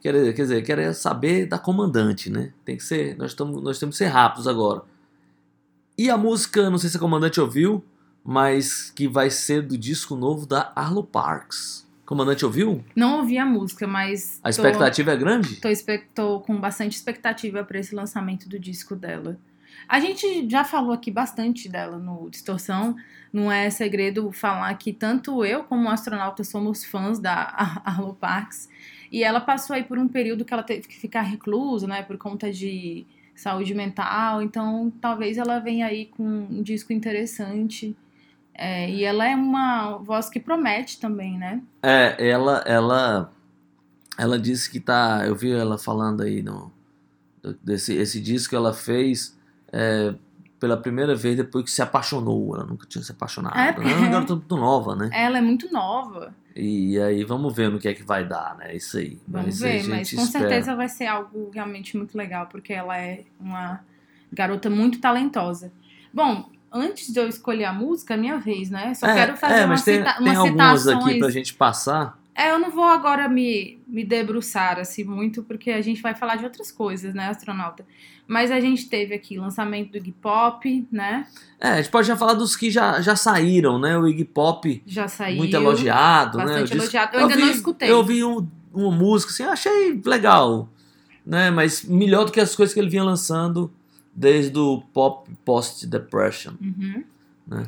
Quer, 0.01 0.13
quer 0.33 0.41
dizer, 0.43 0.63
queria 0.63 0.93
saber 0.93 1.45
da 1.45 1.59
comandante, 1.59 2.29
né? 2.29 2.53
Tem 2.63 2.77
que 2.77 2.83
ser. 2.83 3.17
Nós, 3.17 3.33
tamo, 3.33 3.59
nós 3.59 3.77
temos 3.77 3.95
que 3.97 4.03
ser 4.03 4.09
rápidos 4.09 4.47
agora. 4.47 4.81
E 5.97 6.09
a 6.09 6.17
música, 6.17 6.69
não 6.69 6.77
sei 6.77 6.89
se 6.89 6.97
a 6.97 6.99
comandante 6.99 7.39
ouviu, 7.41 7.83
mas 8.23 8.91
que 8.91 9.07
vai 9.07 9.29
ser 9.29 9.61
do 9.61 9.77
disco 9.77 10.15
novo 10.15 10.45
da 10.45 10.71
Arlo 10.75 11.03
Parks. 11.03 11.85
Comandante 12.05 12.45
ouviu? 12.45 12.83
Não 12.95 13.19
ouvi 13.19 13.37
a 13.37 13.45
música, 13.45 13.87
mas. 13.87 14.39
A 14.43 14.43
tô- 14.43 14.49
expectativa 14.49 15.11
é 15.11 15.17
grande? 15.17 15.55
Tô, 15.55 15.69
tô 16.13 16.39
com 16.41 16.59
bastante 16.59 16.93
expectativa 16.95 17.63
para 17.63 17.79
esse 17.79 17.95
lançamento 17.95 18.47
do 18.47 18.59
disco 18.59 18.95
dela. 18.95 19.39
A 19.87 19.99
gente 19.99 20.49
já 20.49 20.63
falou 20.63 20.91
aqui 20.91 21.11
bastante 21.11 21.69
dela 21.69 21.97
no 21.97 22.29
Distorção. 22.29 22.95
Não 23.31 23.51
é 23.51 23.69
segredo 23.69 24.31
falar 24.31 24.73
que 24.75 24.93
tanto 24.93 25.43
eu 25.45 25.63
como 25.63 25.87
o 25.87 25.91
astronauta 25.91 26.43
somos 26.43 26.83
fãs 26.85 27.19
da 27.19 27.33
Ar- 27.55 27.81
Arlo 27.85 28.13
Parks. 28.13 28.69
E 29.11 29.23
ela 29.23 29.39
passou 29.39 29.75
aí 29.75 29.83
por 29.83 29.97
um 29.97 30.07
período 30.07 30.43
que 30.43 30.53
ela 30.53 30.63
teve 30.63 30.87
que 30.87 30.95
ficar 30.97 31.21
reclusa, 31.21 31.87
né? 31.87 32.01
Por 32.01 32.17
conta 32.17 32.51
de 32.51 33.05
saúde 33.35 33.73
mental. 33.73 34.41
Então, 34.41 34.91
talvez 35.01 35.37
ela 35.37 35.59
venha 35.59 35.85
aí 35.85 36.05
com 36.07 36.23
um 36.23 36.63
disco 36.63 36.91
interessante. 36.91 37.95
É, 38.53 38.89
e 38.89 39.03
ela 39.03 39.27
é 39.27 39.35
uma 39.35 39.97
voz 39.97 40.29
que 40.29 40.39
promete 40.39 40.99
também, 40.99 41.37
né? 41.37 41.61
É, 41.83 42.29
ela, 42.29 42.63
ela, 42.65 43.31
ela 44.17 44.39
disse 44.39 44.69
que 44.71 44.79
tá. 44.79 45.23
Eu 45.25 45.35
vi 45.35 45.51
ela 45.51 45.77
falando 45.77 46.23
aí 46.23 46.41
no 46.41 46.71
desse 47.61 47.93
esse 47.93 48.19
disco 48.19 48.49
que 48.51 48.55
ela 48.55 48.73
fez 48.73 49.34
é, 49.75 50.15
pela 50.59 50.77
primeira 50.77 51.13
vez 51.13 51.35
depois 51.35 51.65
que 51.65 51.71
se 51.71 51.81
apaixonou. 51.81 52.55
Ela 52.55 52.65
nunca 52.65 52.87
tinha 52.87 53.03
se 53.03 53.11
apaixonado. 53.11 53.57
É, 53.57 53.65
Ela 53.65 53.73
porque- 53.73 53.89
é 53.91 53.95
uma 53.95 54.07
garota 54.07 54.35
muito 54.35 54.55
nova, 54.55 54.95
né? 54.95 55.09
Ela 55.13 55.37
é 55.37 55.41
muito 55.41 55.71
nova. 55.71 56.33
E 56.55 56.97
aí 57.01 57.25
vamos 57.25 57.53
ver 57.53 57.69
no 57.69 57.77
que 57.77 57.87
é 57.89 57.93
que 57.93 58.03
vai 58.03 58.25
dar, 58.25 58.55
né? 58.57 58.73
Isso 58.73 58.97
aí. 58.97 59.19
Vamos 59.27 59.47
Mas 59.47 59.59
ver, 59.59 59.89
mas 59.89 60.09
com 60.13 60.21
espera. 60.21 60.45
certeza 60.49 60.73
vai 60.75 60.87
ser 60.87 61.07
algo 61.07 61.51
realmente 61.53 61.97
muito 61.97 62.17
legal, 62.17 62.47
porque 62.47 62.71
ela 62.71 62.97
é 62.97 63.23
uma 63.37 63.81
garota 64.31 64.69
muito 64.69 64.99
talentosa. 65.01 65.71
Bom, 66.13 66.49
antes 66.71 67.11
de 67.11 67.19
eu 67.19 67.27
escolher 67.27 67.65
a 67.65 67.73
música, 67.73 68.13
é 68.13 68.17
minha 68.17 68.37
vez, 68.37 68.69
né? 68.69 68.93
Só 68.93 69.05
é, 69.05 69.13
quero 69.13 69.35
fazer 69.37 69.53
é, 69.55 69.59
uma 69.61 69.67
mas 69.67 69.83
tem, 69.83 69.97
cita 69.97 70.13
tem 70.13 70.23
umas 70.23 70.37
algumas 70.37 70.87
aqui 70.87 71.19
pra 71.19 71.29
gente 71.29 71.53
passar. 71.53 72.17
É, 72.35 72.51
eu 72.51 72.59
não 72.59 72.69
vou 72.69 72.83
agora 72.83 73.29
me, 73.29 73.79
me 73.87 74.03
debruçar 74.03 74.77
assim 74.77 75.03
muito, 75.05 75.41
porque 75.43 75.71
a 75.71 75.81
gente 75.81 76.01
vai 76.01 76.13
falar 76.13 76.35
de 76.35 76.43
outras 76.43 76.69
coisas, 76.71 77.13
né, 77.13 77.27
astronauta? 77.29 77.85
Mas 78.27 78.51
a 78.51 78.59
gente 78.59 78.89
teve 78.89 79.13
aqui 79.13 79.37
lançamento 79.37 79.91
do 79.91 79.97
Iggy 79.97 80.11
Pop, 80.11 80.87
né? 80.91 81.27
É, 81.59 81.69
a 81.69 81.77
gente 81.81 81.89
pode 81.91 82.07
já 82.07 82.17
falar 82.17 82.33
dos 82.33 82.55
que 82.55 82.69
já, 82.69 82.99
já 82.99 83.15
saíram, 83.15 83.79
né? 83.79 83.97
O 83.97 84.07
Iggy 84.07 84.25
Pop 84.25 84.83
Já 84.85 85.07
saiu. 85.07 85.37
muito 85.37 85.55
elogiado, 85.55 86.37
né? 86.39 86.43
Bastante 86.45 86.59
Eu 86.59 86.65
disse- 86.65 86.77
elogiado. 86.79 87.15
Eu 87.15 87.21
ainda 87.21 87.35
não 87.37 87.45
vi- 87.47 87.53
escutei. 87.53 87.89
Eu 87.91 87.97
ouvi 87.97 88.23
um- 88.23 88.45
uma 88.73 88.91
música 88.91 89.31
assim, 89.31 89.43
achei 89.43 90.01
legal, 90.03 90.67
né? 91.25 91.49
Mas 91.51 91.83
melhor 91.85 92.25
do 92.25 92.31
que 92.31 92.39
as 92.41 92.53
coisas 92.55 92.73
que 92.73 92.79
ele 92.79 92.89
vinha 92.89 93.03
lançando 93.03 93.71
desde 94.13 94.57
o 94.57 94.81
Pop 94.93 95.29
Post 95.45 95.85
Depression. 95.87 96.53
Uhum. 96.59 97.03
Né? 97.47 97.63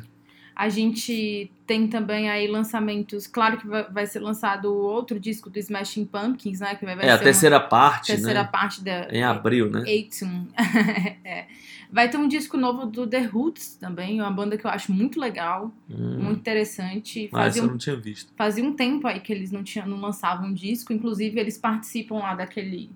A 0.58 0.68
gente 0.68 1.52
tem 1.64 1.86
também 1.86 2.28
aí 2.28 2.48
lançamentos. 2.48 3.28
Claro 3.28 3.58
que 3.58 3.66
vai, 3.68 4.06
ser 4.06 4.18
lançado 4.18 4.74
outro 4.74 5.20
disco 5.20 5.48
do 5.48 5.56
Smashing 5.56 6.04
Pumpkins, 6.04 6.58
né? 6.58 6.74
Que 6.74 6.84
vai, 6.84 6.98
é 7.00 7.12
a 7.12 7.16
terceira 7.16 7.60
parte, 7.60 8.10
uma 8.10 8.16
terceira 8.16 8.42
né? 8.42 8.48
parte 8.50 8.82
da. 8.82 9.06
Em 9.08 9.22
abril, 9.22 9.70
né? 9.70 9.84
Eighteen. 9.86 10.48
É. 11.24 11.46
Vai 11.92 12.10
ter 12.10 12.16
um 12.16 12.26
disco 12.26 12.56
novo 12.56 12.86
do 12.86 13.06
The 13.06 13.20
Roots 13.20 13.76
também, 13.76 14.20
uma 14.20 14.32
banda 14.32 14.58
que 14.58 14.66
eu 14.66 14.70
acho 14.70 14.92
muito 14.92 15.20
legal, 15.20 15.72
Hum, 15.88 16.18
muito 16.24 16.40
interessante. 16.40 17.30
ah, 17.32 17.44
essa 17.44 17.44
Fazia 17.44 17.62
eu 17.62 17.66
um, 17.66 17.70
não 17.70 17.78
tinha 17.78 17.96
visto. 17.96 18.32
fazia 18.36 18.64
um 18.64 18.74
tempo 18.74 19.06
aí 19.06 19.20
que 19.20 19.32
eles 19.32 19.50
não, 19.52 19.62
tinham, 19.62 19.86
não 19.86 19.98
lançavam 20.00 20.48
um 20.48 20.52
disco, 20.52 20.92
inclusive 20.92 21.38
eles 21.38 21.56
participam 21.56 22.16
lá 22.16 22.34
daquele 22.34 22.90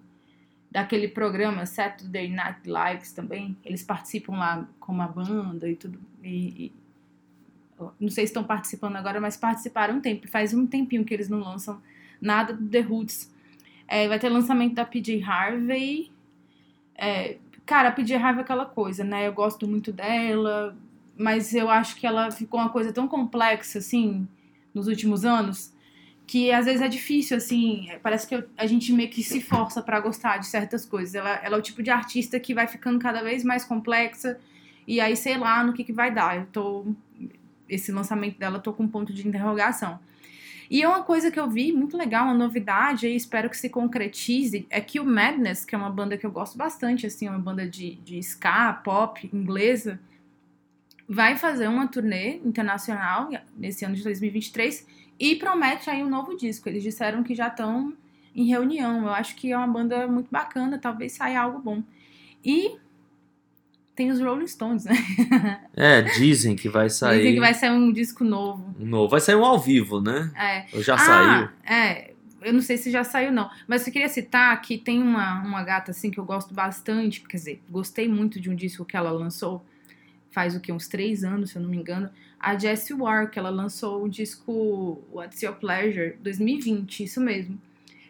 daquele 0.70 1.06
programa 1.06 1.64
Saturday 1.66 2.28
Night 2.28 2.60
Lives 2.64 3.12
também. 3.12 3.56
Eles 3.64 3.84
participam 3.84 4.32
lá 4.32 4.66
com 4.80 4.90
uma 4.92 5.06
banda 5.06 5.68
e 5.68 5.76
tudo. 5.76 5.98
E, 6.24 6.72
não 8.00 8.08
sei 8.08 8.26
se 8.26 8.30
estão 8.30 8.44
participando 8.44 8.96
agora, 8.96 9.20
mas 9.20 9.36
participaram 9.36 9.96
um 9.96 10.00
tempo. 10.00 10.28
Faz 10.28 10.52
um 10.54 10.66
tempinho 10.66 11.04
que 11.04 11.12
eles 11.14 11.28
não 11.28 11.40
lançam 11.40 11.80
nada 12.20 12.52
do 12.52 12.68
The 12.68 12.80
Roots. 12.80 13.32
É, 13.88 14.08
vai 14.08 14.18
ter 14.18 14.28
lançamento 14.28 14.74
da 14.74 14.84
PJ 14.84 15.22
Harvey. 15.22 16.10
É, 16.96 17.36
cara, 17.66 17.88
a 17.88 17.92
PJ 17.92 18.16
Harvey 18.16 18.40
é 18.40 18.42
aquela 18.42 18.66
coisa, 18.66 19.04
né? 19.04 19.26
Eu 19.28 19.32
gosto 19.32 19.66
muito 19.66 19.92
dela, 19.92 20.76
mas 21.16 21.54
eu 21.54 21.68
acho 21.68 21.96
que 21.96 22.06
ela 22.06 22.30
ficou 22.30 22.60
uma 22.60 22.70
coisa 22.70 22.92
tão 22.92 23.06
complexa, 23.06 23.78
assim, 23.78 24.26
nos 24.74 24.88
últimos 24.88 25.24
anos, 25.24 25.72
que 26.26 26.50
às 26.50 26.64
vezes 26.64 26.80
é 26.80 26.88
difícil, 26.88 27.36
assim, 27.36 27.88
parece 28.02 28.26
que 28.26 28.44
a 28.56 28.66
gente 28.66 28.92
meio 28.92 29.10
que 29.10 29.22
se 29.22 29.40
força 29.40 29.82
pra 29.82 30.00
gostar 30.00 30.38
de 30.38 30.46
certas 30.46 30.86
coisas. 30.86 31.14
Ela, 31.14 31.40
ela 31.42 31.56
é 31.56 31.58
o 31.58 31.62
tipo 31.62 31.82
de 31.82 31.90
artista 31.90 32.40
que 32.40 32.54
vai 32.54 32.66
ficando 32.66 32.98
cada 32.98 33.22
vez 33.22 33.44
mais 33.44 33.64
complexa, 33.64 34.38
e 34.86 35.00
aí 35.00 35.16
sei 35.16 35.36
lá 35.36 35.62
no 35.62 35.72
que, 35.72 35.84
que 35.84 35.92
vai 35.92 36.12
dar. 36.12 36.36
Eu 36.36 36.46
tô. 36.46 36.86
Esse 37.72 37.90
lançamento 37.90 38.38
dela, 38.38 38.58
tô 38.58 38.72
com 38.72 38.84
um 38.84 38.88
ponto 38.88 39.12
de 39.12 39.26
interrogação. 39.26 39.98
E 40.70 40.82
é 40.82 40.88
uma 40.88 41.02
coisa 41.02 41.30
que 41.30 41.38
eu 41.38 41.50
vi 41.50 41.72
muito 41.72 41.96
legal, 41.96 42.24
uma 42.24 42.34
novidade, 42.34 43.06
e 43.06 43.14
espero 43.14 43.50
que 43.50 43.56
se 43.56 43.68
concretize, 43.68 44.66
é 44.70 44.80
que 44.80 44.98
o 44.98 45.04
Madness, 45.04 45.64
que 45.64 45.74
é 45.74 45.78
uma 45.78 45.90
banda 45.90 46.16
que 46.16 46.24
eu 46.24 46.30
gosto 46.30 46.56
bastante, 46.56 47.06
assim, 47.06 47.26
é 47.26 47.30
uma 47.30 47.38
banda 47.38 47.68
de, 47.68 47.96
de 47.96 48.18
ska, 48.18 48.72
pop, 48.72 49.28
inglesa, 49.32 50.00
vai 51.08 51.36
fazer 51.36 51.68
uma 51.68 51.86
turnê 51.86 52.36
internacional 52.44 53.28
nesse 53.56 53.84
ano 53.84 53.94
de 53.94 54.02
2023 54.02 54.86
e 55.18 55.36
promete 55.36 55.90
aí 55.90 56.02
um 56.02 56.08
novo 56.08 56.36
disco. 56.36 56.68
Eles 56.68 56.82
disseram 56.82 57.22
que 57.22 57.34
já 57.34 57.48
estão 57.48 57.92
em 58.34 58.44
reunião. 58.44 59.02
Eu 59.02 59.10
acho 59.10 59.36
que 59.36 59.52
é 59.52 59.56
uma 59.56 59.66
banda 59.66 60.06
muito 60.06 60.30
bacana, 60.30 60.78
talvez 60.78 61.12
saia 61.12 61.42
algo 61.42 61.58
bom. 61.58 61.82
E 62.42 62.76
tem 63.94 64.10
os 64.10 64.20
Rolling 64.20 64.46
Stones, 64.46 64.84
né? 64.84 64.94
É, 65.76 66.02
dizem 66.02 66.56
que 66.56 66.68
vai 66.68 66.88
sair. 66.88 67.18
Dizem 67.18 67.34
que 67.34 67.40
vai 67.40 67.54
sair 67.54 67.70
um 67.70 67.92
disco 67.92 68.24
novo. 68.24 68.74
um 68.78 68.86
novo. 68.86 69.08
Vai 69.08 69.20
sair 69.20 69.36
um 69.36 69.44
ao 69.44 69.58
vivo, 69.58 70.00
né? 70.00 70.30
É. 70.36 70.76
Ou 70.76 70.82
já 70.82 70.94
ah, 70.94 70.98
saiu. 70.98 71.48
É. 71.64 72.12
Eu 72.42 72.52
não 72.52 72.60
sei 72.60 72.76
se 72.76 72.90
já 72.90 73.04
saiu, 73.04 73.30
não. 73.30 73.48
Mas 73.68 73.86
eu 73.86 73.92
queria 73.92 74.08
citar 74.08 74.60
que 74.60 74.76
tem 74.76 75.00
uma, 75.00 75.42
uma 75.42 75.62
gata, 75.62 75.92
assim, 75.92 76.10
que 76.10 76.18
eu 76.18 76.24
gosto 76.24 76.52
bastante. 76.52 77.20
Quer 77.20 77.36
dizer, 77.36 77.62
gostei 77.70 78.08
muito 78.08 78.40
de 78.40 78.50
um 78.50 78.54
disco 78.54 78.84
que 78.84 78.96
ela 78.96 79.10
lançou. 79.10 79.64
faz 80.30 80.56
o 80.56 80.60
que? 80.60 80.72
Uns 80.72 80.88
três 80.88 81.22
anos, 81.22 81.50
se 81.50 81.56
eu 81.56 81.62
não 81.62 81.70
me 81.70 81.76
engano. 81.76 82.10
A 82.40 82.58
Jessie 82.58 82.94
Ware, 82.94 83.30
que 83.30 83.38
ela 83.38 83.50
lançou 83.50 84.04
o 84.04 84.08
disco 84.08 85.00
What's 85.12 85.42
Your 85.42 85.54
Pleasure 85.54 86.16
2020, 86.20 87.04
isso 87.04 87.20
mesmo. 87.20 87.60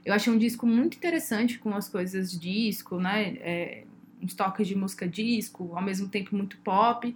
Eu 0.05 0.14
achei 0.14 0.33
um 0.33 0.39
disco 0.39 0.66
muito 0.66 0.97
interessante 0.97 1.59
com 1.59 1.74
as 1.74 1.89
coisas 1.89 2.33
de 2.33 2.39
disco, 2.39 2.99
né? 2.99 3.37
É, 3.41 3.85
uns 4.22 4.34
toques 4.34 4.66
de 4.66 4.76
música 4.76 5.06
disco, 5.08 5.72
ao 5.74 5.82
mesmo 5.82 6.08
tempo 6.08 6.36
muito 6.36 6.56
pop. 6.58 7.14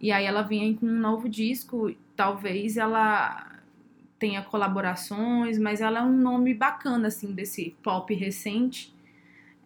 E 0.00 0.10
aí 0.10 0.24
ela 0.24 0.42
vem 0.42 0.74
com 0.74 0.86
um 0.86 0.98
novo 0.98 1.28
disco, 1.28 1.94
talvez 2.16 2.76
ela 2.76 3.60
tenha 4.18 4.42
colaborações, 4.42 5.58
mas 5.58 5.80
ela 5.80 6.00
é 6.00 6.02
um 6.02 6.16
nome 6.16 6.54
bacana, 6.54 7.08
assim, 7.08 7.32
desse 7.32 7.74
pop 7.82 8.14
recente. 8.14 8.94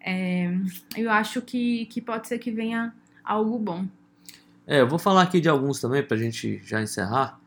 É, 0.00 0.50
eu 0.96 1.10
acho 1.10 1.42
que, 1.42 1.86
que 1.86 2.00
pode 2.00 2.28
ser 2.28 2.38
que 2.38 2.50
venha 2.50 2.94
algo 3.24 3.58
bom. 3.58 3.86
É, 4.66 4.80
eu 4.80 4.88
vou 4.88 4.98
falar 4.98 5.22
aqui 5.22 5.40
de 5.40 5.48
alguns 5.48 5.80
também 5.80 6.02
pra 6.02 6.16
gente 6.16 6.60
já 6.64 6.80
encerrar. 6.80 7.38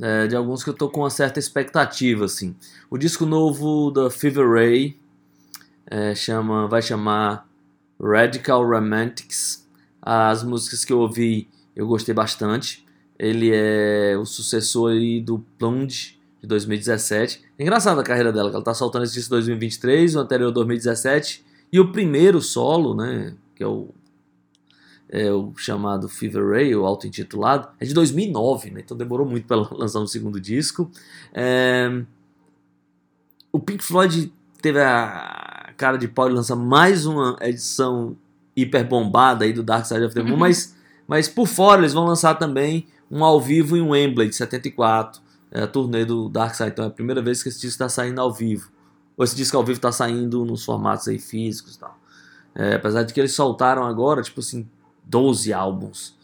É, 0.00 0.26
de 0.26 0.34
alguns 0.34 0.64
que 0.64 0.70
eu 0.70 0.74
tô 0.74 0.88
com 0.88 1.00
uma 1.00 1.10
certa 1.10 1.38
expectativa, 1.38 2.24
assim. 2.24 2.56
O 2.90 2.98
disco 2.98 3.24
novo 3.24 3.90
da 3.90 4.10
Fever 4.10 4.48
Ray 4.50 4.96
é, 5.86 6.14
chama, 6.14 6.66
vai 6.66 6.82
chamar 6.82 7.46
Radical 8.02 8.66
Romantics. 8.66 9.68
As 10.00 10.42
músicas 10.42 10.84
que 10.84 10.92
eu 10.92 10.98
ouvi 10.98 11.48
eu 11.74 11.86
gostei 11.86 12.14
bastante. 12.14 12.84
Ele 13.18 13.50
é 13.52 14.16
o 14.18 14.24
sucessor 14.24 14.92
do 15.24 15.38
Plunge 15.58 16.18
de 16.40 16.48
2017. 16.48 17.42
É 17.58 17.62
engraçado 17.62 18.00
a 18.00 18.04
carreira 18.04 18.32
dela, 18.32 18.50
que 18.50 18.56
ela 18.56 18.64
tá 18.64 18.74
soltando 18.74 19.04
esse 19.04 19.14
disco 19.14 19.34
em 19.34 19.38
2023, 19.38 20.16
o 20.16 20.20
anterior 20.20 20.50
2017 20.50 21.44
e 21.72 21.80
o 21.80 21.92
primeiro 21.92 22.40
solo, 22.40 22.94
né, 22.94 23.34
que 23.54 23.62
é 23.62 23.66
o 23.66 23.88
é 25.14 25.30
o 25.30 25.52
chamado 25.58 26.08
Fever 26.08 26.42
Ray, 26.48 26.74
o 26.74 26.86
auto-intitulado, 26.86 27.68
é 27.78 27.84
de 27.84 27.92
2009, 27.92 28.70
né? 28.70 28.80
Então 28.82 28.96
demorou 28.96 29.26
muito 29.26 29.46
para 29.46 29.58
lançar 29.76 30.00
um 30.00 30.06
segundo 30.06 30.40
disco. 30.40 30.90
É... 31.34 32.02
O 33.52 33.60
Pink 33.60 33.84
Floyd 33.84 34.32
teve 34.62 34.80
a 34.80 35.51
cara 35.76 35.96
de 35.96 36.08
pau 36.08 36.28
de 36.28 36.34
lançar 36.34 36.56
mais 36.56 37.06
uma 37.06 37.36
edição 37.40 38.16
hiper 38.56 38.86
bombada 38.86 39.44
aí 39.44 39.52
do 39.52 39.62
Dark 39.62 39.86
Side 39.86 40.04
of 40.04 40.14
the 40.14 40.22
Moon, 40.22 40.36
mas, 40.36 40.74
mas 41.06 41.28
por 41.28 41.46
fora 41.46 41.80
eles 41.80 41.92
vão 41.92 42.04
lançar 42.04 42.34
também 42.34 42.86
um 43.10 43.24
ao 43.24 43.40
vivo 43.40 43.76
em 43.76 43.82
Wembley 43.82 44.28
de 44.28 44.34
74, 44.34 45.20
é 45.50 45.62
a 45.62 45.66
turnê 45.66 46.04
do 46.04 46.28
Dark 46.28 46.54
Side. 46.54 46.70
Então 46.70 46.84
é 46.86 46.88
a 46.88 46.90
primeira 46.90 47.20
vez 47.20 47.42
que 47.42 47.48
esse 47.48 47.60
disco 47.60 47.74
está 47.74 47.88
saindo 47.88 48.20
ao 48.20 48.32
vivo. 48.32 48.70
Ou 49.16 49.24
esse 49.24 49.36
disco 49.36 49.56
ao 49.56 49.62
vivo 49.62 49.76
está 49.76 49.92
saindo 49.92 50.44
nos 50.44 50.64
formatos 50.64 51.06
aí 51.08 51.18
físicos 51.18 51.74
e 51.74 51.78
tal. 51.78 51.98
É, 52.54 52.74
apesar 52.74 53.02
de 53.02 53.12
que 53.12 53.20
eles 53.20 53.32
soltaram 53.32 53.84
agora, 53.84 54.22
tipo 54.22 54.40
assim, 54.40 54.66
12 55.04 55.52
álbuns 55.52 56.16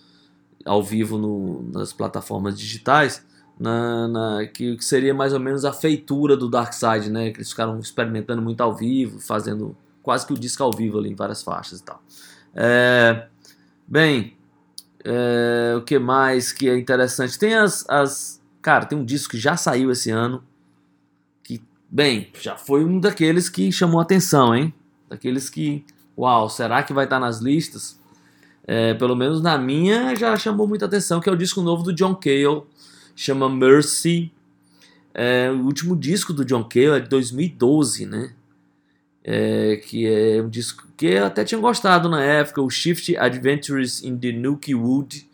ao 0.65 0.83
vivo 0.83 1.19
no, 1.19 1.63
nas 1.71 1.93
plataformas 1.93 2.59
digitais, 2.59 3.23
na, 3.59 4.09
na, 4.09 4.47
que, 4.47 4.77
que 4.77 4.85
seria 4.85 5.13
mais 5.13 5.33
ou 5.33 5.41
menos 5.41 5.65
a 5.65 5.73
feitura 5.73 6.37
do 6.37 6.49
Dark 6.49 6.73
Side, 6.73 7.11
né? 7.11 7.31
Que 7.31 7.39
eles 7.39 7.51
ficaram 7.51 7.79
experimentando 7.79 8.41
muito 8.41 8.61
ao 8.61 8.75
vivo, 8.75 9.19
fazendo 9.19 9.77
quase 10.03 10.27
que 10.27 10.33
o 10.33 10.39
disco 10.39 10.63
ao 10.63 10.73
vivo 10.73 10.99
ali 10.99 11.11
em 11.11 11.15
várias 11.15 11.43
faixas 11.43 11.81
e 11.81 11.83
tal. 11.83 12.03
É, 12.55 13.27
bem, 13.87 14.37
é, 15.05 15.75
o 15.77 15.83
que 15.83 15.99
mais 15.99 16.53
que 16.53 16.69
é 16.69 16.79
interessante? 16.79 17.39
Tem 17.39 17.55
as, 17.55 17.89
as. 17.89 18.41
Cara, 18.63 18.87
tem 18.87 18.99
um 18.99 19.05
disco 19.05 19.33
que 19.33 19.39
já 19.39 19.57
saiu 19.57 19.91
esse 19.91 20.11
ano. 20.11 20.43
Que, 21.43 21.61
bem, 21.91 22.31
já 22.41 22.57
foi 22.57 22.85
um 22.85 23.01
daqueles 23.01 23.49
que 23.49 23.73
chamou 23.73 24.01
atenção, 24.01 24.55
hein? 24.55 24.73
Daqueles 25.09 25.51
que. 25.51 25.85
Uau, 26.17 26.49
será 26.49 26.83
que 26.83 26.93
vai 26.93 27.05
estar 27.05 27.21
nas 27.21 27.41
listas? 27.41 27.99
É, 28.67 28.93
pelo 28.95 29.17
menos 29.17 29.41
na 29.41 29.57
minha 29.57 30.15
já 30.15 30.37
chamou 30.37 30.69
muita 30.69 30.85
atenção, 30.85 31.21
que 31.21 31.29
é 31.29 31.33
o 31.33 31.37
disco 31.37 31.63
novo 31.63 31.83
do 31.83 31.93
John 31.93 32.15
Cale, 32.15 32.65
chama 33.19 33.49
Mercy. 33.49 34.31
É, 35.13 35.51
o 35.51 35.65
último 35.65 35.97
disco 35.97 36.33
do 36.33 36.45
John 36.45 36.63
Cale 36.63 36.97
é 36.97 37.01
de 37.01 37.09
2012, 37.09 38.07
né? 38.07 38.33
É, 39.25 39.77
que 39.77 40.07
é 40.07 40.41
um 40.41 40.49
disco 40.49 40.87
que 40.97 41.07
eu 41.07 41.27
até 41.27 41.45
tinha 41.45 41.61
gostado 41.61 42.09
na 42.09 42.23
época, 42.23 42.63
o 42.63 42.71
Shift 42.71 43.17
Adventures 43.17 44.03
in 44.03 44.17
the 44.17 44.31
Nuki 44.31 44.75
Wood, 44.75 45.29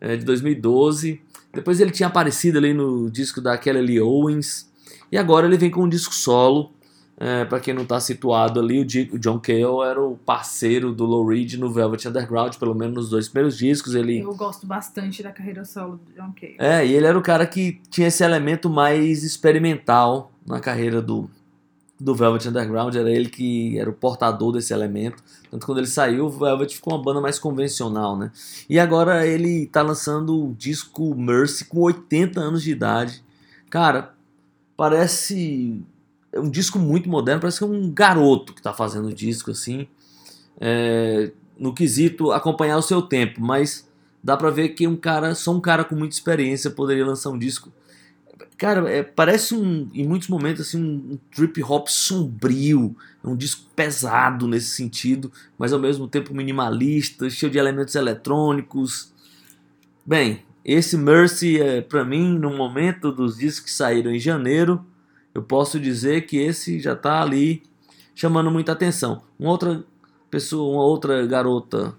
é, 0.00 0.16
de 0.16 0.24
2012. 0.24 1.22
Depois 1.54 1.80
ele 1.80 1.92
tinha 1.92 2.08
aparecido 2.08 2.58
ali 2.58 2.74
no 2.74 3.08
disco 3.08 3.40
da 3.40 3.56
Kelly 3.56 4.00
Owens. 4.00 4.68
E 5.10 5.16
agora 5.16 5.46
ele 5.46 5.56
vem 5.56 5.70
com 5.70 5.84
um 5.84 5.88
disco 5.88 6.12
solo. 6.12 6.72
É, 7.16 7.44
para 7.44 7.60
quem 7.60 7.74
não 7.74 7.82
está 7.82 8.00
situado 8.00 8.58
ali, 8.58 8.80
o, 8.80 8.84
John 9.18 9.38
Cale 9.38 9.88
era 9.88 10.02
o 10.02 10.16
parceiro 10.16 10.92
do 10.92 11.04
Lou 11.04 11.26
Reed 11.26 11.54
no 11.54 11.70
Velvet 11.70 12.08
Underground, 12.08 12.56
pelo 12.56 12.74
menos 12.74 12.94
nos 12.94 13.10
dois 13.10 13.28
primeiros 13.28 13.56
discos. 13.56 13.94
Ele, 13.94 14.20
Eu 14.20 14.34
gosto 14.34 14.66
bastante 14.66 15.22
da 15.22 15.30
carreira 15.30 15.64
solo 15.64 16.00
do 16.04 16.12
John 16.14 16.32
Cale. 16.32 16.56
é, 16.58 16.86
e 16.86 16.92
ele 16.92 17.06
era 17.06 17.18
o 17.18 17.22
cara 17.22 17.46
que 17.46 17.80
tinha 17.90 18.08
esse 18.08 18.24
elemento 18.24 18.68
mais 18.68 19.22
experimental 19.22 20.32
na 20.46 20.58
carreira 20.58 21.00
do, 21.02 21.30
do 22.00 22.14
Velvet 22.14 22.48
Underground. 22.48 22.94
Era 22.96 23.10
ele 23.10 23.28
que 23.28 23.78
era 23.78 23.88
o 23.88 23.92
portador 23.92 24.52
desse 24.52 24.72
elemento. 24.72 25.22
Tanto 25.50 25.66
quando 25.66 25.78
ele 25.78 25.86
saiu, 25.86 26.26
o 26.26 26.30
Velvet 26.30 26.74
ficou 26.74 26.94
uma 26.94 27.02
banda 27.02 27.20
mais 27.20 27.38
convencional, 27.38 28.16
né? 28.16 28.32
E 28.68 28.80
agora 28.80 29.26
ele 29.26 29.66
tá 29.66 29.82
lançando 29.82 30.46
o 30.46 30.54
disco 30.54 31.14
Mercy 31.14 31.66
com 31.66 31.80
80 31.80 32.40
anos 32.40 32.62
de 32.62 32.72
idade. 32.72 33.22
Cara, 33.70 34.12
parece 34.76 35.84
é 36.32 36.40
um 36.40 36.48
disco 36.48 36.78
muito 36.78 37.08
moderno, 37.08 37.40
parece 37.40 37.58
que 37.58 37.64
é 37.64 37.66
um 37.66 37.90
garoto 37.90 38.54
que 38.54 38.62
tá 38.62 38.72
fazendo 38.72 39.08
o 39.08 39.14
disco, 39.14 39.50
assim. 39.50 39.86
É, 40.58 41.30
no 41.58 41.74
quesito 41.74 42.32
acompanhar 42.32 42.78
o 42.78 42.82
seu 42.82 43.02
tempo, 43.02 43.40
mas 43.40 43.88
dá 44.22 44.36
pra 44.36 44.50
ver 44.50 44.70
que 44.70 44.86
um 44.86 44.96
cara, 44.96 45.34
só 45.34 45.52
um 45.52 45.60
cara 45.60 45.84
com 45.84 45.94
muita 45.94 46.14
experiência 46.14 46.70
poderia 46.70 47.04
lançar 47.04 47.30
um 47.30 47.38
disco. 47.38 47.72
Cara, 48.56 48.88
é, 48.88 49.02
parece 49.02 49.54
um, 49.54 49.88
em 49.92 50.06
muitos 50.06 50.28
momentos 50.28 50.68
assim, 50.68 50.82
um, 50.82 51.14
um 51.14 51.18
trip 51.34 51.62
hop 51.62 51.88
sombrio, 51.88 52.96
é 53.22 53.28
um 53.28 53.36
disco 53.36 53.66
pesado 53.74 54.46
nesse 54.46 54.68
sentido, 54.68 55.32
mas 55.58 55.72
ao 55.72 55.80
mesmo 55.80 56.06
tempo 56.06 56.34
minimalista, 56.34 57.28
cheio 57.28 57.50
de 57.50 57.58
elementos 57.58 57.94
eletrônicos. 57.94 59.12
Bem, 60.06 60.42
esse 60.64 60.96
Mercy 60.96 61.60
é 61.60 61.80
para 61.80 62.04
mim 62.04 62.38
no 62.38 62.56
momento 62.56 63.10
dos 63.10 63.36
discos 63.36 63.64
que 63.64 63.70
saíram 63.70 64.12
em 64.12 64.18
janeiro, 64.18 64.84
eu 65.34 65.42
posso 65.42 65.80
dizer 65.80 66.26
que 66.26 66.36
esse 66.36 66.78
já 66.78 66.94
tá 66.94 67.22
ali 67.22 67.62
chamando 68.14 68.50
muita 68.50 68.72
atenção. 68.72 69.22
Uma 69.38 69.50
outra 69.50 69.84
pessoa, 70.30 70.72
uma 70.72 70.84
outra 70.84 71.26
garota, 71.26 71.94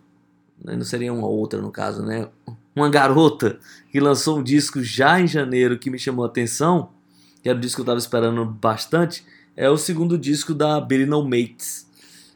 né, 0.64 0.76
não 0.76 0.84
seria 0.84 1.12
uma 1.14 1.28
outra 1.28 1.62
no 1.62 1.72
caso, 1.72 2.04
né? 2.04 2.28
Uma 2.76 2.90
garota 2.90 3.60
que 3.92 4.00
lançou 4.00 4.40
um 4.40 4.44
disco 4.44 4.82
já 4.82 5.20
em 5.20 5.28
janeiro 5.28 5.78
que 5.78 5.90
me 5.90 6.00
chamou 6.00 6.26
a 6.26 6.28
atenção, 6.28 6.90
que 7.42 7.50
era 7.50 7.58
o 7.58 7.62
disco 7.62 7.78
que 7.78 7.82
eu 7.82 7.84
estava 7.84 8.00
esperando 8.00 8.46
bastante, 8.46 9.26
é 9.56 9.70
o 9.70 9.78
segundo 9.78 10.18
disco 10.18 10.54
da 10.54 10.80
Billy 10.80 11.06
No 11.06 11.24
Mates. 11.24 11.88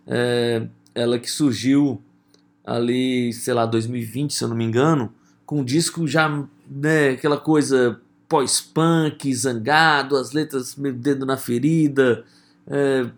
É, 0.05 0.67
ela 0.93 1.17
que 1.17 1.29
surgiu 1.29 2.01
ali, 2.65 3.31
sei 3.33 3.53
lá, 3.53 3.65
2020, 3.65 4.33
se 4.33 4.43
eu 4.43 4.49
não 4.49 4.55
me 4.55 4.63
engano, 4.63 5.11
com 5.45 5.61
um 5.61 5.63
disco 5.63 6.05
já, 6.07 6.29
né, 6.69 7.11
aquela 7.11 7.37
coisa 7.37 7.99
pós-punk, 8.27 9.33
zangado, 9.33 10.15
as 10.15 10.31
letras 10.31 10.75
meio 10.75 10.95
dedo 10.95 11.25
na 11.25 11.37
ferida. 11.37 12.23
É, 12.69 13.09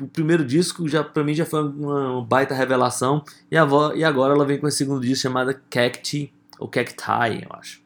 o 0.00 0.08
primeiro 0.08 0.44
disco 0.44 0.88
já 0.88 1.04
para 1.04 1.22
mim 1.22 1.34
já 1.34 1.46
foi 1.46 1.62
uma 1.62 2.20
baita 2.24 2.52
revelação 2.52 3.24
e, 3.48 3.54
e 3.54 4.04
agora 4.04 4.34
ela 4.34 4.44
vem 4.44 4.58
com 4.58 4.66
esse 4.66 4.78
segundo 4.78 5.02
disco 5.02 5.22
chamado 5.22 5.54
Cacti 5.70 6.32
ou 6.58 6.66
Cacti, 6.66 7.44
eu 7.44 7.56
acho. 7.56 7.80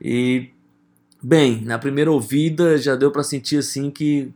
E 0.00 0.50
bem, 1.22 1.62
na 1.62 1.78
primeira 1.78 2.10
ouvida 2.10 2.78
já 2.78 2.96
deu 2.96 3.10
para 3.10 3.22
sentir 3.22 3.58
assim 3.58 3.90
que 3.90 4.32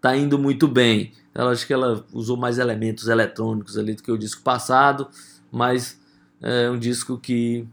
tá 0.00 0.16
indo 0.16 0.38
muito 0.38 0.66
bem. 0.66 1.12
Ela 1.34 1.50
acho 1.50 1.66
que 1.66 1.72
ela 1.72 2.04
usou 2.14 2.36
mais 2.36 2.58
elementos 2.58 3.08
eletrônicos 3.08 3.76
ali 3.76 3.94
do 3.94 4.02
que 4.02 4.10
o 4.10 4.16
disco 4.16 4.40
passado, 4.42 5.08
mas 5.52 6.00
é 6.40 6.70
um 6.70 6.78
disco 6.78 7.18
que 7.18 7.66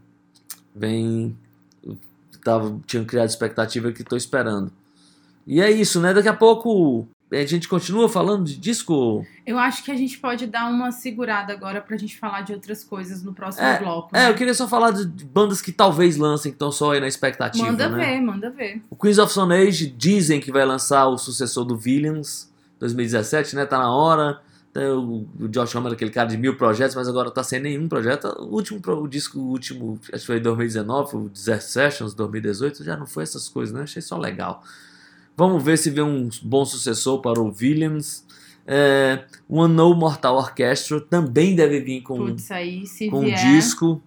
vem 0.74 1.34
tava, 2.44 2.78
tinha 2.86 3.04
criado 3.04 3.28
expectativa 3.28 3.90
que 3.90 4.02
estou 4.02 4.16
esperando. 4.16 4.70
E 5.46 5.60
é 5.60 5.70
isso, 5.70 6.00
né? 6.00 6.14
Daqui 6.14 6.28
a 6.28 6.34
pouco 6.34 7.08
a 7.32 7.44
gente 7.46 7.68
continua 7.68 8.08
falando 8.08 8.44
de 8.44 8.56
disco. 8.56 9.26
Eu 9.46 9.58
acho 9.58 9.82
que 9.82 9.90
a 9.90 9.96
gente 9.96 10.18
pode 10.18 10.46
dar 10.46 10.70
uma 10.70 10.92
segurada 10.92 11.52
agora 11.52 11.80
pra 11.80 11.96
gente 11.96 12.16
falar 12.16 12.42
de 12.42 12.52
outras 12.52 12.84
coisas 12.84 13.22
no 13.22 13.32
próximo 13.34 13.66
É, 13.66 13.78
bloco. 13.78 14.14
É, 14.14 14.20
né? 14.20 14.30
eu 14.30 14.34
queria 14.34 14.54
só 14.54 14.68
falar 14.68 14.90
de 14.92 15.04
de 15.04 15.24
bandas 15.24 15.60
que 15.60 15.72
talvez 15.72 16.16
lancem, 16.16 16.52
que 16.52 16.56
estão 16.56 16.70
só 16.70 16.92
aí 16.92 17.00
na 17.00 17.08
expectativa. 17.08 17.66
Manda 17.66 17.88
né? 17.88 18.04
ver, 18.04 18.20
manda 18.20 18.50
ver. 18.50 18.82
O 18.88 18.96
Queens 18.96 19.18
of 19.18 19.32
Stone 19.32 19.54
Age 19.54 19.86
dizem 19.88 20.40
que 20.40 20.52
vai 20.52 20.64
lançar 20.64 21.06
o 21.06 21.18
sucessor 21.18 21.64
do 21.64 21.76
Villains 21.76 22.50
2017, 22.78 23.56
né? 23.56 23.66
Tá 23.66 23.78
na 23.78 23.92
hora. 23.92 24.40
Tem 24.74 24.88
O 24.88 25.24
Josh 25.48 25.72
Homme 25.76 25.86
era 25.86 25.94
aquele 25.94 26.10
cara 26.10 26.28
de 26.28 26.36
mil 26.36 26.56
projetos, 26.56 26.96
mas 26.96 27.08
agora 27.08 27.30
tá 27.30 27.44
sem 27.44 27.60
nenhum 27.60 27.88
projeto. 27.88 28.26
O 28.40 28.56
último 28.56 28.80
o 28.84 29.06
disco, 29.06 29.38
o 29.38 29.46
último, 29.46 30.00
acho 30.12 30.22
que 30.22 30.26
foi 30.26 30.38
em 30.38 30.42
2019, 30.42 31.16
o 31.16 31.28
Desert 31.28 31.62
Sessions 31.62 32.12
2018, 32.12 32.82
já 32.82 32.96
não 32.96 33.06
foi 33.06 33.22
essas 33.22 33.48
coisas, 33.48 33.72
né? 33.72 33.82
Achei 33.84 34.02
só 34.02 34.18
legal. 34.18 34.64
Vamos 35.36 35.62
ver 35.62 35.78
se 35.78 35.90
vem 35.90 36.02
um 36.02 36.28
bom 36.42 36.64
sucessor 36.64 37.20
para 37.20 37.40
o 37.40 37.54
Williams. 37.54 38.26
É, 38.66 39.24
o 39.48 39.62
Unknown 39.62 39.94
Mortal 39.94 40.36
Orchestra 40.36 41.00
também 41.00 41.54
deve 41.54 41.80
vir 41.80 42.00
com 42.02 42.16
Putz, 42.16 42.50
aí 42.50 42.82
com 43.10 43.20
um 43.20 43.24
vier. 43.26 43.38
disco. 43.38 44.02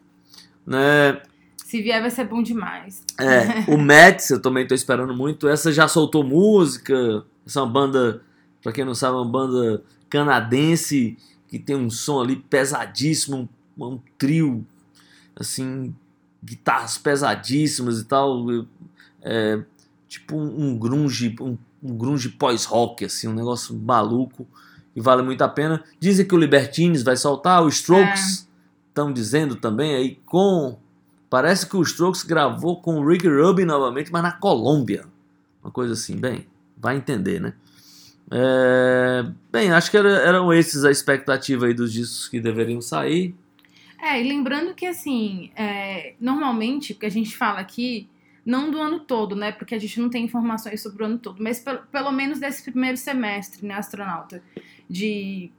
Né? 0.65 1.22
Se 1.63 1.82
vier, 1.82 2.01
vai 2.01 2.11
ser 2.11 2.26
bom 2.26 2.43
demais. 2.43 3.03
É, 3.18 3.72
o 3.72 3.78
Mets, 3.80 4.32
eu 4.32 4.41
também 4.41 4.68
tô 4.68 4.76
esperando 4.76 5.15
muito. 5.15 5.47
Essa 5.47 5.72
já 5.72 5.88
soltou 5.88 6.26
música. 6.26 7.24
Essa 7.45 7.59
é 7.59 7.63
uma 7.63 7.72
banda, 7.72 8.22
pra 8.62 8.72
quem 8.72 8.86
não 8.86 8.95
sabe, 8.95 9.16
é 9.16 9.20
uma 9.20 9.30
banda 9.30 9.84
canadense 10.10 11.18
que 11.47 11.58
tem 11.58 11.76
um 11.76 11.89
som 11.89 12.22
ali 12.22 12.36
pesadíssimo, 12.36 13.49
um, 13.78 13.86
um 13.86 13.99
trio, 14.18 14.66
assim, 15.36 15.95
guitarras 16.43 16.97
pesadíssimas 16.97 17.99
e 17.99 18.05
tal. 18.05 18.45
É, 19.22 19.64
tipo 20.08 20.38
um, 20.38 20.78
grunge, 20.78 21.36
um, 21.39 21.58
um 21.82 21.97
grunge 21.97 22.30
pós-rock, 22.30 23.05
assim, 23.05 23.28
um 23.28 23.34
negócio 23.34 23.76
maluco 23.78 24.47
e 24.95 25.01
vale 25.01 25.22
muito 25.22 25.41
a 25.43 25.47
pena. 25.49 25.84
Dizem 25.99 26.26
que 26.26 26.34
o 26.34 26.38
Libertines 26.38 27.03
vai 27.03 27.16
soltar, 27.16 27.64
o 27.64 27.68
Strokes 27.68 28.47
estão 28.88 29.14
dizendo 29.14 29.55
também 29.55 29.95
aí 29.95 30.20
com. 30.26 30.78
Parece 31.30 31.68
que 31.68 31.76
o 31.76 31.82
Strokes 31.82 32.24
gravou 32.24 32.82
com 32.82 32.99
o 32.99 33.08
Rick 33.08 33.28
Rubin 33.28 33.66
novamente, 33.66 34.12
mas 34.12 34.24
na 34.24 34.32
Colômbia. 34.32 35.05
Uma 35.62 35.72
coisa 35.72 35.93
assim, 35.93 36.16
bem, 36.16 36.47
vai 36.78 36.95
entender, 36.95 37.39
né? 37.39 37.53
É, 38.32 39.26
bem, 39.52 39.72
acho 39.72 39.90
que 39.90 39.98
era, 39.98 40.10
eram 40.10 40.54
esses 40.54 40.84
a 40.84 40.92
expectativa 40.92 41.66
aí 41.66 41.74
dos 41.74 41.94
discos 41.94 42.28
que 42.28 42.40
deveriam 42.40 42.82
sair. 42.82 43.36
É, 44.02 44.22
e 44.22 44.28
lembrando 44.28 44.74
que, 44.74 44.86
assim, 44.86 45.52
é, 45.56 46.14
normalmente, 46.20 46.94
o 46.94 46.96
que 46.96 47.06
a 47.06 47.12
gente 47.12 47.36
fala 47.36 47.60
aqui, 47.60 48.08
não 48.46 48.70
do 48.70 48.80
ano 48.80 49.00
todo, 49.00 49.36
né? 49.36 49.52
Porque 49.52 49.74
a 49.74 49.80
gente 49.80 50.00
não 50.00 50.10
tem 50.10 50.24
informações 50.24 50.82
sobre 50.82 51.04
o 51.04 51.06
ano 51.06 51.18
todo, 51.18 51.42
mas 51.42 51.60
pelo, 51.60 51.80
pelo 51.92 52.12
menos 52.12 52.40
desse 52.40 52.64
primeiro 52.64 52.98
semestre, 52.98 53.66
né, 53.66 53.76
astronauta? 53.76 54.42
De 54.90 55.52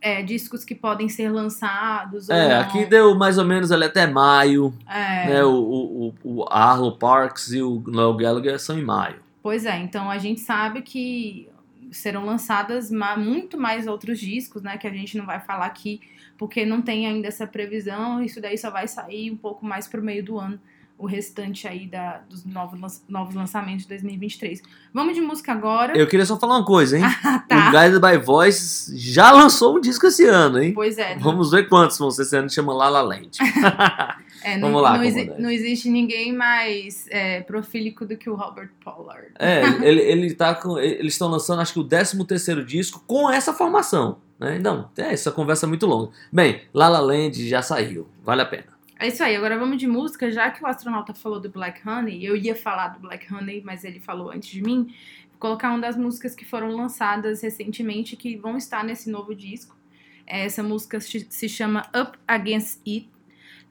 é, 0.00 0.22
discos 0.22 0.64
que 0.64 0.74
podem 0.74 1.08
ser 1.08 1.30
lançados. 1.30 2.28
É, 2.28 2.54
não. 2.54 2.60
aqui 2.60 2.86
deu 2.86 3.14
mais 3.14 3.36
ou 3.36 3.44
menos 3.44 3.70
ali 3.70 3.84
até 3.84 4.06
maio, 4.06 4.74
É, 4.88 5.28
né? 5.28 5.44
O, 5.44 5.54
o, 5.54 6.08
o, 6.08 6.40
o 6.40 6.46
Arlo 6.48 6.96
Parks 6.98 7.52
e 7.52 7.62
o 7.62 7.82
Noel 7.86 8.16
Gallagher 8.16 8.58
são 8.60 8.78
em 8.78 8.84
maio. 8.84 9.16
Pois 9.42 9.66
é, 9.66 9.76
então 9.78 10.08
a 10.08 10.18
gente 10.18 10.40
sabe 10.40 10.82
que 10.82 11.48
serão 11.92 12.24
lançadas 12.24 12.90
muito 12.90 13.58
mais 13.58 13.86
outros 13.86 14.18
discos, 14.18 14.62
né? 14.62 14.76
Que 14.78 14.86
a 14.86 14.90
gente 14.90 15.16
não 15.16 15.26
vai 15.26 15.38
falar 15.40 15.66
aqui, 15.66 16.00
porque 16.38 16.64
não 16.66 16.82
tem 16.82 17.06
ainda 17.06 17.28
essa 17.28 17.46
previsão. 17.46 18.22
Isso 18.22 18.40
daí 18.40 18.56
só 18.58 18.70
vai 18.70 18.88
sair 18.88 19.30
um 19.30 19.36
pouco 19.36 19.64
mais 19.64 19.86
pro 19.86 20.02
meio 20.02 20.24
do 20.24 20.38
ano, 20.38 20.58
o 20.98 21.06
restante 21.06 21.66
aí 21.66 21.86
da, 21.86 22.18
dos 22.28 22.44
novos, 22.44 23.02
novos 23.08 23.34
lançamentos 23.34 23.82
de 23.82 23.88
2023. 23.88 24.62
Vamos 24.94 25.14
de 25.14 25.20
música 25.20 25.52
agora. 25.52 25.96
Eu 25.96 26.06
queria 26.06 26.24
só 26.24 26.38
falar 26.38 26.58
uma 26.58 26.64
coisa, 26.64 26.96
hein? 26.98 27.04
Ah, 27.24 27.42
O 27.44 27.48
tá. 27.48 27.70
Guided 27.70 28.00
by 28.00 28.24
Voice 28.24 28.96
já 28.98 29.30
lançou 29.32 29.76
um 29.76 29.80
disco 29.80 30.06
esse 30.06 30.24
ano, 30.26 30.62
hein? 30.62 30.72
Pois 30.72 30.98
é, 30.98 31.14
não, 31.16 31.22
Vamos 31.22 31.50
ver 31.50 31.68
quantos 31.68 31.98
vão 31.98 32.10
ser 32.10 32.22
esse 32.22 32.36
ano, 32.36 32.48
chama 32.48 32.72
La 32.72 32.88
La 32.88 33.02
Land. 33.02 33.38
é, 34.44 34.56
não, 34.56 34.68
vamos 34.68 34.82
lá, 34.82 34.96
não, 34.96 35.04
exi- 35.04 35.32
não 35.38 35.50
existe 35.50 35.88
ninguém 35.88 36.32
mais 36.32 37.06
é, 37.10 37.40
profílico 37.42 38.04
do 38.06 38.16
que 38.16 38.28
o 38.30 38.34
Robert 38.34 38.70
Pollard. 38.82 39.28
É, 39.38 39.62
ele, 39.86 40.00
ele 40.00 40.34
tá 40.34 40.54
com. 40.54 40.78
Eles 40.78 41.14
estão 41.14 41.28
lançando, 41.28 41.60
acho 41.62 41.72
que 41.72 41.80
o 41.80 41.84
13 41.84 42.24
terceiro 42.26 42.64
disco 42.64 43.02
com 43.06 43.30
essa 43.30 43.52
formação. 43.52 44.18
Né? 44.38 44.58
Não, 44.58 44.90
é, 44.96 45.12
essa 45.12 45.30
conversa 45.30 45.66
é 45.66 45.68
muito 45.68 45.86
longa. 45.86 46.10
Bem, 46.32 46.62
La 46.74 46.88
La 46.88 47.00
Land 47.00 47.48
já 47.48 47.62
saiu. 47.62 48.08
Vale 48.24 48.42
a 48.42 48.46
pena. 48.46 48.72
É 48.98 49.08
isso 49.08 49.22
aí, 49.22 49.34
agora 49.34 49.58
vamos 49.58 49.78
de 49.78 49.86
música, 49.88 50.30
já 50.30 50.48
que 50.50 50.62
o 50.62 50.66
astronauta 50.66 51.12
falou 51.12 51.40
do 51.40 51.48
Black 51.48 51.80
Honey, 51.88 52.24
eu 52.24 52.36
ia 52.36 52.54
falar 52.54 52.88
do 52.88 53.00
Black 53.00 53.32
Honey, 53.34 53.60
mas 53.64 53.82
ele 53.84 53.98
falou 53.98 54.30
antes 54.30 54.48
de 54.48 54.62
mim, 54.62 54.84
vou 55.30 55.38
colocar 55.40 55.70
uma 55.70 55.80
das 55.80 55.96
músicas 55.96 56.36
que 56.36 56.44
foram 56.44 56.70
lançadas 56.76 57.42
recentemente 57.42 58.14
que 58.14 58.36
vão 58.36 58.56
estar 58.56 58.84
nesse 58.84 59.10
novo 59.10 59.34
disco. 59.34 59.76
Essa 60.24 60.62
música 60.62 61.00
se 61.00 61.48
chama 61.48 61.84
Up 61.94 62.16
Against 62.28 62.78
It. 62.86 63.08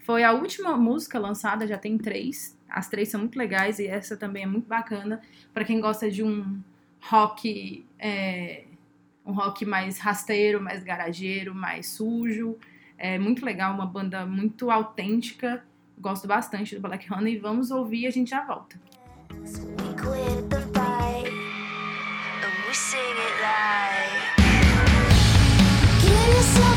Foi 0.04 0.24
a 0.24 0.32
última 0.32 0.76
música 0.78 1.20
lançada, 1.20 1.68
já 1.68 1.78
tem 1.78 1.98
três. 1.98 2.58
As 2.70 2.90
três 2.90 3.10
são 3.10 3.22
muito 3.22 3.38
legais 3.38 3.80
e 3.80 3.88
essa 3.88 4.16
também 4.18 4.44
é 4.44 4.46
muito 4.46 4.68
bacana 4.68 5.22
para 5.54 5.64
quem 5.64 5.80
gosta 5.80 6.10
de 6.10 6.24
um 6.24 6.62
rock, 7.02 7.86
é, 8.00 8.66
um 9.26 9.34
rock 9.34 9.66
mais 9.66 10.00
rasteiro, 10.00 10.62
mais 10.62 10.84
garageiro, 10.84 11.54
mais 11.54 11.88
sujo. 11.88 12.58
É 12.98 13.18
muito 13.20 13.46
legal, 13.46 13.74
uma 13.74 13.86
banda 13.86 14.26
muito 14.26 14.72
autêntica. 14.72 15.64
Gosto 16.00 16.28
bastante 16.28 16.76
do 16.76 16.82
Black 16.82 17.12
Honey. 17.12 17.38
Vamos 17.38 17.72
ouvir 17.72 18.02
e 18.02 18.08
a 18.08 18.12
gente 18.12 18.30
já 18.30 18.46
volta. 18.46 18.80
So 26.42 26.60
we 26.60 26.71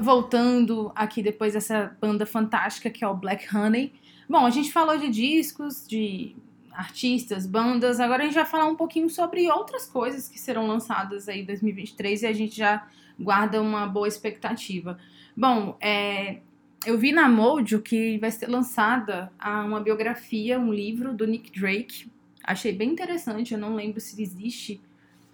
Voltando 0.00 0.90
aqui 0.94 1.22
depois 1.22 1.52
dessa 1.52 1.96
banda 2.00 2.24
fantástica 2.24 2.88
que 2.90 3.04
é 3.04 3.08
o 3.08 3.14
Black 3.14 3.54
Honey. 3.54 3.92
Bom, 4.28 4.46
a 4.46 4.50
gente 4.50 4.72
falou 4.72 4.96
de 4.96 5.08
discos, 5.08 5.86
de 5.86 6.34
artistas, 6.72 7.46
bandas. 7.46 8.00
Agora 8.00 8.22
a 8.22 8.26
gente 8.26 8.34
vai 8.34 8.46
falar 8.46 8.66
um 8.66 8.76
pouquinho 8.76 9.10
sobre 9.10 9.50
outras 9.50 9.86
coisas 9.86 10.28
que 10.28 10.38
serão 10.38 10.66
lançadas 10.66 11.28
aí 11.28 11.42
em 11.42 11.44
2023 11.44 12.22
e 12.22 12.26
a 12.26 12.32
gente 12.32 12.56
já 12.56 12.86
guarda 13.18 13.60
uma 13.60 13.86
boa 13.86 14.08
expectativa. 14.08 14.98
Bom, 15.36 15.76
é, 15.80 16.38
eu 16.86 16.96
vi 16.96 17.12
na 17.12 17.28
Mojo 17.28 17.80
que 17.82 18.16
vai 18.18 18.30
ser 18.30 18.48
lançada 18.48 19.30
a- 19.38 19.64
uma 19.64 19.80
biografia, 19.80 20.58
um 20.58 20.72
livro 20.72 21.12
do 21.12 21.26
Nick 21.26 21.50
Drake. 21.58 22.10
Achei 22.42 22.72
bem 22.72 22.90
interessante, 22.90 23.52
eu 23.52 23.60
não 23.60 23.74
lembro 23.74 24.00
se 24.00 24.20
existe 24.22 24.80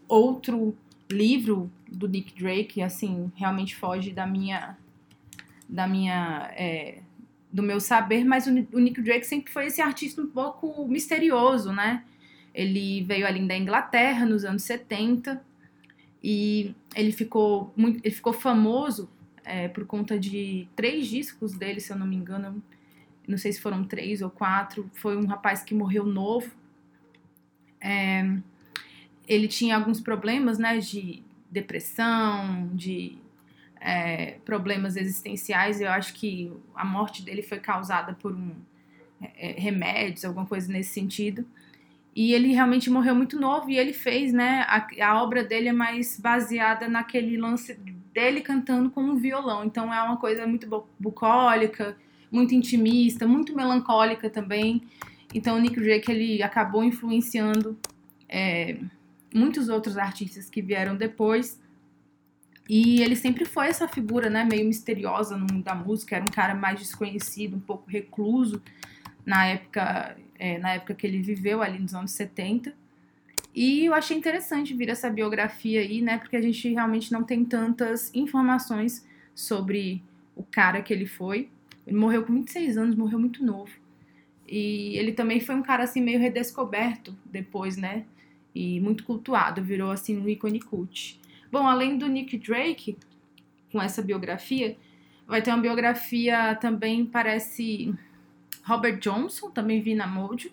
outro 0.09 0.77
livro 1.11 1.71
do 1.91 2.09
Nick 2.09 2.35
Drake, 2.39 2.83
assim, 2.83 3.31
realmente 3.35 3.77
foge 3.77 4.13
da 4.13 4.27
minha 4.27 4.77
da 5.69 5.87
minha 5.87 6.51
é, 6.55 7.01
do 7.53 7.63
meu 7.63 7.81
saber, 7.81 8.25
mas 8.25 8.47
o, 8.47 8.51
Ni- 8.53 8.69
o 8.73 8.79
Nick 8.79 9.01
Drake 9.01 9.27
sempre 9.27 9.53
foi 9.53 9.67
esse 9.67 9.81
artista 9.81 10.21
um 10.23 10.27
pouco 10.27 10.87
misterioso, 10.87 11.73
né? 11.73 12.05
Ele 12.55 13.03
veio 13.03 13.27
ali 13.27 13.47
da 13.47 13.57
Inglaterra 13.57 14.25
nos 14.27 14.45
anos 14.45 14.63
70 14.63 15.43
e 16.23 16.75
ele 16.95 17.13
ficou 17.13 17.73
muito, 17.77 18.01
ele 18.05 18.15
ficou 18.15 18.33
famoso 18.33 19.09
é, 19.45 19.69
por 19.69 19.85
conta 19.87 20.19
de 20.19 20.69
três 20.77 21.07
discos 21.09 21.53
dele, 21.53 21.81
se 21.81 21.93
eu 21.93 21.99
não 21.99 22.07
me 22.07 22.17
engano, 22.17 22.63
não 23.27 23.39
sei 23.39 23.53
se 23.53 23.61
foram 23.61 23.85
três 23.85 24.23
ou 24.23 24.31
quatro. 24.31 24.89
Foi 24.95 25.17
um 25.17 25.27
rapaz 25.27 25.63
que 25.63 25.75
morreu 25.75 26.05
novo. 26.05 26.51
É, 27.81 28.39
ele 29.27 29.49
tinha 29.49 29.77
alguns 29.77 30.01
problemas, 30.01 30.59
né, 30.59 30.79
de 30.79 31.23
depressão, 31.51 32.71
de 32.73 33.19
é, 33.81 34.39
problemas 34.45 34.97
existenciais. 34.97 35.81
Eu 35.81 35.91
acho 35.91 36.15
que 36.15 36.53
a 36.75 36.85
morte 36.85 37.23
dele 37.23 37.43
foi 37.43 37.59
causada 37.59 38.13
por 38.15 38.33
um 38.33 38.53
é, 39.21 39.53
remédios, 39.53 40.25
alguma 40.25 40.47
coisa 40.47 40.73
nesse 40.73 40.93
sentido. 40.93 41.47
E 42.15 42.33
ele 42.33 42.53
realmente 42.53 42.89
morreu 42.89 43.15
muito 43.15 43.39
novo 43.39 43.69
e 43.69 43.77
ele 43.77 43.93
fez, 43.93 44.33
né? 44.33 44.65
A, 44.69 44.87
a 45.03 45.23
obra 45.23 45.45
dele 45.45 45.69
é 45.69 45.73
mais 45.73 46.19
baseada 46.19 46.89
naquele 46.89 47.37
lance 47.37 47.75
dele 48.13 48.41
cantando 48.41 48.89
com 48.89 49.03
um 49.03 49.17
violão. 49.17 49.65
Então 49.65 49.93
é 49.93 50.03
uma 50.03 50.17
coisa 50.17 50.47
muito 50.47 50.67
bu- 50.67 50.89
bucólica, 50.99 51.95
muito 52.33 52.55
intimista, 52.55 53.27
muito 53.27 53.55
melancólica 53.55 54.31
também. 54.31 54.83
Então 55.35 55.57
o 55.57 55.61
Nick 55.61 55.79
Drake 55.79 56.11
ele 56.11 56.43
acabou 56.43 56.83
influenciando 56.83 57.79
é, 58.27 58.79
muitos 59.35 59.69
outros 59.69 59.97
artistas 59.97 60.49
que 60.49 60.63
vieram 60.63 60.97
depois. 60.97 61.61
E 62.69 63.01
ele 63.03 63.15
sempre 63.15 63.45
foi 63.45 63.69
essa 63.69 63.87
figura, 63.87 64.29
né, 64.29 64.45
meio 64.45 64.67
misteriosa 64.67 65.37
no 65.37 65.47
mundo 65.51 65.63
da 65.63 65.75
música, 65.75 66.17
era 66.17 66.25
um 66.25 66.29
cara 66.29 66.55
mais 66.55 66.81
desconhecido, 66.81 67.57
um 67.57 67.61
pouco 67.61 67.89
recluso 67.89 68.61
na 69.25 69.47
época, 69.47 70.17
é, 70.39 70.59
na 70.59 70.73
época 70.73 70.95
que 70.95 71.07
ele 71.07 71.23
viveu 71.23 71.63
ali 71.63 71.79
nos 71.79 71.95
anos 71.95 72.11
70. 72.13 72.75
E 73.55 73.87
eu 73.87 73.95
achei 73.95 74.17
interessante 74.17 74.75
vir 74.75 74.89
essa 74.89 75.09
biografia 75.09 75.81
aí, 75.81 76.03
né, 76.03 76.19
porque 76.19 76.37
a 76.37 76.43
gente 76.43 76.69
realmente 76.69 77.13
não 77.13 77.23
tem 77.23 77.45
tantas 77.45 78.15
informações 78.15 79.07
sobre 79.35 80.03
o 80.35 80.43
cara 80.43 80.83
que 80.83 80.93
ele 80.93 81.07
foi. 81.07 81.49
Ele 81.87 81.97
morreu 81.97 82.25
com 82.25 82.35
26 82.35 82.77
anos, 82.77 82.97
morreu 82.97 83.19
muito 83.19 83.45
novo. 83.45 83.71
E 84.47 84.97
ele 84.97 85.13
também 85.13 85.41
foi 85.41 85.55
um 85.55 85.63
cara 85.63 85.85
assim 85.85 86.01
meio 86.01 86.19
redescoberto 86.19 87.17
depois, 87.25 87.77
né? 87.77 88.05
E 88.57 88.81
muito 88.81 89.05
cultuado, 89.05 89.63
virou 89.63 89.91
assim 89.91 90.19
um 90.19 90.27
ícone 90.27 90.61
cult. 90.61 91.21
Bom, 91.53 91.67
além 91.67 91.99
do 91.99 92.07
Nick 92.07 92.39
Drake, 92.39 92.97
com 93.71 93.83
essa 93.83 94.01
biografia. 94.01 94.77
Vai 95.27 95.43
ter 95.43 95.51
uma 95.51 95.61
biografia 95.61 96.55
também, 96.55 97.05
parece 97.05 97.95
Robert 98.65 98.99
Johnson, 98.99 99.51
também 99.51 99.83
vi 99.83 99.95
na 99.95 100.07
Mojo, 100.07 100.51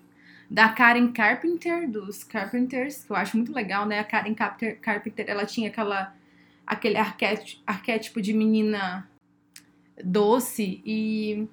da 0.49 0.69
Karen 0.69 1.11
Carpenter, 1.11 1.89
dos 1.89 2.23
Carpenters, 2.23 3.05
que 3.05 3.11
eu 3.11 3.15
acho 3.15 3.37
muito 3.37 3.53
legal, 3.53 3.85
né? 3.85 3.99
A 3.99 4.03
Karen 4.03 4.33
Carpenter, 4.33 5.25
ela 5.27 5.45
tinha 5.45 5.69
aquela, 5.69 6.13
aquele 6.65 6.97
arquétipo 7.65 8.21
de 8.21 8.33
menina 8.33 9.07
doce 10.03 10.81
e 10.85 11.47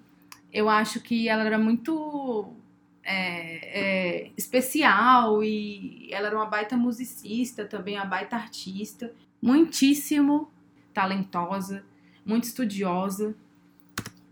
eu 0.53 0.68
acho 0.68 1.01
que 1.01 1.28
ela 1.28 1.44
era 1.44 1.59
muito 1.59 2.53
é, 3.11 3.80
é, 3.80 4.30
especial 4.36 5.42
e 5.42 6.08
ela 6.12 6.28
era 6.28 6.36
uma 6.36 6.46
baita 6.46 6.76
musicista 6.76 7.64
também, 7.64 7.96
uma 7.96 8.04
baita 8.04 8.36
artista, 8.36 9.12
muitíssimo 9.42 10.48
talentosa, 10.94 11.84
muito 12.24 12.44
estudiosa. 12.44 13.34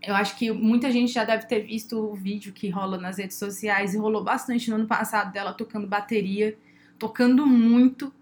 Eu 0.01 0.15
acho 0.15 0.37
que 0.37 0.49
muita 0.49 0.89
gente 0.91 1.11
já 1.11 1.25
deve 1.25 1.45
ter 1.45 1.59
visto 1.59 1.99
o 1.99 2.15
vídeo 2.15 2.53
que 2.53 2.69
rola 2.69 2.97
nas 2.97 3.17
redes 3.17 3.37
sociais 3.37 3.93
e 3.93 3.97
rolou 3.97 4.23
bastante 4.23 4.69
no 4.69 4.77
ano 4.77 4.87
passado 4.87 5.33
dela 5.33 5.53
tocando 5.53 5.85
bateria, 5.85 6.57
tocando 6.97 7.45
muito. 7.45 8.13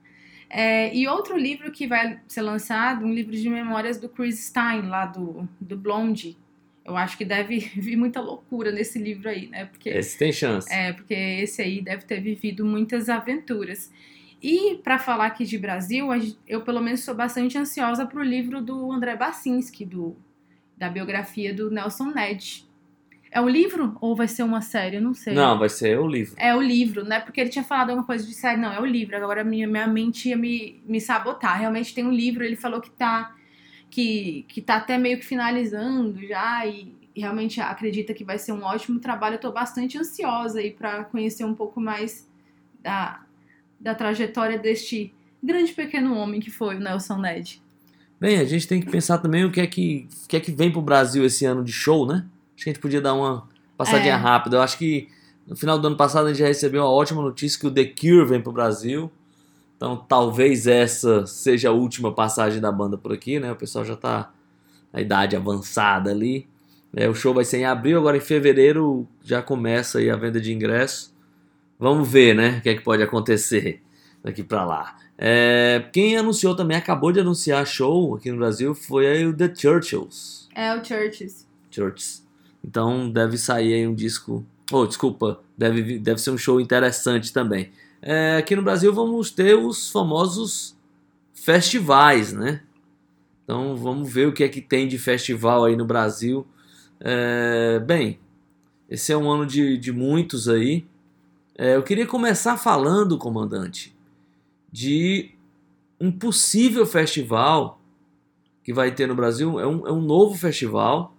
É, 0.49 0.95
e 0.95 1.07
outro 1.07 1.37
livro 1.37 1.71
que 1.71 1.85
vai 1.85 2.19
ser 2.27 2.41
lançado, 2.41 3.05
um 3.05 3.13
livro 3.13 3.33
de 3.33 3.47
memórias 3.47 3.99
do 3.99 4.09
Chris 4.09 4.39
Stein, 4.45 4.87
lá 4.87 5.05
do, 5.05 5.47
do 5.61 5.77
Blondie. 5.77 6.35
Eu 6.87 6.95
acho 6.95 7.17
que 7.17 7.25
deve 7.25 7.59
vir 7.75 7.97
muita 7.97 8.21
loucura 8.21 8.71
nesse 8.71 8.97
livro 8.97 9.27
aí, 9.29 9.47
né? 9.49 9.65
Porque 9.65 9.89
Esse 9.89 10.17
tem 10.17 10.31
chance. 10.31 10.71
é, 10.73 10.93
porque 10.93 11.13
esse 11.13 11.61
aí 11.61 11.81
deve 11.81 12.05
ter 12.05 12.21
vivido 12.21 12.65
muitas 12.65 13.09
aventuras. 13.09 13.91
E 14.41 14.75
para 14.83 14.97
falar 14.97 15.25
aqui 15.25 15.45
de 15.45 15.57
Brasil, 15.57 16.07
eu 16.47 16.61
pelo 16.61 16.79
menos 16.79 17.01
sou 17.01 17.13
bastante 17.13 17.57
ansiosa 17.57 18.05
pro 18.05 18.23
livro 18.23 18.61
do 18.61 18.91
André 18.91 19.15
Bacinski, 19.15 19.83
do, 19.83 20.15
da 20.77 20.89
biografia 20.89 21.53
do 21.53 21.69
Nelson 21.69 22.11
Ned. 22.11 22.65
É 23.31 23.41
um 23.41 23.49
livro 23.49 23.97
ou 23.99 24.15
vai 24.15 24.27
ser 24.27 24.43
uma 24.43 24.61
série? 24.61 24.97
Eu 24.97 25.01
não 25.01 25.13
sei. 25.13 25.33
Não, 25.33 25.59
vai 25.59 25.69
ser 25.69 25.99
o 25.99 26.07
livro. 26.07 26.35
É 26.37 26.55
o 26.55 26.61
livro, 26.61 27.03
né? 27.03 27.19
Porque 27.19 27.41
ele 27.41 27.49
tinha 27.49 27.63
falado 27.63 27.89
alguma 27.89 28.05
coisa 28.05 28.25
de 28.25 28.33
série. 28.33 28.61
Não, 28.61 28.71
é 28.71 28.79
o 28.79 28.85
livro. 28.85 29.17
Agora 29.17 29.43
minha, 29.43 29.67
minha 29.67 29.87
mente 29.87 30.29
ia 30.29 30.37
me, 30.37 30.81
me 30.85 31.01
sabotar. 31.01 31.59
Realmente 31.59 31.93
tem 31.93 32.05
um 32.05 32.11
livro, 32.11 32.43
ele 32.43 32.55
falou 32.55 32.79
que 32.79 32.89
tá, 32.91 33.35
que, 33.97 34.45
que 34.47 34.61
tá 34.61 34.75
até 34.75 34.95
meio 34.95 35.17
que 35.17 35.25
finalizando 35.25 36.21
já 36.27 36.63
e 36.67 36.93
realmente 37.15 37.59
acredita 37.59 38.13
que 38.13 38.23
vai 38.23 38.37
ser 38.37 38.51
um 38.51 38.61
ótimo 38.61 38.99
trabalho. 38.99 39.33
Eu 39.33 39.39
tô 39.39 39.51
bastante 39.51 39.97
ansiosa 39.97 40.59
aí 40.59 40.69
pra 40.69 41.03
conhecer 41.05 41.43
um 41.43 41.55
pouco 41.55 41.81
mais 41.81 42.29
da, 42.79 43.21
da 43.79 43.95
trajetória 43.95 44.59
deste 44.59 45.11
grande 45.41 45.73
pequeno 45.73 46.15
homem 46.15 46.39
que 46.39 46.51
foi 46.51 46.75
o 46.75 46.79
Nelson 46.79 47.17
Ned. 47.17 47.59
Bem, 48.19 48.37
a 48.37 48.45
gente 48.45 48.67
tem 48.67 48.79
que 48.79 48.87
pensar 48.87 49.17
também 49.17 49.45
o 49.45 49.51
que 49.51 49.61
é 49.61 49.65
que, 49.65 50.07
o 50.25 50.27
que, 50.27 50.37
é 50.37 50.39
que 50.39 50.51
vem 50.51 50.71
pro 50.71 50.79
Brasil 50.79 51.25
esse 51.25 51.43
ano 51.45 51.63
de 51.63 51.71
show, 51.71 52.05
né? 52.05 52.23
Acho 52.55 52.65
que 52.65 52.69
a 52.69 52.73
gente 52.73 52.81
podia 52.81 53.01
dar 53.01 53.15
uma 53.15 53.49
passadinha 53.75 54.13
É. 54.13 54.15
rápida. 54.15 54.57
Eu 54.57 54.61
acho 54.61 54.77
que 54.77 55.07
no 55.47 55.55
final 55.55 55.79
do 55.79 55.87
ano 55.87 55.97
passado 55.97 56.27
a 56.27 56.29
gente 56.29 56.37
já 56.41 56.45
recebeu 56.45 56.83
uma 56.83 56.91
ótima 56.91 57.23
notícia 57.23 57.59
que 57.59 57.65
o 57.65 57.71
The 57.71 57.85
Cure 57.85 58.25
vem 58.27 58.41
pro 58.41 58.51
Brasil. 58.51 59.11
Então 59.77 59.95
talvez 59.95 60.67
essa 60.67 61.25
seja 61.25 61.69
a 61.69 61.71
última 61.71 62.13
passagem 62.13 62.59
da 62.59 62.71
banda 62.71 62.97
por 62.97 63.13
aqui, 63.13 63.39
né? 63.39 63.51
O 63.51 63.55
pessoal 63.55 63.85
já 63.85 63.95
tá 63.95 64.33
na 64.91 64.99
idade 64.99 65.35
avançada 65.35 66.09
ali. 66.09 66.47
É, 66.95 67.07
o 67.07 67.13
show 67.13 67.33
vai 67.33 67.45
ser 67.45 67.59
em 67.59 67.65
abril, 67.65 67.99
agora 67.99 68.17
em 68.17 68.21
fevereiro 68.21 69.07
já 69.23 69.41
começa 69.41 69.99
aí 69.99 70.09
a 70.09 70.15
venda 70.15 70.41
de 70.41 70.51
ingressos. 70.51 71.13
Vamos 71.79 72.09
ver, 72.09 72.35
né? 72.35 72.57
O 72.57 72.61
que 72.61 72.69
é 72.69 72.75
que 72.75 72.81
pode 72.81 73.03
acontecer 73.03 73.81
daqui 74.23 74.43
pra 74.43 74.65
lá. 74.65 74.97
É, 75.17 75.87
quem 75.93 76.17
anunciou 76.17 76.55
também, 76.55 76.77
acabou 76.77 77.11
de 77.11 77.19
anunciar 77.19 77.65
show 77.65 78.15
aqui 78.15 78.31
no 78.31 78.37
Brasil, 78.37 78.73
foi 78.73 79.07
aí 79.07 79.25
o 79.25 79.33
The 79.35 79.53
Churchills. 79.53 80.47
É 80.55 80.73
o 80.73 80.83
Churches. 80.83 81.47
Churches. 81.69 82.25
Então 82.63 83.09
deve 83.09 83.37
sair 83.37 83.73
aí 83.73 83.87
um 83.87 83.93
disco. 83.93 84.45
Oh, 84.71 84.85
desculpa, 84.85 85.39
deve, 85.57 85.99
deve 85.99 86.19
ser 86.19 86.31
um 86.31 86.37
show 86.37 86.59
interessante 86.59 87.31
também. 87.31 87.71
É, 88.01 88.37
aqui 88.37 88.55
no 88.55 88.61
Brasil 88.61 88.93
vamos 88.93 89.31
ter 89.31 89.55
os 89.55 89.91
famosos 89.91 90.77
festivais, 91.33 92.33
né? 92.33 92.61
Então 93.43 93.75
vamos 93.75 94.11
ver 94.11 94.27
o 94.27 94.33
que 94.33 94.43
é 94.43 94.49
que 94.49 94.61
tem 94.61 94.87
de 94.87 94.97
festival 94.97 95.65
aí 95.65 95.75
no 95.75 95.85
Brasil. 95.85 96.45
É, 96.99 97.79
bem, 97.79 98.19
esse 98.89 99.11
é 99.11 99.17
um 99.17 99.29
ano 99.29 99.45
de, 99.45 99.77
de 99.77 99.91
muitos 99.91 100.47
aí. 100.47 100.85
É, 101.57 101.75
eu 101.75 101.83
queria 101.83 102.05
começar 102.05 102.57
falando, 102.57 103.17
comandante, 103.17 103.95
de 104.71 105.31
um 105.99 106.11
possível 106.11 106.85
festival 106.85 107.81
que 108.63 108.73
vai 108.73 108.93
ter 108.93 109.07
no 109.07 109.15
Brasil. 109.15 109.59
É 109.59 109.65
um, 109.65 109.87
é 109.87 109.91
um 109.91 110.01
novo 110.01 110.35
festival 110.35 111.15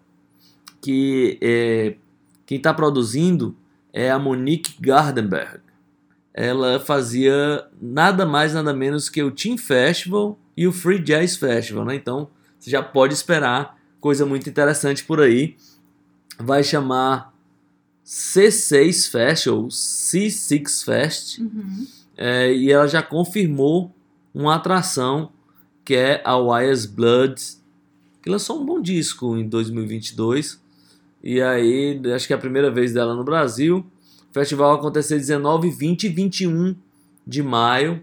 que 0.81 1.39
é, 1.41 1.97
quem 2.47 2.59
está 2.59 2.73
produzindo 2.73 3.57
é 3.93 4.11
a 4.11 4.19
Monique 4.19 4.75
Gardenberg. 4.81 5.68
Ela 6.41 6.79
fazia 6.79 7.67
nada 7.83 8.25
mais, 8.25 8.55
nada 8.55 8.73
menos 8.73 9.09
que 9.09 9.21
o 9.21 9.33
Team 9.33 9.59
Festival 9.59 10.39
e 10.57 10.69
o 10.69 10.73
Free 10.73 11.01
Jazz 11.01 11.37
Festival, 11.37 11.85
né? 11.85 11.97
Então 11.97 12.29
você 12.57 12.71
já 12.71 12.81
pode 12.81 13.13
esperar 13.13 13.77
coisa 14.01 14.25
muito 14.25 14.49
interessante 14.49 15.03
por 15.03 15.21
aí. 15.21 15.57
Vai 16.39 16.63
chamar 16.63 17.35
C6 18.07 19.11
Fest 19.11 19.49
ou 19.49 19.67
C6 19.67 20.85
Fest. 20.85 21.39
Uhum. 21.41 21.87
É, 22.17 22.55
e 22.55 22.71
ela 22.71 22.87
já 22.87 23.03
confirmou 23.03 23.93
uma 24.33 24.55
atração 24.55 25.33
que 25.85 25.97
é 25.97 26.23
a 26.25 26.37
Wires 26.37 26.87
Blood, 26.87 27.35
que 28.23 28.31
lançou 28.31 28.63
um 28.63 28.65
bom 28.65 28.81
disco 28.81 29.37
em 29.37 29.49
2022. 29.49 30.63
E 31.21 31.43
aí, 31.43 32.01
acho 32.15 32.29
que 32.29 32.33
é 32.33 32.37
a 32.37 32.39
primeira 32.39 32.71
vez 32.71 32.93
dela 32.93 33.13
no 33.17 33.25
Brasil. 33.25 33.85
O 34.31 34.35
festival 34.35 34.71
vai 34.71 34.79
acontecer 34.79 35.17
19, 35.17 35.71
20 35.71 36.05
e 36.05 36.09
21 36.09 36.77
de 37.27 37.43
maio. 37.43 38.03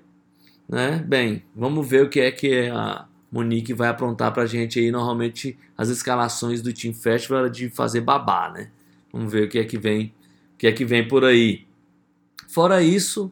Né? 0.68 1.04
Bem, 1.08 1.44
vamos 1.56 1.88
ver 1.88 2.04
o 2.04 2.10
que 2.10 2.20
é 2.20 2.32
que 2.32 2.68
a 2.70 3.06
Monique 3.32 3.74
vai 3.74 3.90
aprontar 3.90 4.34
pra 4.34 4.46
gente 4.46 4.80
aí. 4.80 4.92
Normalmente 4.92 5.58
as 5.78 5.90
escalações 5.90 6.62
do 6.62 6.74
Team 6.74 6.94
Festival 6.94 7.46
é 7.46 7.50
de 7.50 7.70
fazer 7.70 8.02
babá, 8.02 8.52
né? 8.52 8.70
Vamos 9.12 9.32
ver 9.32 9.46
o 9.46 9.50
que 9.50 9.60
é 9.60 9.64
que 9.64 9.78
vem, 9.78 10.14
o 10.54 10.58
que 10.58 10.68
é 10.68 10.72
que 10.72 10.84
vem 10.84 11.08
por 11.08 11.24
aí. 11.24 11.66
Fora 12.48 12.82
isso, 12.82 13.32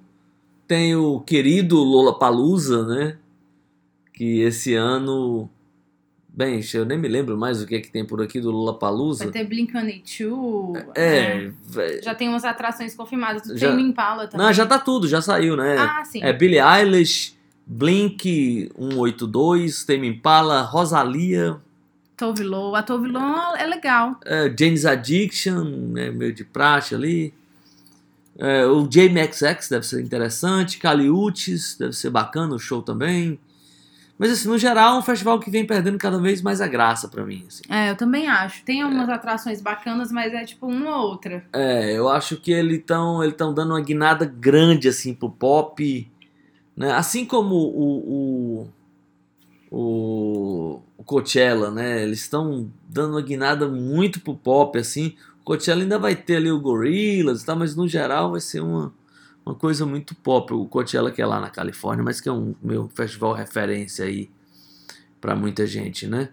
tem 0.68 0.96
o 0.96 1.20
querido 1.20 1.78
Lollapalooza, 1.78 2.86
né? 2.86 3.18
Que 4.14 4.42
esse 4.42 4.76
ano. 4.76 5.50
Bem, 6.36 6.62
eu 6.74 6.84
nem 6.84 6.98
me 6.98 7.08
lembro 7.08 7.38
mais 7.38 7.62
o 7.62 7.68
que 7.68 7.76
é 7.76 7.80
que 7.80 7.92
tem 7.92 8.04
por 8.04 8.20
aqui 8.20 8.40
do 8.42 8.50
Lollapalooza. 8.50 9.26
Vai 9.26 9.34
ter 9.34 9.48
Blink-182. 9.48 10.84
É, 10.96 11.52
vé- 11.64 12.02
Já 12.02 12.16
tem 12.16 12.28
umas 12.28 12.44
atrações 12.44 12.96
confirmadas. 12.96 13.44
Já- 13.60 13.76
Tem 13.76 13.86
Impala 13.86 14.28
também. 14.28 14.44
Não, 14.48 14.52
já 14.52 14.66
tá 14.66 14.80
tudo, 14.80 15.08
já 15.08 15.22
saiu, 15.22 15.56
né? 15.56 15.78
Ah, 15.78 16.04
sim. 16.04 16.24
É 16.24 16.34
Billie 16.34 16.60
Eilish, 16.60 17.36
Blink 17.68 18.72
182, 18.76 19.84
Tame 19.86 20.08
Impala, 20.08 20.62
Rosalia, 20.64 21.58
Tove 22.18 22.44
Lo. 22.44 22.76
A 22.76 22.82
Tove 22.82 23.08
Lo 23.10 23.20
é 23.56 23.66
legal. 23.68 24.20
é, 24.26 24.52
James 24.58 24.86
Addiction, 24.86 25.64
né, 25.64 26.10
meio 26.10 26.34
de 26.34 26.44
praxe 26.44 26.96
ali. 26.96 27.32
É, 28.40 28.66
o 28.66 28.88
JMXX 28.88 29.70
deve 29.70 29.86
ser 29.86 30.02
interessante, 30.02 30.80
Caliutes 30.80 31.78
deve 31.78 31.94
ser 31.94 32.10
bacana 32.10 32.56
o 32.56 32.60
show 32.60 32.82
também. 32.82 33.38
Mas 34.18 34.32
assim, 34.32 34.48
no 34.48 34.58
geral, 34.58 34.96
é 34.96 35.00
um 35.00 35.02
festival 35.02 35.40
que 35.40 35.50
vem 35.50 35.66
perdendo 35.66 35.98
cada 35.98 36.20
vez 36.20 36.42
mais 36.42 36.62
a 36.62 36.68
graça 36.68 37.08
pra 37.08 37.26
mim. 37.26 37.46
assim. 37.48 37.64
É, 37.68 37.90
eu 37.90 37.96
também 37.96 38.28
acho. 38.28 38.64
Tem 38.64 38.82
algumas 38.82 39.10
atrações 39.10 39.60
bacanas, 39.60 40.12
mas 40.12 40.34
é 40.34 40.46
tipo 40.46 40.68
uma 40.68 40.98
ou 40.98 41.10
outra. 41.10 41.44
É, 41.52 41.98
eu 41.98 42.08
acho 42.08 42.38
que 42.38 42.52
eles 42.52 42.78
estão 42.80 43.24
ele 43.24 43.34
tão 43.34 43.54
dando 43.54 43.72
uma 43.72 43.82
guinada 43.82 44.26
grande 44.26 44.88
assim 44.88 45.14
pro 45.14 45.30
pop, 45.30 46.10
né? 46.78 46.94
Assim 46.94 47.26
como 47.26 47.56
o 47.56 48.68
o, 49.72 49.78
o, 49.78 50.82
o 50.98 51.04
Coachella, 51.04 51.72
né? 51.72 52.04
Eles 52.04 52.20
estão 52.22 52.72
dando 52.88 53.14
uma 53.16 53.22
guinada 53.22 53.68
muito 53.68 54.20
pro 54.20 54.36
pop 54.36 54.78
assim. 54.78 55.16
O 55.42 55.44
Coachella 55.44 55.82
ainda 55.82 55.98
vai 55.98 56.16
ter 56.16 56.36
ali 56.36 56.52
o 56.52 56.62
Gorillaz 56.62 57.42
e 57.42 57.46
tal, 57.46 57.58
mas 57.58 57.76
no 57.76 57.88
geral 57.88 58.32
vai 58.32 58.40
ser 58.40 58.62
uma 58.62 58.94
uma 59.46 59.56
coisa 59.56 59.86
muito 59.86 60.16
pop. 60.16 60.54
O 60.54 60.66
Coachella 60.66 61.12
que 61.12 61.22
é 61.22 61.26
lá 61.26 61.40
na 61.40 61.50
Califórnia, 61.50 62.04
mas 62.04 62.22
que 62.22 62.30
é 62.30 62.32
um 62.32 62.56
meu 62.62 62.90
festival 62.90 63.34
referência 63.34 64.06
aí 64.06 64.30
para 65.20 65.36
muita 65.36 65.66
gente, 65.66 66.08
né? 66.08 66.30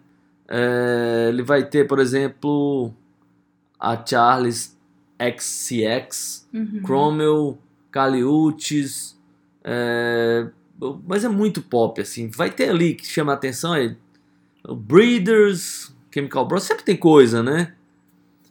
É, 0.48 1.26
ele 1.28 1.42
vai 1.42 1.64
ter, 1.64 1.86
por 1.86 1.98
exemplo, 2.00 2.92
a 3.78 4.04
Charles 4.04 4.76
XCX, 5.38 6.48
Uhum. 6.52 6.82
Cromwell, 6.82 7.58
Caliutes, 7.90 9.16
é, 9.62 10.48
mas 11.06 11.24
é 11.24 11.28
muito 11.28 11.62
pop, 11.62 12.00
assim. 12.00 12.28
Vai 12.28 12.50
ter 12.50 12.70
ali 12.70 12.94
que 12.94 13.06
chama 13.06 13.32
a 13.32 13.34
atenção 13.34 13.74
é 13.74 13.94
Breeders, 14.68 15.94
Chemical 16.12 16.46
Brothers, 16.46 16.66
sempre 16.68 16.84
tem 16.84 16.96
coisa, 16.96 17.42
né? 17.42 17.74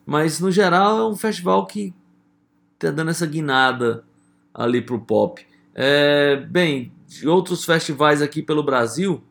Mas 0.05 0.39
no 0.39 0.51
geral 0.51 0.99
é 0.99 1.05
um 1.05 1.15
festival 1.15 1.65
que 1.65 1.93
tá 2.77 2.91
dando 2.91 3.11
essa 3.11 3.25
guinada 3.25 4.03
ali 4.53 4.81
pro 4.81 4.99
pop. 4.99 5.45
É, 5.73 6.35
bem, 6.35 6.91
de 7.07 7.27
outros 7.27 7.65
festivais 7.65 8.21
aqui 8.21 8.41
pelo 8.41 8.63
Brasil 8.63 9.23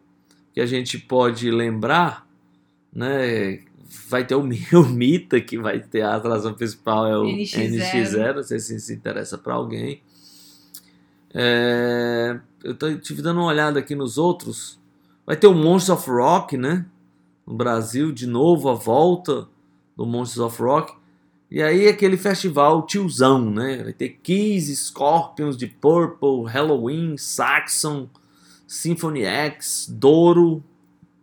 que 0.52 0.60
a 0.60 0.66
gente 0.66 0.98
pode 0.98 1.50
lembrar, 1.50 2.26
né? 2.92 3.60
Vai 4.08 4.26
ter 4.26 4.34
o, 4.34 4.40
o 4.42 4.88
Mita, 4.88 5.40
que 5.40 5.56
vai 5.56 5.78
ter 5.78 6.02
a 6.02 6.16
atração 6.16 6.52
principal, 6.52 7.06
é 7.06 7.16
o 7.16 7.22
NX0. 7.22 7.70
NX0, 7.70 8.34
não 8.34 8.42
sei 8.42 8.58
se 8.58 8.74
isso 8.74 8.92
interessa 8.92 9.38
para 9.38 9.54
alguém. 9.54 10.02
É, 11.32 12.40
eu 12.64 12.74
tô, 12.74 12.92
tive 12.96 13.22
dando 13.22 13.38
uma 13.38 13.46
olhada 13.46 13.78
aqui 13.78 13.94
nos 13.94 14.18
outros. 14.18 14.80
Vai 15.24 15.36
ter 15.36 15.46
o 15.46 15.54
Monsters 15.54 16.00
of 16.00 16.10
Rock, 16.10 16.56
né? 16.56 16.86
No 17.46 17.54
Brasil, 17.54 18.10
de 18.10 18.26
novo, 18.26 18.68
a 18.68 18.74
volta 18.74 19.46
do 19.96 20.04
Monsters 20.04 20.40
of 20.40 20.60
Rock. 20.60 20.97
E 21.50 21.62
aí 21.62 21.88
aquele 21.88 22.16
festival 22.16 22.84
tiozão, 22.86 23.50
né? 23.50 23.82
Vai 23.82 23.92
ter 23.92 24.10
Kiss, 24.22 24.74
Scorpions, 24.76 25.56
de 25.56 25.66
Purple, 25.66 26.44
Halloween, 26.46 27.16
Saxon, 27.16 28.08
Symphony 28.66 29.24
X, 29.24 29.86
Douro. 29.90 30.62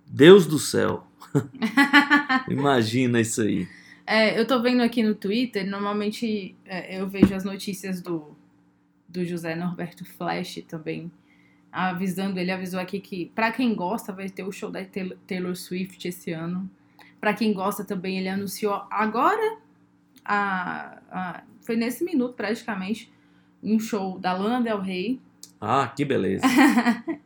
Deus 0.08 0.48
do 0.48 0.58
céu. 0.58 1.06
Imagina 2.50 3.20
isso 3.20 3.42
aí. 3.42 3.68
É, 4.06 4.40
eu 4.40 4.46
tô 4.46 4.62
vendo 4.62 4.82
aqui 4.82 5.02
no 5.02 5.16
Twitter, 5.16 5.68
normalmente 5.70 6.56
é, 6.66 7.00
eu 7.02 7.08
vejo 7.10 7.34
as 7.34 7.44
notícias 7.44 8.02
do, 8.02 8.36
do 9.10 9.26
José 9.26 9.56
Norberto 9.56 10.06
Flash 10.06 10.64
também, 10.68 11.12
avisando, 11.72 12.40
ele 12.40 12.52
avisou 12.52 12.80
aqui 12.80 13.00
que 13.00 13.32
pra 13.34 13.52
quem 13.52 13.74
gosta 13.74 14.14
vai 14.14 14.30
ter 14.30 14.44
o 14.44 14.52
show 14.52 14.70
da 14.70 14.86
Taylor- 14.86 15.18
Taylor 15.28 15.56
Swift 15.56 16.08
esse 16.08 16.32
ano. 16.32 16.70
Pra 17.20 17.34
quem 17.34 17.52
gosta 17.52 17.84
também, 17.84 18.20
ele 18.20 18.30
anunciou 18.30 18.84
agora, 18.92 19.58
a, 20.26 20.98
a- 21.12 21.44
foi 21.62 21.76
nesse 21.76 22.04
minuto 22.04 22.34
praticamente, 22.36 23.12
um 23.64 23.80
show 23.80 24.20
da 24.20 24.34
Lana 24.34 24.62
Del 24.62 24.82
Rey. 24.82 25.20
Ah, 25.62 25.88
que 25.96 26.04
beleza. 26.04 26.46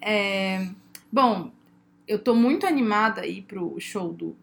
É, 0.00 0.68
bom, 1.12 1.50
eu 2.06 2.18
tô 2.18 2.34
muito 2.34 2.66
animada 2.66 3.22
aí 3.22 3.42
pro 3.42 3.74
show 3.80 4.12
do 4.12 4.36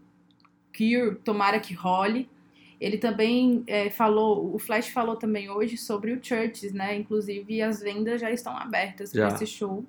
Cure, 0.75 1.15
tomara 1.23 1.59
que 1.59 1.73
role. 1.73 2.29
Ele 2.79 2.97
também 2.97 3.63
é, 3.65 3.89
falou, 3.89 4.53
o 4.53 4.59
Flash 4.59 4.89
falou 4.89 5.15
também 5.15 5.49
hoje 5.49 5.77
sobre 5.77 6.11
o 6.11 6.19
Churches, 6.23 6.73
né? 6.73 6.95
Inclusive 6.95 7.61
as 7.61 7.79
vendas 7.81 8.21
já 8.21 8.29
estão 8.31 8.55
abertas 8.55 9.11
para 9.11 9.29
esse 9.35 9.47
show. 9.47 9.83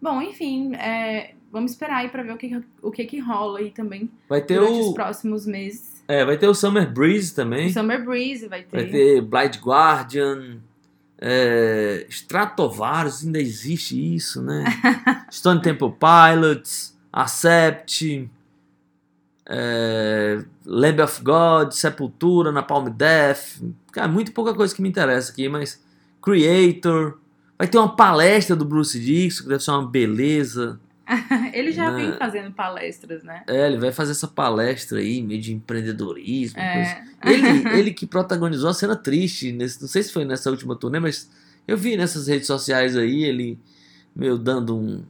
Bom, 0.00 0.22
enfim, 0.22 0.74
é, 0.76 1.34
vamos 1.50 1.72
esperar 1.72 1.96
aí 1.98 2.08
pra 2.08 2.22
ver 2.22 2.32
o 2.32 2.36
que, 2.36 2.62
o 2.82 2.90
que 2.90 3.04
que 3.04 3.18
rola 3.18 3.58
aí 3.58 3.70
também 3.70 4.08
Vai 4.28 4.40
ter 4.42 4.54
durante 4.58 4.78
os 4.80 4.86
o, 4.88 4.94
próximos 4.94 5.46
meses. 5.46 5.89
É, 6.10 6.24
vai 6.24 6.36
ter 6.36 6.48
o 6.48 6.54
Summer 6.54 6.90
Breeze 6.90 7.32
O 7.32 7.36
também. 7.36 7.72
Summer 7.72 8.04
Breeze 8.04 8.48
vai 8.48 8.64
ter. 8.64 8.76
Vai 8.76 8.86
ter 8.86 9.20
Blind 9.22 9.56
Guardian, 9.62 10.58
é, 11.16 12.04
Stratovarius, 12.08 13.24
ainda 13.24 13.40
existe 13.40 14.16
isso, 14.16 14.42
né? 14.42 14.64
Stone 15.30 15.62
Temple 15.62 15.92
Pilots, 15.92 16.98
Accept, 17.12 18.28
é, 19.46 20.44
Lamb 20.66 21.00
of 21.00 21.22
God, 21.22 21.70
Sepultura, 21.70 22.50
Napalm 22.50 22.88
Death. 22.88 23.62
Cara, 23.92 24.08
muito 24.08 24.32
pouca 24.32 24.52
coisa 24.52 24.74
que 24.74 24.82
me 24.82 24.88
interessa 24.88 25.30
aqui, 25.30 25.48
mas 25.48 25.80
Creator. 26.20 27.18
Vai 27.56 27.68
ter 27.68 27.78
uma 27.78 27.94
palestra 27.94 28.56
do 28.56 28.64
Bruce 28.64 28.98
Dixon, 28.98 29.44
que 29.44 29.48
deve 29.50 29.62
ser 29.62 29.70
uma 29.70 29.86
beleza. 29.86 30.80
Ele 31.52 31.72
já 31.72 31.90
Né? 31.90 31.96
vem 31.96 32.18
fazendo 32.18 32.52
palestras, 32.52 33.22
né? 33.22 33.42
É, 33.46 33.66
ele 33.66 33.78
vai 33.78 33.92
fazer 33.92 34.12
essa 34.12 34.28
palestra 34.28 34.98
aí, 35.00 35.22
meio 35.22 35.40
de 35.40 35.52
empreendedorismo. 35.52 36.58
É, 36.58 37.04
ele, 37.24 37.68
ele 37.78 37.90
que 37.92 38.06
protagonizou 38.06 38.70
a 38.70 38.74
cena 38.74 38.94
triste, 38.96 39.52
nesse, 39.52 39.80
não 39.80 39.88
sei 39.88 40.02
se 40.02 40.12
foi 40.12 40.24
nessa 40.24 40.50
última 40.50 40.76
turnê, 40.76 41.00
mas 41.00 41.30
eu 41.66 41.76
vi 41.76 41.96
nessas 41.96 42.26
redes 42.28 42.46
sociais 42.46 42.96
aí, 42.96 43.24
ele 43.24 43.58
meio 44.14 44.38
dando 44.38 44.76
um 44.76 45.02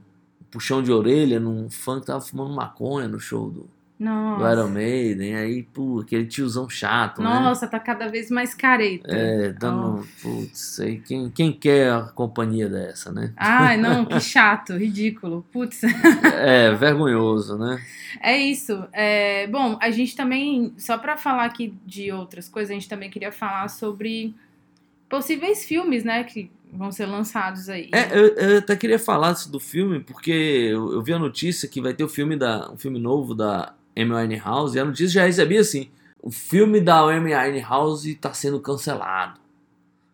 puxão 0.50 0.82
de 0.82 0.90
orelha 0.90 1.38
num 1.38 1.70
fã 1.70 2.00
que 2.00 2.06
tava 2.06 2.20
fumando 2.20 2.54
maconha 2.54 3.06
no 3.06 3.20
show 3.20 3.50
do, 3.50 3.68
do 4.00 4.46
Iron 4.46 4.56
nossa. 4.56 4.68
Maiden, 4.68 5.36
aí, 5.36 5.62
pô, 5.62 6.00
aquele 6.00 6.24
tiozão 6.24 6.70
chato, 6.70 7.20
né? 7.20 7.28
Nossa, 7.28 7.68
tá 7.68 7.78
cada 7.78 8.08
vez 8.08 8.30
mais 8.30 8.54
careta. 8.54 9.06
É, 9.14 9.52
dando, 9.52 10.06
putz, 10.22 10.80
aí 10.80 11.00
quem, 11.00 11.28
quem 11.28 11.52
quer 11.52 11.92
a 11.92 12.02
companhia 12.04 12.66
dessa, 12.66 13.12
né? 13.12 13.34
Ai, 13.36 13.76
não, 13.76 14.06
que 14.06 14.18
chato, 14.20 14.74
ridículo. 14.74 15.44
Putz. 15.52 15.82
É, 16.40 16.72
vergonhoso, 16.72 17.58
né? 17.58 17.78
É 18.22 18.38
isso. 18.38 18.86
É, 18.90 19.46
bom, 19.48 19.76
a 19.82 19.90
gente 19.90 20.16
também, 20.16 20.72
só 20.78 20.96
pra 20.96 21.18
falar 21.18 21.44
aqui 21.44 21.74
de 21.84 22.10
outras 22.10 22.48
coisas, 22.48 22.70
a 22.70 22.74
gente 22.74 22.88
também 22.88 23.10
queria 23.10 23.30
falar 23.30 23.68
sobre 23.68 24.34
possíveis 25.10 25.64
filmes, 25.64 26.04
né, 26.04 26.24
que 26.24 26.50
vão 26.72 26.90
ser 26.90 27.04
lançados 27.04 27.68
aí. 27.68 27.90
É, 27.92 28.16
eu, 28.16 28.28
eu 28.28 28.58
até 28.58 28.76
queria 28.76 28.98
falar 28.98 29.34
do 29.50 29.60
filme, 29.60 30.00
porque 30.00 30.30
eu, 30.30 30.92
eu 30.92 31.02
vi 31.02 31.12
a 31.12 31.18
notícia 31.18 31.68
que 31.68 31.80
vai 31.82 31.92
ter 31.92 32.04
o 32.04 32.08
filme 32.08 32.36
da, 32.36 32.70
um 32.70 32.78
filme 32.78 32.98
novo 32.98 33.34
da 33.34 33.74
Amy 33.96 34.12
Winehouse, 34.12 34.76
e 34.76 34.80
a 34.80 34.84
notícia 34.84 35.08
já 35.20 35.24
recebi 35.26 35.58
assim, 35.58 35.88
o 36.22 36.30
filme 36.30 36.80
da 36.80 37.00
Amy 37.00 37.34
Winehouse 37.34 38.14
tá 38.16 38.32
sendo 38.32 38.60
cancelado, 38.60 39.40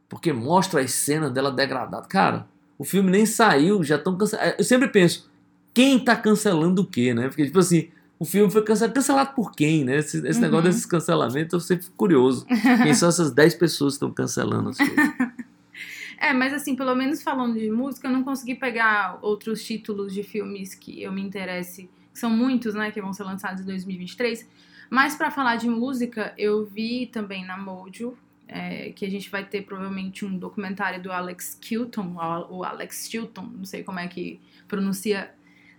porque 0.08 0.32
mostra 0.32 0.80
as 0.80 0.92
cenas 0.92 1.32
dela 1.32 1.50
degradada. 1.50 2.06
Cara, 2.08 2.46
o 2.78 2.84
filme 2.84 3.10
nem 3.10 3.26
saiu, 3.26 3.82
já 3.82 3.96
estão 3.96 4.16
cancelados. 4.16 4.54
Eu 4.58 4.64
sempre 4.64 4.88
penso, 4.88 5.30
quem 5.74 5.98
tá 5.98 6.14
cancelando 6.16 6.82
o 6.82 6.86
quê, 6.86 7.12
né? 7.12 7.28
Porque, 7.28 7.44
tipo 7.44 7.58
assim, 7.58 7.88
o 8.18 8.24
filme 8.24 8.50
foi 8.50 8.62
cancelado, 8.62 8.94
cancelado 8.94 9.34
por 9.34 9.52
quem, 9.52 9.84
né? 9.84 9.96
Esse, 9.98 10.18
esse 10.26 10.38
Uhum. 10.38 10.40
negócio 10.44 10.64
desses 10.66 10.86
cancelamentos, 10.86 11.52
eu 11.54 11.60
sempre 11.60 11.84
fico 11.84 11.96
curioso. 11.96 12.46
Quem 12.82 12.94
são 12.94 13.08
essas 13.08 13.30
10 13.32 13.54
pessoas 13.56 13.94
que 13.94 13.96
estão 13.96 14.10
cancelando 14.12 14.70
as 14.70 14.76
coisas? 14.78 14.96
É, 16.18 16.32
mas 16.32 16.54
assim, 16.54 16.74
pelo 16.74 16.94
menos 16.94 17.22
falando 17.22 17.58
de 17.58 17.70
música, 17.70 18.08
eu 18.08 18.12
não 18.12 18.24
consegui 18.24 18.54
pegar 18.54 19.18
outros 19.20 19.62
títulos 19.62 20.14
de 20.14 20.22
filmes 20.22 20.74
que 20.74 21.02
eu 21.02 21.12
me 21.12 21.20
interesse, 21.20 21.90
que 22.16 22.20
são 22.20 22.30
muitos, 22.30 22.72
né, 22.74 22.90
que 22.90 23.00
vão 23.00 23.12
ser 23.12 23.24
lançados 23.24 23.60
em 23.60 23.66
2023. 23.66 24.48
Mas 24.88 25.14
pra 25.14 25.30
falar 25.30 25.56
de 25.56 25.68
música, 25.68 26.32
eu 26.38 26.64
vi 26.64 27.06
também 27.08 27.44
na 27.44 27.58
Mojo, 27.58 28.16
é, 28.48 28.90
que 28.92 29.04
a 29.04 29.10
gente 29.10 29.28
vai 29.28 29.44
ter 29.44 29.62
provavelmente 29.62 30.24
um 30.24 30.38
documentário 30.38 31.02
do 31.02 31.12
Alex 31.12 31.58
Kilton, 31.60 32.16
o 32.48 32.64
Alex 32.64 33.08
Chilton, 33.10 33.42
não 33.42 33.64
sei 33.66 33.82
como 33.82 33.98
é 33.98 34.08
que 34.08 34.40
pronuncia 34.66 35.30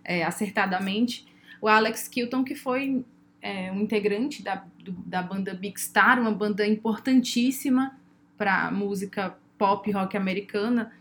é, 0.03 0.23
acertadamente. 0.23 1.25
O 1.59 1.67
Alex 1.67 2.07
Kilton, 2.07 2.43
que 2.43 2.53
foi 2.53 3.03
é, 3.41 3.71
um 3.71 3.81
integrante 3.81 4.43
da, 4.43 4.63
do- 4.83 4.91
da 4.91 5.23
banda 5.23 5.53
Big 5.55 5.79
Star, 5.81 6.19
uma 6.21 6.31
banda 6.31 6.67
importantíssima 6.67 7.97
para 8.37 8.69
música 8.69 9.35
pop 9.57 9.89
rock 9.91 10.15
americana. 10.15 10.91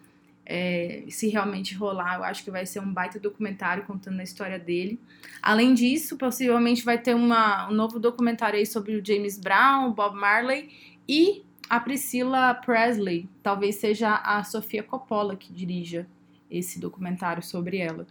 É, 0.48 1.02
se 1.08 1.28
realmente 1.28 1.74
rolar, 1.74 2.16
eu 2.16 2.24
acho 2.24 2.44
que 2.44 2.50
vai 2.52 2.64
ser 2.64 2.78
um 2.78 2.92
baita 2.92 3.18
documentário 3.18 3.82
contando 3.84 4.20
a 4.20 4.22
história 4.22 4.58
dele. 4.58 5.00
Além 5.42 5.74
disso, 5.74 6.16
possivelmente 6.16 6.84
vai 6.84 6.98
ter 6.98 7.14
uma, 7.14 7.68
um 7.68 7.72
novo 7.72 7.98
documentário 7.98 8.56
aí 8.56 8.64
sobre 8.64 8.94
o 8.94 9.04
James 9.04 9.36
Brown, 9.38 9.92
Bob 9.92 10.16
Marley 10.16 10.70
e 11.08 11.42
a 11.68 11.80
Priscilla 11.80 12.54
Presley. 12.54 13.28
Talvez 13.42 13.76
seja 13.76 14.14
a 14.14 14.44
Sofia 14.44 14.84
Coppola 14.84 15.34
que 15.34 15.52
dirija 15.52 16.06
esse 16.48 16.78
documentário 16.78 17.42
sobre 17.42 17.78
ela. 17.78 18.06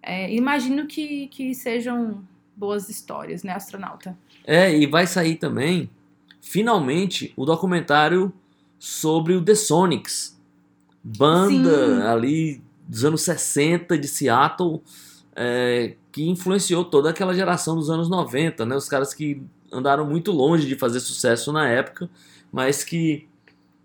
É, 0.00 0.32
imagino 0.32 0.86
que, 0.86 1.26
que 1.26 1.54
sejam 1.54 2.24
boas 2.56 2.88
histórias, 2.88 3.42
né, 3.42 3.52
astronauta? 3.52 4.16
É, 4.44 4.74
e 4.74 4.86
vai 4.86 5.06
sair 5.06 5.36
também, 5.36 5.90
finalmente, 6.40 7.32
o 7.36 7.44
documentário 7.44 8.32
sobre 8.78 9.34
o 9.34 9.44
The 9.44 9.54
Sonics. 9.54 10.39
Banda 11.02 11.96
Sim. 11.96 12.02
ali 12.02 12.62
dos 12.86 13.04
anos 13.04 13.22
60 13.22 13.96
de 13.96 14.08
Seattle, 14.08 14.82
é, 15.34 15.94
que 16.12 16.28
influenciou 16.28 16.84
toda 16.84 17.10
aquela 17.10 17.34
geração 17.34 17.76
dos 17.76 17.88
anos 17.88 18.08
90, 18.08 18.66
né? 18.66 18.76
Os 18.76 18.88
caras 18.88 19.14
que 19.14 19.42
andaram 19.72 20.04
muito 20.04 20.32
longe 20.32 20.66
de 20.66 20.74
fazer 20.76 21.00
sucesso 21.00 21.52
na 21.52 21.68
época, 21.68 22.10
mas 22.52 22.82
que 22.82 23.28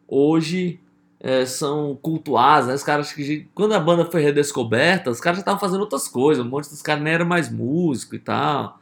hoje 0.08 0.80
é, 1.20 1.46
são 1.46 1.98
cultuados, 2.02 2.68
né? 2.68 2.74
Os 2.74 2.84
caras 2.84 3.14
que 3.14 3.48
quando 3.54 3.74
a 3.74 3.80
banda 3.80 4.06
foi 4.06 4.22
redescoberta, 4.22 5.12
os 5.12 5.20
caras 5.20 5.38
já 5.38 5.42
estavam 5.42 5.60
fazendo 5.60 5.82
outras 5.82 6.08
coisas, 6.08 6.44
um 6.44 6.50
monte 6.50 6.70
dos 6.70 6.82
caras 6.82 7.04
nem 7.04 7.14
eram 7.14 7.26
mais 7.26 7.52
músico 7.52 8.16
e 8.16 8.20
tal 8.20 8.80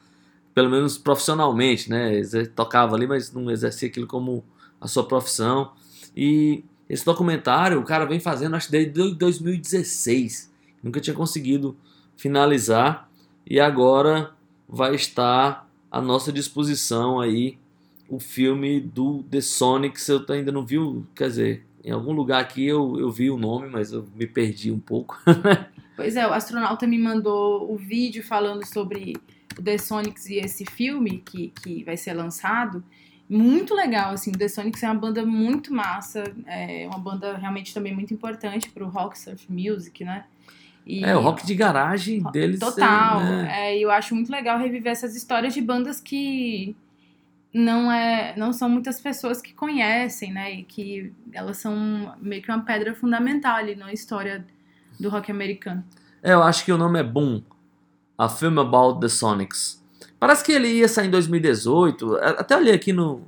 pelo 0.54 0.70
menos 0.70 0.98
profissionalmente, 0.98 1.90
né? 1.90 2.22
Tocava 2.56 2.96
ali, 2.96 3.08
mas 3.08 3.34
não 3.34 3.50
exercia 3.50 3.88
aquilo 3.88 4.08
como 4.08 4.44
a 4.80 4.88
sua 4.88 5.04
profissão. 5.04 5.72
E 6.16 6.64
esse 6.90 7.06
documentário 7.06 7.80
o 7.80 7.84
cara 7.84 8.06
vem 8.06 8.20
fazendo, 8.20 8.56
acho 8.56 8.72
desde 8.72 9.14
2016. 9.16 10.52
Nunca 10.82 11.00
tinha 11.00 11.16
conseguido 11.16 11.76
finalizar. 12.18 13.10
E 13.46 13.60
agora 13.60 14.32
vai 14.68 14.96
estar 14.96 15.68
à 15.92 16.02
nossa 16.02 16.32
disposição 16.32 17.20
aí 17.20 17.58
o 18.08 18.20
filme 18.20 18.80
do 18.80 19.24
The 19.24 19.42
Sonics. 19.42 20.08
Eu 20.08 20.26
ainda 20.30 20.52
não 20.52 20.66
vi, 20.66 20.78
quer 21.16 21.28
dizer, 21.28 21.66
em 21.84 21.92
algum 21.92 22.14
lugar 22.14 22.42
aqui 22.42 22.66
eu, 22.66 22.98
eu 23.00 23.12
vi 23.12 23.30
o 23.30 23.38
nome, 23.38 23.70
mas 23.70 23.92
eu 23.92 24.08
me 24.16 24.26
perdi 24.26 24.72
um 24.72 24.80
pouco. 24.80 25.20
Pois 25.96 26.16
é, 26.16 26.28
o 26.28 26.34
astronauta 26.34 26.88
me 26.88 26.98
mandou 26.98 27.72
o 27.72 27.78
vídeo 27.78 28.24
falando 28.24 28.66
sobre 28.66 29.16
o 29.58 29.62
The 29.62 29.78
Sonics 29.78 30.26
e 30.26 30.38
esse 30.38 30.66
filme 30.66 31.22
que, 31.24 31.54
que 31.62 31.84
vai 31.84 31.96
ser 31.96 32.14
lançado. 32.14 32.84
Muito 33.30 33.74
legal, 33.74 34.11
assim, 34.11 34.32
o 34.32 34.38
The 34.38 34.47
Sonics 34.47 34.84
é 34.84 34.88
uma 34.88 34.99
banda 34.99 35.26
muito 35.26 35.74
massa, 35.74 36.24
é 36.45 36.86
uma 36.88 36.99
banda 36.99 37.38
realmente 37.38 37.74
também 37.74 37.93
muito 37.93 38.13
importante 38.13 38.69
pro 38.69 38.88
rock 38.88 39.17
surf 39.17 39.45
music, 39.51 40.03
né? 40.03 40.26
E- 40.86 41.03
É, 41.03 41.15
o 41.15 41.21
rock 41.21 41.45
de 41.45 41.55
garagem 41.55 42.21
deles. 42.32 42.59
Total. 42.59 43.21
é, 43.21 43.24
né? 43.24 43.51
É, 43.69 43.78
e 43.78 43.82
eu 43.82 43.89
acho 43.89 44.13
muito 44.13 44.30
legal 44.32 44.59
reviver 44.59 44.91
essas 44.91 45.15
histórias 45.15 45.53
de 45.53 45.61
bandas 45.61 46.01
que 46.01 46.76
não 47.53 47.91
é 47.91 48.34
não 48.36 48.51
são 48.51 48.67
muitas 48.67 48.99
pessoas 48.99 49.41
que 49.41 49.53
conhecem, 49.53 50.34
né? 50.34 50.51
E 50.53 50.63
que 50.63 51.13
elas 51.32 51.57
são 51.57 52.15
meio 52.21 52.41
que 52.41 52.51
uma 52.51 52.61
pedra 52.61 52.93
fundamental 52.93 53.55
ali 53.55 53.76
na 53.76 53.93
história 53.93 54.45
do 54.99 55.09
rock 55.09 55.32
americano. 55.32 55.84
É, 56.21 56.34
eu 56.34 56.43
acho 56.43 56.65
que 56.65 56.71
o 56.71 56.78
nome 56.78 56.99
é 56.99 57.03
Boom. 57.03 57.41
A 58.17 58.28
Film 58.30 58.59
About 58.59 58.99
the 58.99 59.07
Sonics. 59.09 59.83
Parece 60.24 60.41
que 60.41 60.53
ele 60.53 60.69
ia 60.69 60.88
sair 60.88 61.07
em 61.07 61.11
2018. 61.11 62.15
a- 62.15 62.30
Até 62.30 62.55
olhei 62.55 62.74
aqui 62.74 62.93
no. 62.93 63.24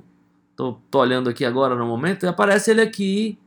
Tô, 0.56 0.78
tô 0.90 0.98
olhando 1.00 1.28
aqui 1.28 1.44
agora 1.44 1.74
no 1.76 1.84
momento 1.86 2.24
e 2.24 2.26
aparece 2.26 2.70
ele 2.70 2.80
aqui 2.80 3.38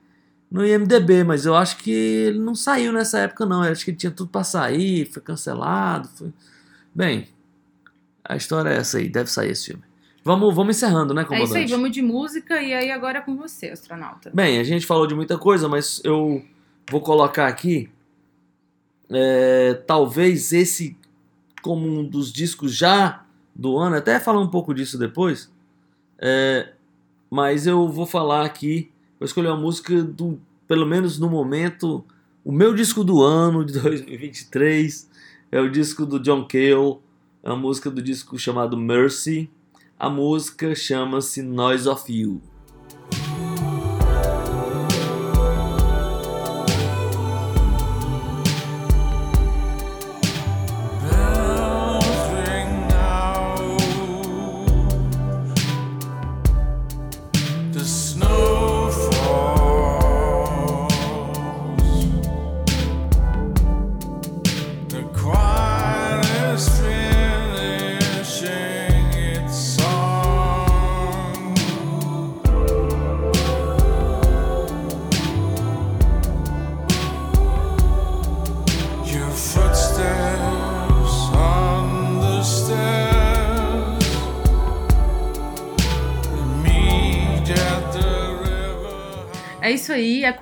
no 0.51 0.63
IMDB, 0.63 1.23
mas 1.23 1.47
eu 1.47 1.55
acho 1.55 1.77
que 1.77 1.89
ele 1.89 2.37
não 2.37 2.53
saiu 2.53 2.93
nessa 2.93 3.17
época, 3.17 3.47
não. 3.47 3.65
Eu 3.65 3.71
acho 3.71 3.83
que 3.83 3.89
ele 3.89 3.97
tinha 3.97 4.11
tudo 4.11 4.29
pra 4.29 4.43
sair, 4.43 5.05
foi 5.11 5.19
cancelado. 5.23 6.07
Foi... 6.09 6.31
Bem, 6.93 7.27
a 8.23 8.35
história 8.35 8.69
é 8.69 8.75
essa 8.77 8.99
aí, 8.99 9.09
deve 9.09 9.31
sair 9.31 9.49
esse 9.49 9.65
filme. 9.71 9.81
Vamos, 10.23 10.53
vamos 10.53 10.75
encerrando, 10.77 11.11
né, 11.15 11.23
É 11.23 11.25
comandante? 11.25 11.47
isso 11.49 11.57
aí, 11.57 11.65
vamos 11.65 11.89
de 11.91 12.03
música 12.03 12.61
e 12.61 12.71
aí 12.71 12.91
agora 12.91 13.17
é 13.17 13.21
com 13.21 13.35
você, 13.35 13.69
astronauta. 13.69 14.29
Bem, 14.31 14.59
a 14.59 14.63
gente 14.63 14.85
falou 14.85 15.07
de 15.07 15.15
muita 15.15 15.39
coisa, 15.39 15.67
mas 15.67 15.99
eu 16.03 16.45
vou 16.91 17.01
colocar 17.01 17.47
aqui 17.47 17.89
é, 19.09 19.73
talvez 19.87 20.53
esse 20.53 20.95
como 21.63 21.87
um 21.87 22.05
dos 22.05 22.31
discos 22.31 22.75
já 22.75 23.25
do 23.60 23.78
ano, 23.78 23.97
até 23.97 24.20
falar 24.22 24.39
um 24.39 24.47
pouco 24.47 24.74
disso 24.74 24.97
depois, 24.97 25.51
é, 26.18 26.72
mas 27.30 27.68
eu 27.68 27.89
vou 27.89 28.05
falar 28.05 28.45
aqui, 28.45 28.89
vou 29.20 29.26
escolher 29.26 29.49
uma 29.49 29.57
música 29.57 30.01
do, 30.01 30.39
pelo 30.66 30.86
menos 30.86 31.20
no 31.20 31.30
momento, 31.30 32.05
o 32.45 32.53
meu 32.53 32.74
disco 32.74 33.03
do 33.03 33.22
ano 33.22 33.66
de 33.66 33.74
2023 33.78 35.10
é 35.51 35.60
o 35.60 35.70
disco 35.70 36.05
do 36.05 36.20
John 36.22 36.47
Cale, 36.47 36.99
é 37.43 37.49
uma 37.49 37.57
música 37.57 37.91
do 37.91 38.01
disco 38.01 38.39
chamado 38.39 38.78
Mercy, 38.78 39.49
a 39.99 40.10
música 40.10 40.74
chama-se 40.74 41.41
Noise 41.41 41.89
of 41.89 42.10
You. 42.10 42.41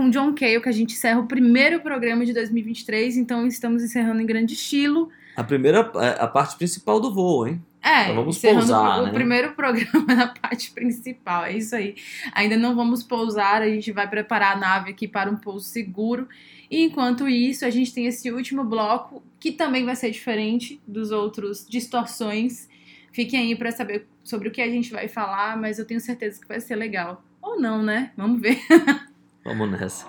Com 0.07 0.09
John 0.09 0.33
Cale 0.33 0.61
que 0.61 0.69
a 0.69 0.71
gente 0.71 0.93
encerra 0.93 1.19
o 1.19 1.27
primeiro 1.27 1.81
programa 1.81 2.25
de 2.25 2.33
2023, 2.33 3.17
então 3.17 3.45
estamos 3.45 3.83
encerrando 3.83 4.21
em 4.21 4.25
grande 4.25 4.53
estilo. 4.53 5.09
A 5.35 5.43
primeira, 5.43 5.81
a 5.81 6.27
parte 6.27 6.55
principal 6.55 6.99
do 6.99 7.13
voo, 7.13 7.47
hein? 7.47 7.61
É, 7.83 8.03
Então 8.03 8.15
vamos 8.15 8.37
pousar, 8.39 8.99
o, 8.99 9.03
né? 9.03 9.09
o 9.09 9.13
primeiro 9.13 9.53
programa 9.53 10.05
na 10.15 10.27
parte 10.27 10.71
principal, 10.71 11.45
é 11.45 11.57
isso 11.57 11.75
aí. 11.75 11.95
Ainda 12.33 12.57
não 12.57 12.75
vamos 12.75 13.03
pousar, 13.03 13.61
a 13.61 13.69
gente 13.69 13.91
vai 13.91 14.09
preparar 14.09 14.55
a 14.55 14.59
nave 14.59 14.91
aqui 14.91 15.07
para 15.07 15.29
um 15.29 15.35
pouso 15.35 15.65
seguro. 15.65 16.27
E 16.71 16.83
enquanto 16.83 17.27
isso, 17.27 17.65
a 17.65 17.69
gente 17.69 17.93
tem 17.93 18.07
esse 18.07 18.31
último 18.31 18.63
bloco, 18.63 19.21
que 19.39 19.51
também 19.51 19.85
vai 19.85 19.95
ser 19.95 20.09
diferente 20.09 20.81
dos 20.87 21.11
outros 21.11 21.65
distorções. 21.69 22.67
Fiquem 23.11 23.39
aí 23.39 23.55
para 23.55 23.71
saber 23.71 24.07
sobre 24.23 24.49
o 24.49 24.51
que 24.51 24.61
a 24.61 24.69
gente 24.69 24.91
vai 24.91 25.07
falar, 25.07 25.55
mas 25.57 25.79
eu 25.79 25.85
tenho 25.85 25.99
certeza 25.99 26.41
que 26.41 26.47
vai 26.47 26.59
ser 26.59 26.75
legal. 26.75 27.23
Ou 27.41 27.59
não, 27.59 27.83
né? 27.83 28.11
Vamos 28.17 28.41
ver. 28.41 28.57
Vamos 29.47 29.71
nessa. 29.71 30.05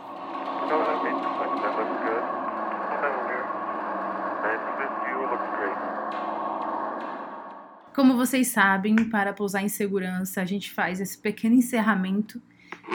Como 7.94 8.16
vocês 8.16 8.48
sabem, 8.48 8.96
para 9.08 9.32
pousar 9.32 9.62
em 9.62 9.68
segurança, 9.68 10.42
a 10.42 10.44
gente 10.44 10.72
faz 10.72 11.00
esse 11.00 11.16
pequeno 11.16 11.54
encerramento 11.54 12.42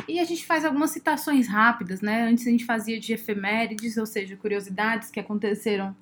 e 0.05 0.19
a 0.19 0.25
gente 0.25 0.45
faz 0.45 0.65
algumas 0.65 0.91
citações 0.91 1.47
rápidas, 1.47 2.01
né? 2.01 2.27
Antes 2.27 2.45
a 2.45 2.49
gente 2.49 2.65
fazia 2.65 2.99
de 2.99 3.13
efemérides, 3.13 3.95
ou 3.95 4.05
seja, 4.05 4.35
curiosidades 4.35 5.09
que 5.09 5.21
aconteceram 5.21 5.95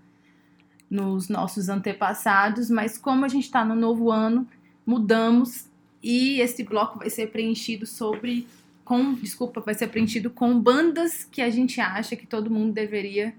nos 0.90 1.30
nossos 1.30 1.70
antepassados, 1.70 2.68
mas 2.72 2.98
como 2.98 3.26
a 3.26 3.28
gente 3.28 3.44
está 3.44 3.64
no 3.64 3.76
novo 3.76 4.10
ano, 4.10 4.48
mudamos 4.84 5.68
e 6.02 6.42
esse 6.42 6.64
bloco 6.64 6.98
vai 6.98 7.12
ser 7.12 7.28
preenchido 7.28 7.86
sobre 7.86 8.48
com, 8.92 9.14
desculpa, 9.14 9.62
vai 9.62 9.74
ser 9.74 9.88
preenchido 9.88 10.30
com 10.30 10.60
bandas 10.60 11.24
que 11.24 11.42
a 11.42 11.50
gente 11.50 11.80
acha 11.80 12.14
que 12.14 12.28
todo 12.28 12.52
mundo 12.52 12.74
deveria 12.74 13.34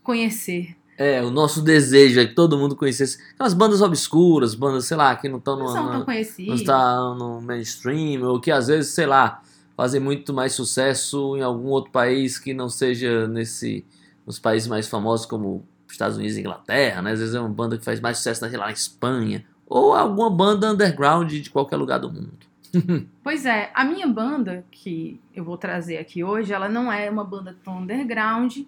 conhecer. 0.00 0.76
É, 0.96 1.20
o 1.24 1.28
nosso 1.28 1.60
desejo 1.60 2.20
é 2.20 2.26
que 2.26 2.36
todo 2.36 2.56
mundo 2.56 2.76
conhecesse 2.76 3.18
aquelas 3.34 3.52
bandas 3.52 3.82
obscuras, 3.82 4.54
bandas, 4.54 4.84
sei 4.84 4.96
lá, 4.96 5.16
que 5.16 5.28
não 5.28 5.38
estão 5.38 5.58
Não 5.58 5.66
no, 5.66 5.72
tão 5.72 5.98
no, 5.98 6.04
conhecidos. 6.04 6.46
não 6.46 6.54
está 6.54 7.14
no 7.16 7.40
mainstream, 7.40 8.22
ou 8.22 8.40
que 8.40 8.52
às 8.52 8.68
vezes, 8.68 8.92
sei 8.92 9.06
lá, 9.06 9.42
fazem 9.76 10.00
muito 10.00 10.32
mais 10.32 10.52
sucesso 10.52 11.36
em 11.36 11.42
algum 11.42 11.66
outro 11.70 11.90
país 11.90 12.38
que 12.38 12.54
não 12.54 12.68
seja 12.68 13.26
nesse 13.26 13.84
nos 14.24 14.38
países 14.38 14.68
mais 14.68 14.86
famosos 14.86 15.26
como 15.26 15.66
Estados 15.90 16.16
Unidos 16.16 16.36
e 16.36 16.40
Inglaterra, 16.40 17.02
né? 17.02 17.10
Às 17.10 17.18
vezes 17.18 17.34
é 17.34 17.40
uma 17.40 17.48
banda 17.48 17.76
que 17.76 17.84
faz 17.84 17.98
mais 17.98 18.18
sucesso 18.18 18.48
sei 18.48 18.56
lá, 18.56 18.66
na 18.66 18.72
Espanha, 18.72 19.44
ou 19.66 19.94
alguma 19.94 20.30
banda 20.30 20.70
underground 20.70 21.28
de 21.32 21.50
qualquer 21.50 21.76
lugar 21.76 21.98
do 21.98 22.08
mundo. 22.08 22.45
Pois 23.22 23.44
é, 23.44 23.70
a 23.74 23.84
minha 23.84 24.06
banda 24.06 24.64
que 24.70 25.20
eu 25.34 25.44
vou 25.44 25.56
trazer 25.56 25.98
aqui 25.98 26.22
hoje, 26.22 26.52
ela 26.52 26.68
não 26.68 26.92
é 26.92 27.10
uma 27.10 27.24
banda 27.24 27.56
tão 27.64 27.78
underground, 27.78 28.58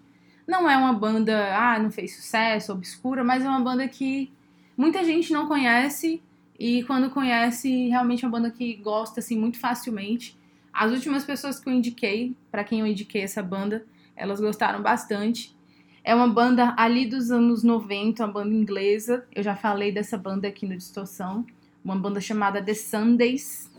não 0.46 0.68
é 0.68 0.76
uma 0.76 0.92
banda, 0.92 1.56
ah, 1.56 1.78
não 1.78 1.90
fez 1.90 2.16
sucesso, 2.16 2.72
obscura, 2.72 3.22
mas 3.22 3.44
é 3.44 3.48
uma 3.48 3.61
banda 3.61 3.86
que 3.86 4.32
muita 4.76 5.04
gente 5.04 5.32
não 5.32 5.46
conhece 5.46 6.22
e 6.59 6.82
quando 6.84 7.11
conhece, 7.11 7.88
realmente 7.88 8.24
é 8.24 8.28
uma 8.28 8.36
banda 8.38 8.50
que 8.50 8.74
gosta 8.76 9.20
assim 9.20 9.38
muito 9.38 9.61
facilmente. 9.61 10.36
As 10.72 10.90
últimas 10.90 11.24
pessoas 11.24 11.61
que 11.61 11.68
eu 11.68 11.72
indiquei, 11.72 12.34
para 12.50 12.64
quem 12.64 12.80
eu 12.80 12.86
indiquei 12.86 13.22
essa 13.22 13.42
banda, 13.42 13.86
elas 14.16 14.40
gostaram 14.40 14.82
bastante. 14.82 15.56
É 16.02 16.14
uma 16.14 16.26
banda 16.26 16.74
ali 16.76 17.06
dos 17.06 17.30
anos 17.30 17.62
90, 17.62 18.24
uma 18.24 18.32
banda 18.32 18.54
inglesa. 18.54 19.24
Eu 19.32 19.42
já 19.42 19.54
falei 19.54 19.92
dessa 19.92 20.18
banda 20.18 20.48
aqui 20.48 20.66
no 20.66 20.76
Distorção. 20.76 21.46
Uma 21.84 21.96
banda 21.96 22.20
chamada 22.20 22.62
The 22.62 22.74
Sundays, 22.74 23.70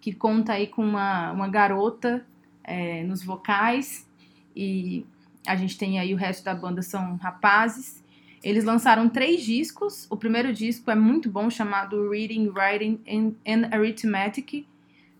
que 0.00 0.12
conta 0.12 0.54
aí 0.54 0.66
com 0.66 0.82
uma, 0.82 1.32
uma 1.32 1.48
garota 1.48 2.24
é, 2.64 3.02
nos 3.04 3.22
vocais. 3.22 4.08
E 4.54 5.04
a 5.46 5.56
gente 5.56 5.76
tem 5.76 5.98
aí 5.98 6.12
o 6.14 6.16
resto 6.16 6.44
da 6.44 6.54
banda 6.54 6.82
são 6.82 7.16
rapazes. 7.16 8.02
Eles 8.42 8.64
lançaram 8.64 9.08
três 9.08 9.42
discos. 9.42 10.06
O 10.10 10.16
primeiro 10.16 10.52
disco 10.52 10.90
é 10.90 10.94
muito 10.94 11.30
bom, 11.30 11.50
chamado 11.50 12.08
Reading, 12.10 12.48
Writing 12.48 13.00
and, 13.06 13.34
and 13.46 13.68
Arithmetic. 13.70 14.66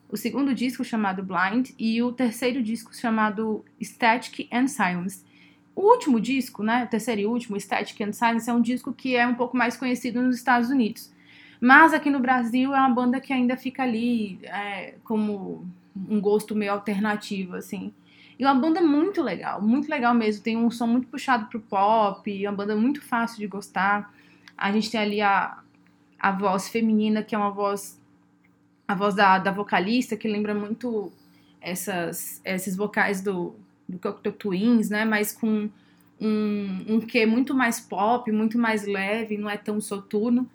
O 0.09 0.17
segundo 0.17 0.55
disco 0.55 0.83
chamado 0.83 1.23
Blind 1.23 1.71
e 1.79 2.03
o 2.03 2.13
terceiro 2.13 2.63
disco 2.63 2.95
chamado 2.95 3.65
Static 3.81 4.49
and 4.51 4.67
Silence. 4.67 5.25
O 5.75 5.83
último 5.83 6.21
disco, 6.21 6.63
né, 6.63 6.85
o 6.85 6.89
terceiro 6.89 7.21
e 7.21 7.27
último, 7.27 7.59
Static 7.59 8.01
and 8.03 8.13
Silence, 8.13 8.51
é 8.51 8.53
um 8.53 8.61
disco 8.61 8.93
que 8.93 9.15
é 9.15 9.27
um 9.27 9.35
pouco 9.35 9.57
mais 9.57 9.77
conhecido 9.77 10.21
nos 10.21 10.37
Estados 10.37 10.69
Unidos. 10.69 11.13
Mas 11.61 11.93
aqui 11.93 12.09
no 12.09 12.21
Brasil 12.21 12.75
é 12.75 12.79
uma 12.79 12.91
banda 12.91 13.21
que 13.21 13.33
ainda 13.33 13.57
fica 13.57 13.83
ali 13.83 14.41
é, 14.45 14.95
como 15.05 15.67
um 16.09 16.21
gosto 16.21 16.55
meio 16.55 16.73
alternativo, 16.73 17.57
assim. 17.57 17.93
E 18.39 18.45
uma 18.45 18.55
banda 18.55 18.81
muito 18.81 19.23
legal, 19.23 19.61
muito 19.61 19.91
legal 19.91 20.15
mesmo. 20.15 20.43
Tem 20.43 20.57
um 20.57 20.71
som 20.71 20.87
muito 20.87 21.09
puxado 21.09 21.47
pro 21.47 21.61
pop, 21.61 22.47
uma 22.47 22.57
banda 22.57 22.75
muito 22.75 23.03
fácil 23.03 23.39
de 23.39 23.47
gostar. 23.47 24.15
A 24.57 24.73
gente 24.73 24.91
tem 24.91 24.99
ali 24.99 25.21
a, 25.21 25.59
a 26.19 26.33
voz 26.33 26.69
feminina, 26.69 27.23
que 27.23 27.35
é 27.35 27.39
uma 27.39 27.51
voz. 27.51 28.01
A 28.89 28.95
voz 28.95 29.15
da, 29.15 29.39
da 29.39 29.53
vocalista, 29.53 30.17
que 30.17 30.27
lembra 30.27 30.55
muito 30.55 31.13
essas, 31.61 32.41
esses 32.45 32.75
vocais 32.75 33.21
do, 33.21 33.55
do 33.89 33.99
Cocteau 33.99 34.33
Twins, 34.33 34.89
né? 34.89 35.05
Mas 35.05 35.33
com 35.33 35.69
um, 36.21 36.85
um 36.89 37.01
quê 37.01 37.27
muito 37.27 37.55
mais 37.55 37.79
pop, 37.79 38.33
muito 38.33 38.59
mais 38.59 38.87
leve, 38.87 39.37
não 39.37 39.49
é 39.51 39.57
tão 39.57 39.81
soturno. 39.81 40.49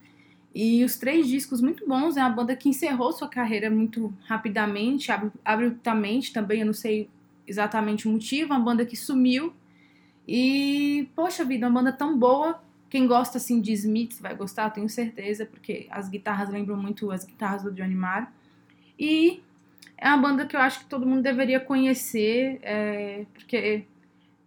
E 0.55 0.85
os 0.85 0.95
três 0.95 1.27
discos 1.27 1.59
muito 1.59 1.85
bons, 1.85 2.15
é 2.15 2.21
uma 2.21 2.29
banda 2.29 2.55
que 2.55 2.69
encerrou 2.69 3.11
sua 3.11 3.27
carreira 3.27 3.69
muito 3.69 4.13
rapidamente, 4.23 5.11
ab- 5.11 5.33
abruptamente 5.43 6.31
também, 6.31 6.61
eu 6.61 6.65
não 6.65 6.73
sei 6.73 7.09
exatamente 7.45 8.07
o 8.07 8.11
motivo, 8.11 8.53
uma 8.53 8.59
banda 8.59 8.85
que 8.85 8.95
sumiu 8.95 9.53
E, 10.27 11.07
poxa 11.15 11.45
vida, 11.45 11.67
uma 11.67 11.81
banda 11.81 11.91
tão 11.91 12.17
boa. 12.17 12.59
Quem 12.89 13.05
gosta 13.05 13.37
assim 13.37 13.61
de 13.61 13.73
Smiths 13.73 14.19
vai 14.19 14.33
gostar, 14.33 14.69
tenho 14.71 14.89
certeza, 14.89 15.45
porque 15.45 15.87
as 15.91 16.09
guitarras 16.09 16.49
lembram 16.49 16.77
muito 16.77 17.11
as 17.11 17.25
guitarras 17.25 17.61
do 17.61 17.71
Johnny 17.71 17.93
Marr. 17.93 18.31
E 18.97 19.43
é 19.97 20.07
uma 20.07 20.17
banda 20.17 20.45
que 20.45 20.55
eu 20.55 20.59
acho 20.59 20.79
que 20.79 20.85
todo 20.85 21.05
mundo 21.05 21.21
deveria 21.21 21.59
conhecer, 21.59 22.59
é, 22.63 23.25
porque 23.33 23.85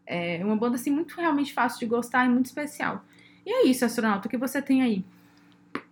é 0.06 0.40
uma 0.44 0.56
banda 0.56 0.76
assim 0.76 0.90
muito 0.90 1.14
realmente 1.14 1.52
fácil 1.52 1.78
de 1.78 1.86
gostar 1.86 2.24
e 2.24 2.28
muito 2.28 2.46
especial. 2.46 3.04
E 3.46 3.50
é 3.50 3.66
isso, 3.66 3.84
astronauta, 3.84 4.26
o 4.26 4.30
que 4.30 4.36
você 4.36 4.60
tem 4.60 4.82
aí? 4.82 5.04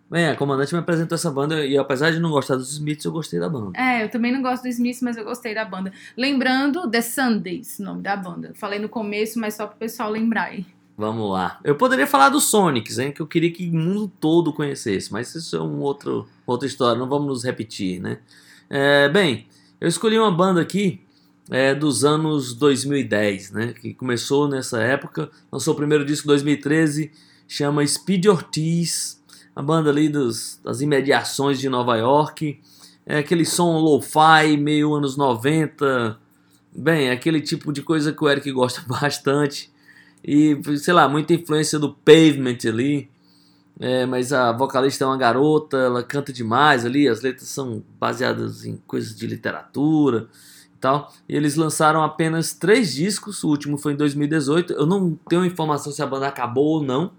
Bem, 0.09 0.29
a 0.29 0.37
comandante 0.37 0.73
me 0.73 0.79
apresentou 0.79 1.17
essa 1.17 1.31
banda 1.31 1.67
e 1.67 1.77
apesar 1.77 2.13
de 2.13 2.21
não 2.21 2.31
gostar 2.31 2.55
dos 2.55 2.73
Smiths, 2.73 3.05
eu 3.05 3.11
gostei 3.11 3.41
da 3.41 3.49
banda. 3.49 3.77
É, 3.77 4.05
eu 4.05 4.09
também 4.09 4.31
não 4.31 4.41
gosto 4.41 4.63
do 4.63 4.69
Smiths, 4.69 5.03
mas 5.03 5.17
eu 5.17 5.25
gostei 5.25 5.53
da 5.53 5.65
banda. 5.65 5.93
Lembrando, 6.17 6.89
The 6.89 7.03
Sundays, 7.03 7.81
o 7.81 7.83
nome 7.83 8.03
da 8.03 8.17
banda. 8.17 8.53
Falei 8.55 8.79
no 8.79 8.89
começo, 8.89 9.39
mas 9.41 9.55
só 9.55 9.67
pro 9.67 9.77
pessoal 9.77 10.11
lembrar 10.11 10.45
aí. 10.45 10.65
Vamos 10.97 11.31
lá. 11.31 11.61
Eu 11.63 11.75
poderia 11.75 12.07
falar 12.07 12.29
dos 12.29 12.45
Sonics, 12.45 12.99
hein, 12.99 13.13
que 13.13 13.21
eu 13.21 13.27
queria 13.27 13.51
que 13.53 13.69
o 13.69 13.75
mundo 13.75 14.11
todo 14.21 14.53
conhecesse, 14.53 15.13
mas 15.13 15.35
isso 15.35 15.57
é 15.57 15.61
um 15.61 15.81
outro, 15.81 16.27
outra 16.47 16.67
história, 16.67 16.99
não 16.99 17.09
vamos 17.09 17.27
nos 17.27 17.45
repetir, 17.45 18.01
né? 18.01 18.19
É, 18.71 19.09
bem, 19.09 19.47
eu 19.81 19.89
escolhi 19.89 20.19
uma 20.19 20.31
banda 20.31 20.61
aqui 20.61 21.01
é, 21.51 21.75
dos 21.75 22.05
anos 22.05 22.55
2010, 22.55 23.51
né? 23.51 23.75
Que 23.75 23.93
começou 23.93 24.49
nessa 24.49 24.81
época, 24.81 25.31
lançou 25.53 25.75
o 25.75 25.77
primeiro 25.77 26.05
disco 26.05 26.27
em 26.27 26.29
2013, 26.29 27.11
chama 27.47 27.87
Speed 27.87 28.27
Ortiz, 28.27 29.23
a 29.57 29.63
banda 29.63 29.89
ali 29.89 30.11
dos, 30.11 30.61
das 30.63 30.83
imediações 30.83 31.59
de 31.59 31.71
Nova 31.71 31.97
York. 31.97 32.61
É 33.07 33.19
aquele 33.19 33.47
som 33.47 33.79
lo-fi, 33.79 34.55
meio 34.59 34.95
anos 34.95 35.17
90. 35.17 36.19
Bem, 36.75 37.09
é 37.09 37.13
aquele 37.13 37.41
tipo 37.41 37.73
de 37.73 37.81
coisa 37.81 38.13
que 38.13 38.23
o 38.23 38.29
Eric 38.29 38.53
gosta 38.53 38.83
bastante. 38.87 39.73
E, 40.23 40.61
sei 40.77 40.93
lá, 40.93 41.09
muita 41.09 41.33
influência 41.33 41.79
do 41.79 41.95
Pavement 41.95 42.59
ali. 42.67 43.09
É, 43.81 44.05
mas 44.05 44.31
a 44.33 44.53
vocalista 44.53 45.05
é 45.05 45.07
uma 45.07 45.17
garota, 45.17 45.77
ela 45.77 46.03
canta 46.03 46.33
demais 46.33 46.85
ali, 46.87 47.07
as 47.07 47.21
letras 47.21 47.49
são 47.49 47.83
baseadas 48.01 48.65
em 48.65 48.77
coisas 48.87 49.15
de 49.15 49.27
literatura 49.27 50.29
e 50.75 50.79
tal. 50.79 51.13
E 51.29 51.35
eles 51.35 51.57
lançaram 51.57 52.03
apenas 52.03 52.53
três 52.53 52.95
discos, 52.95 53.43
o 53.43 53.49
último 53.49 53.79
foi 53.79 53.95
em 53.95 53.97
2018. 53.97 54.75
Eu 54.75 54.87
não 54.87 55.19
tenho 55.29 55.45
informação 55.45 55.93
se 55.93 56.03
a 56.03 56.07
banda 56.07 56.27
acabou 56.27 56.79
ou 56.79 56.83
não, 56.83 57.11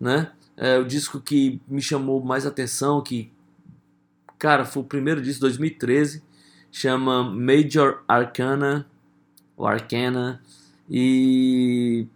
né? 0.00 0.30
É 0.56 0.78
o 0.78 0.84
disco 0.84 1.20
que 1.20 1.60
me 1.66 1.80
chamou 1.80 2.22
mais 2.22 2.46
atenção, 2.46 3.02
que, 3.02 3.32
cara, 4.38 4.64
foi 4.64 4.82
o 4.82 4.86
primeiro 4.86 5.22
disco, 5.22 5.40
2013, 5.40 6.22
chama 6.70 7.24
Major 7.24 8.02
Arcana, 8.06 8.86
ou 9.56 9.66
Arcana, 9.66 10.42
e 10.90 12.06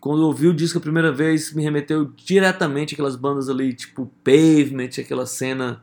quando 0.00 0.22
eu 0.22 0.26
ouvi 0.26 0.46
o 0.46 0.54
disco 0.54 0.78
a 0.78 0.80
primeira 0.80 1.12
vez, 1.12 1.52
me 1.52 1.62
remeteu 1.62 2.12
diretamente 2.16 2.94
aquelas 2.94 3.16
bandas 3.16 3.48
ali, 3.48 3.74
tipo 3.74 4.10
Pavement, 4.22 4.90
aquela 4.98 5.26
cena 5.26 5.82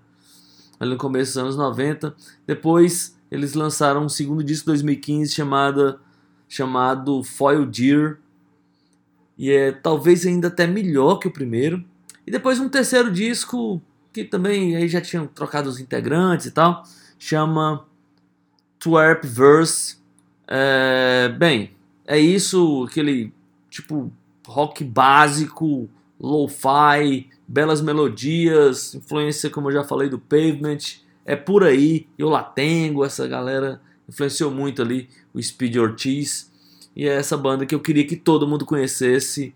ali 0.80 0.92
no 0.92 0.98
começo 0.98 1.34
dos 1.34 1.38
anos 1.38 1.56
90. 1.56 2.16
Depois 2.48 3.20
eles 3.30 3.54
lançaram 3.54 4.06
um 4.06 4.10
segundo 4.10 4.44
disco 4.44 4.70
em 4.70 4.74
2015 4.74 5.34
chamada, 5.34 6.00
chamado 6.48 7.24
Foil 7.24 7.66
Deer, 7.66 8.20
e 9.38 9.52
é 9.52 9.72
talvez 9.72 10.26
ainda 10.26 10.48
até 10.48 10.68
melhor 10.68 11.18
que 11.18 11.28
o 11.28 11.34
primeiro. 11.34 11.84
E 12.26 12.32
depois 12.32 12.60
um 12.60 12.70
terceiro 12.70 13.12
disco 13.12 13.82
que 14.14 14.24
também 14.24 14.76
aí 14.76 14.88
já 14.88 15.02
tinham 15.02 15.26
trocado 15.26 15.68
os 15.68 15.80
integrantes 15.80 16.46
e 16.46 16.52
tal, 16.52 16.84
chama 17.18 17.86
Twerp 18.80 19.24
Verse. 19.26 19.98
É, 20.48 21.30
bem, 21.38 21.72
é 22.06 22.20
isso, 22.20 22.86
aquele 22.88 23.34
tipo 23.70 24.12
rock 24.46 24.84
básico, 24.84 25.90
lo-fi, 26.20 27.28
belas 27.48 27.82
melodias, 27.82 28.94
influência, 28.94 29.50
como 29.50 29.70
eu 29.70 29.74
já 29.74 29.84
falei, 29.84 30.10
do 30.10 30.20
Pavement. 30.20 31.02
É 31.26 31.36
por 31.36 31.64
aí, 31.64 32.08
eu 32.18 32.30
lá 32.30 32.44
tenho, 32.44 33.04
essa 33.04 33.28
galera 33.28 33.82
influenciou 34.08 34.52
muito 34.52 34.82
ali 34.82 35.10
o 35.34 35.42
Speed 35.42 35.78
Ortiz. 35.78 36.52
E 36.96 37.08
é 37.08 37.14
essa 37.16 37.38
banda 37.38 37.66
que 37.66 37.74
eu 37.74 37.80
queria 37.80 38.06
que 38.06 38.16
todo 38.16 38.48
mundo 38.48 38.66
conhecesse. 38.66 39.54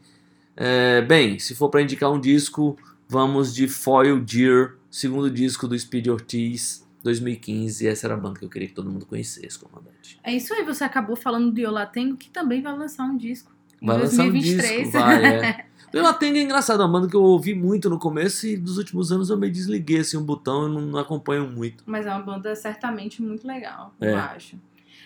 É, 0.56 1.02
bem, 1.02 1.38
se 1.40 1.54
for 1.54 1.70
para 1.70 1.82
indicar 1.82 2.12
um 2.12 2.20
disco, 2.20 2.78
vamos 3.08 3.54
de 3.54 3.68
Foil 3.68 4.20
Deer, 4.20 4.76
segundo 4.90 5.30
disco 5.30 5.68
do 5.68 5.78
Speed 5.78 6.08
Ortiz, 6.08 6.86
2015. 7.04 7.86
E 7.86 7.88
essa 7.88 8.08
era 8.08 8.16
a 8.16 8.18
banda 8.18 8.40
que 8.40 8.46
eu 8.46 8.50
queria 8.50 8.68
que 8.68 8.74
todo 8.74 8.90
mundo 8.90 9.06
conhecesse, 9.06 9.60
comandante. 9.60 10.20
É 10.24 10.34
isso 10.36 10.54
aí, 10.54 10.64
você 10.64 10.84
acabou 10.84 11.16
falando 11.16 11.52
do 11.52 11.60
Yolatengo, 11.60 12.18
que 12.18 12.30
também 12.30 12.62
vai 12.62 12.76
lançar 12.76 13.04
um 13.06 13.16
disco. 13.18 13.52
Em 13.82 13.86
Vai 13.86 14.00
lançar 14.00 14.24
um 14.26 14.32
2023. 14.32 14.78
disco, 14.84 14.92
vai, 15.00 15.26
é. 15.26 15.68
Latenga 15.94 16.38
é 16.38 16.42
engraçado, 16.42 16.82
é 16.82 16.86
uma 16.86 16.92
banda 16.92 17.08
que 17.10 17.16
eu 17.16 17.24
ouvi 17.24 17.56
muito 17.56 17.90
no 17.90 17.98
começo 17.98 18.46
e 18.46 18.58
dos 18.58 18.78
últimos 18.78 19.12
anos 19.12 19.30
eu 19.30 19.38
meio 19.38 19.52
desliguei 19.54 20.00
assim, 20.00 20.18
um 20.18 20.24
botão 20.24 20.68
e 20.68 20.74
não, 20.74 20.82
não 20.82 21.00
acompanho 21.00 21.48
muito. 21.50 21.84
Mas 21.88 22.06
é 22.06 22.12
uma 22.12 22.22
banda 22.22 22.54
certamente 22.56 23.22
muito 23.22 23.48
legal, 23.48 23.94
É. 24.02 24.12
eu 24.12 24.18
acho. 24.18 24.60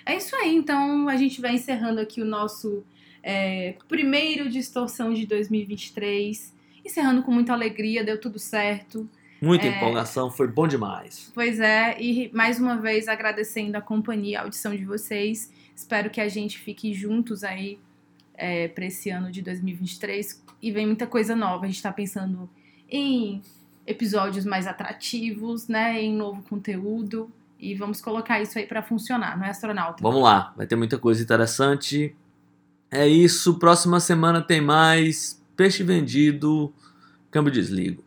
É 0.05 0.15
isso 0.15 0.35
aí, 0.35 0.55
então 0.55 1.07
a 1.07 1.15
gente 1.17 1.41
vai 1.41 1.53
encerrando 1.53 1.99
aqui 1.99 2.21
o 2.21 2.25
nosso 2.25 2.83
é, 3.23 3.75
primeiro 3.87 4.49
distorção 4.49 5.13
de 5.13 5.25
2023. 5.25 6.53
Encerrando 6.83 7.21
com 7.21 7.31
muita 7.31 7.53
alegria, 7.53 8.03
deu 8.03 8.19
tudo 8.19 8.39
certo. 8.39 9.07
Muita 9.41 9.65
É. 9.65 9.75
empolgação, 9.77 10.29
foi 10.31 10.47
bom 10.47 10.67
demais. 10.67 11.31
Pois 11.33 11.59
é, 11.59 11.99
e 11.99 12.29
mais 12.33 12.59
uma 12.59 12.77
vez 12.77 13.07
agradecendo 13.07 13.75
a 13.77 13.81
companhia, 13.81 14.39
a 14.39 14.43
audição 14.43 14.75
de 14.75 14.85
vocês. 14.85 15.51
Espero 15.75 16.09
que 16.09 16.21
a 16.21 16.27
gente 16.27 16.59
fique 16.59 16.93
juntos 16.93 17.43
aí 17.43 17.79
é, 18.35 18.67
para 18.67 18.85
esse 18.85 19.09
ano 19.09 19.31
de 19.31 19.41
2023. 19.41 20.43
E 20.61 20.71
vem 20.71 20.85
muita 20.85 21.07
coisa 21.07 21.35
nova. 21.35 21.65
A 21.65 21.67
gente 21.67 21.81
tá 21.81 21.91
pensando 21.91 22.47
em 22.89 23.41
episódios 23.85 24.45
mais 24.45 24.67
atrativos, 24.67 25.67
né? 25.67 25.99
Em 26.01 26.13
novo 26.13 26.43
conteúdo. 26.43 27.31
E 27.61 27.75
vamos 27.75 28.01
colocar 28.01 28.41
isso 28.41 28.57
aí 28.57 28.65
para 28.65 28.81
funcionar, 28.81 29.37
não 29.37 29.45
é, 29.45 29.51
astronauta? 29.51 30.01
Vamos 30.01 30.23
lá, 30.23 30.51
vai 30.57 30.65
ter 30.65 30.75
muita 30.75 30.97
coisa 30.97 31.21
interessante. 31.21 32.15
É 32.89 33.07
isso, 33.07 33.59
próxima 33.59 33.99
semana 33.99 34.41
tem 34.41 34.59
mais 34.59 35.39
Peixe 35.55 35.83
Vendido, 35.83 36.73
Câmbio 37.29 37.53
Desligo. 37.53 38.03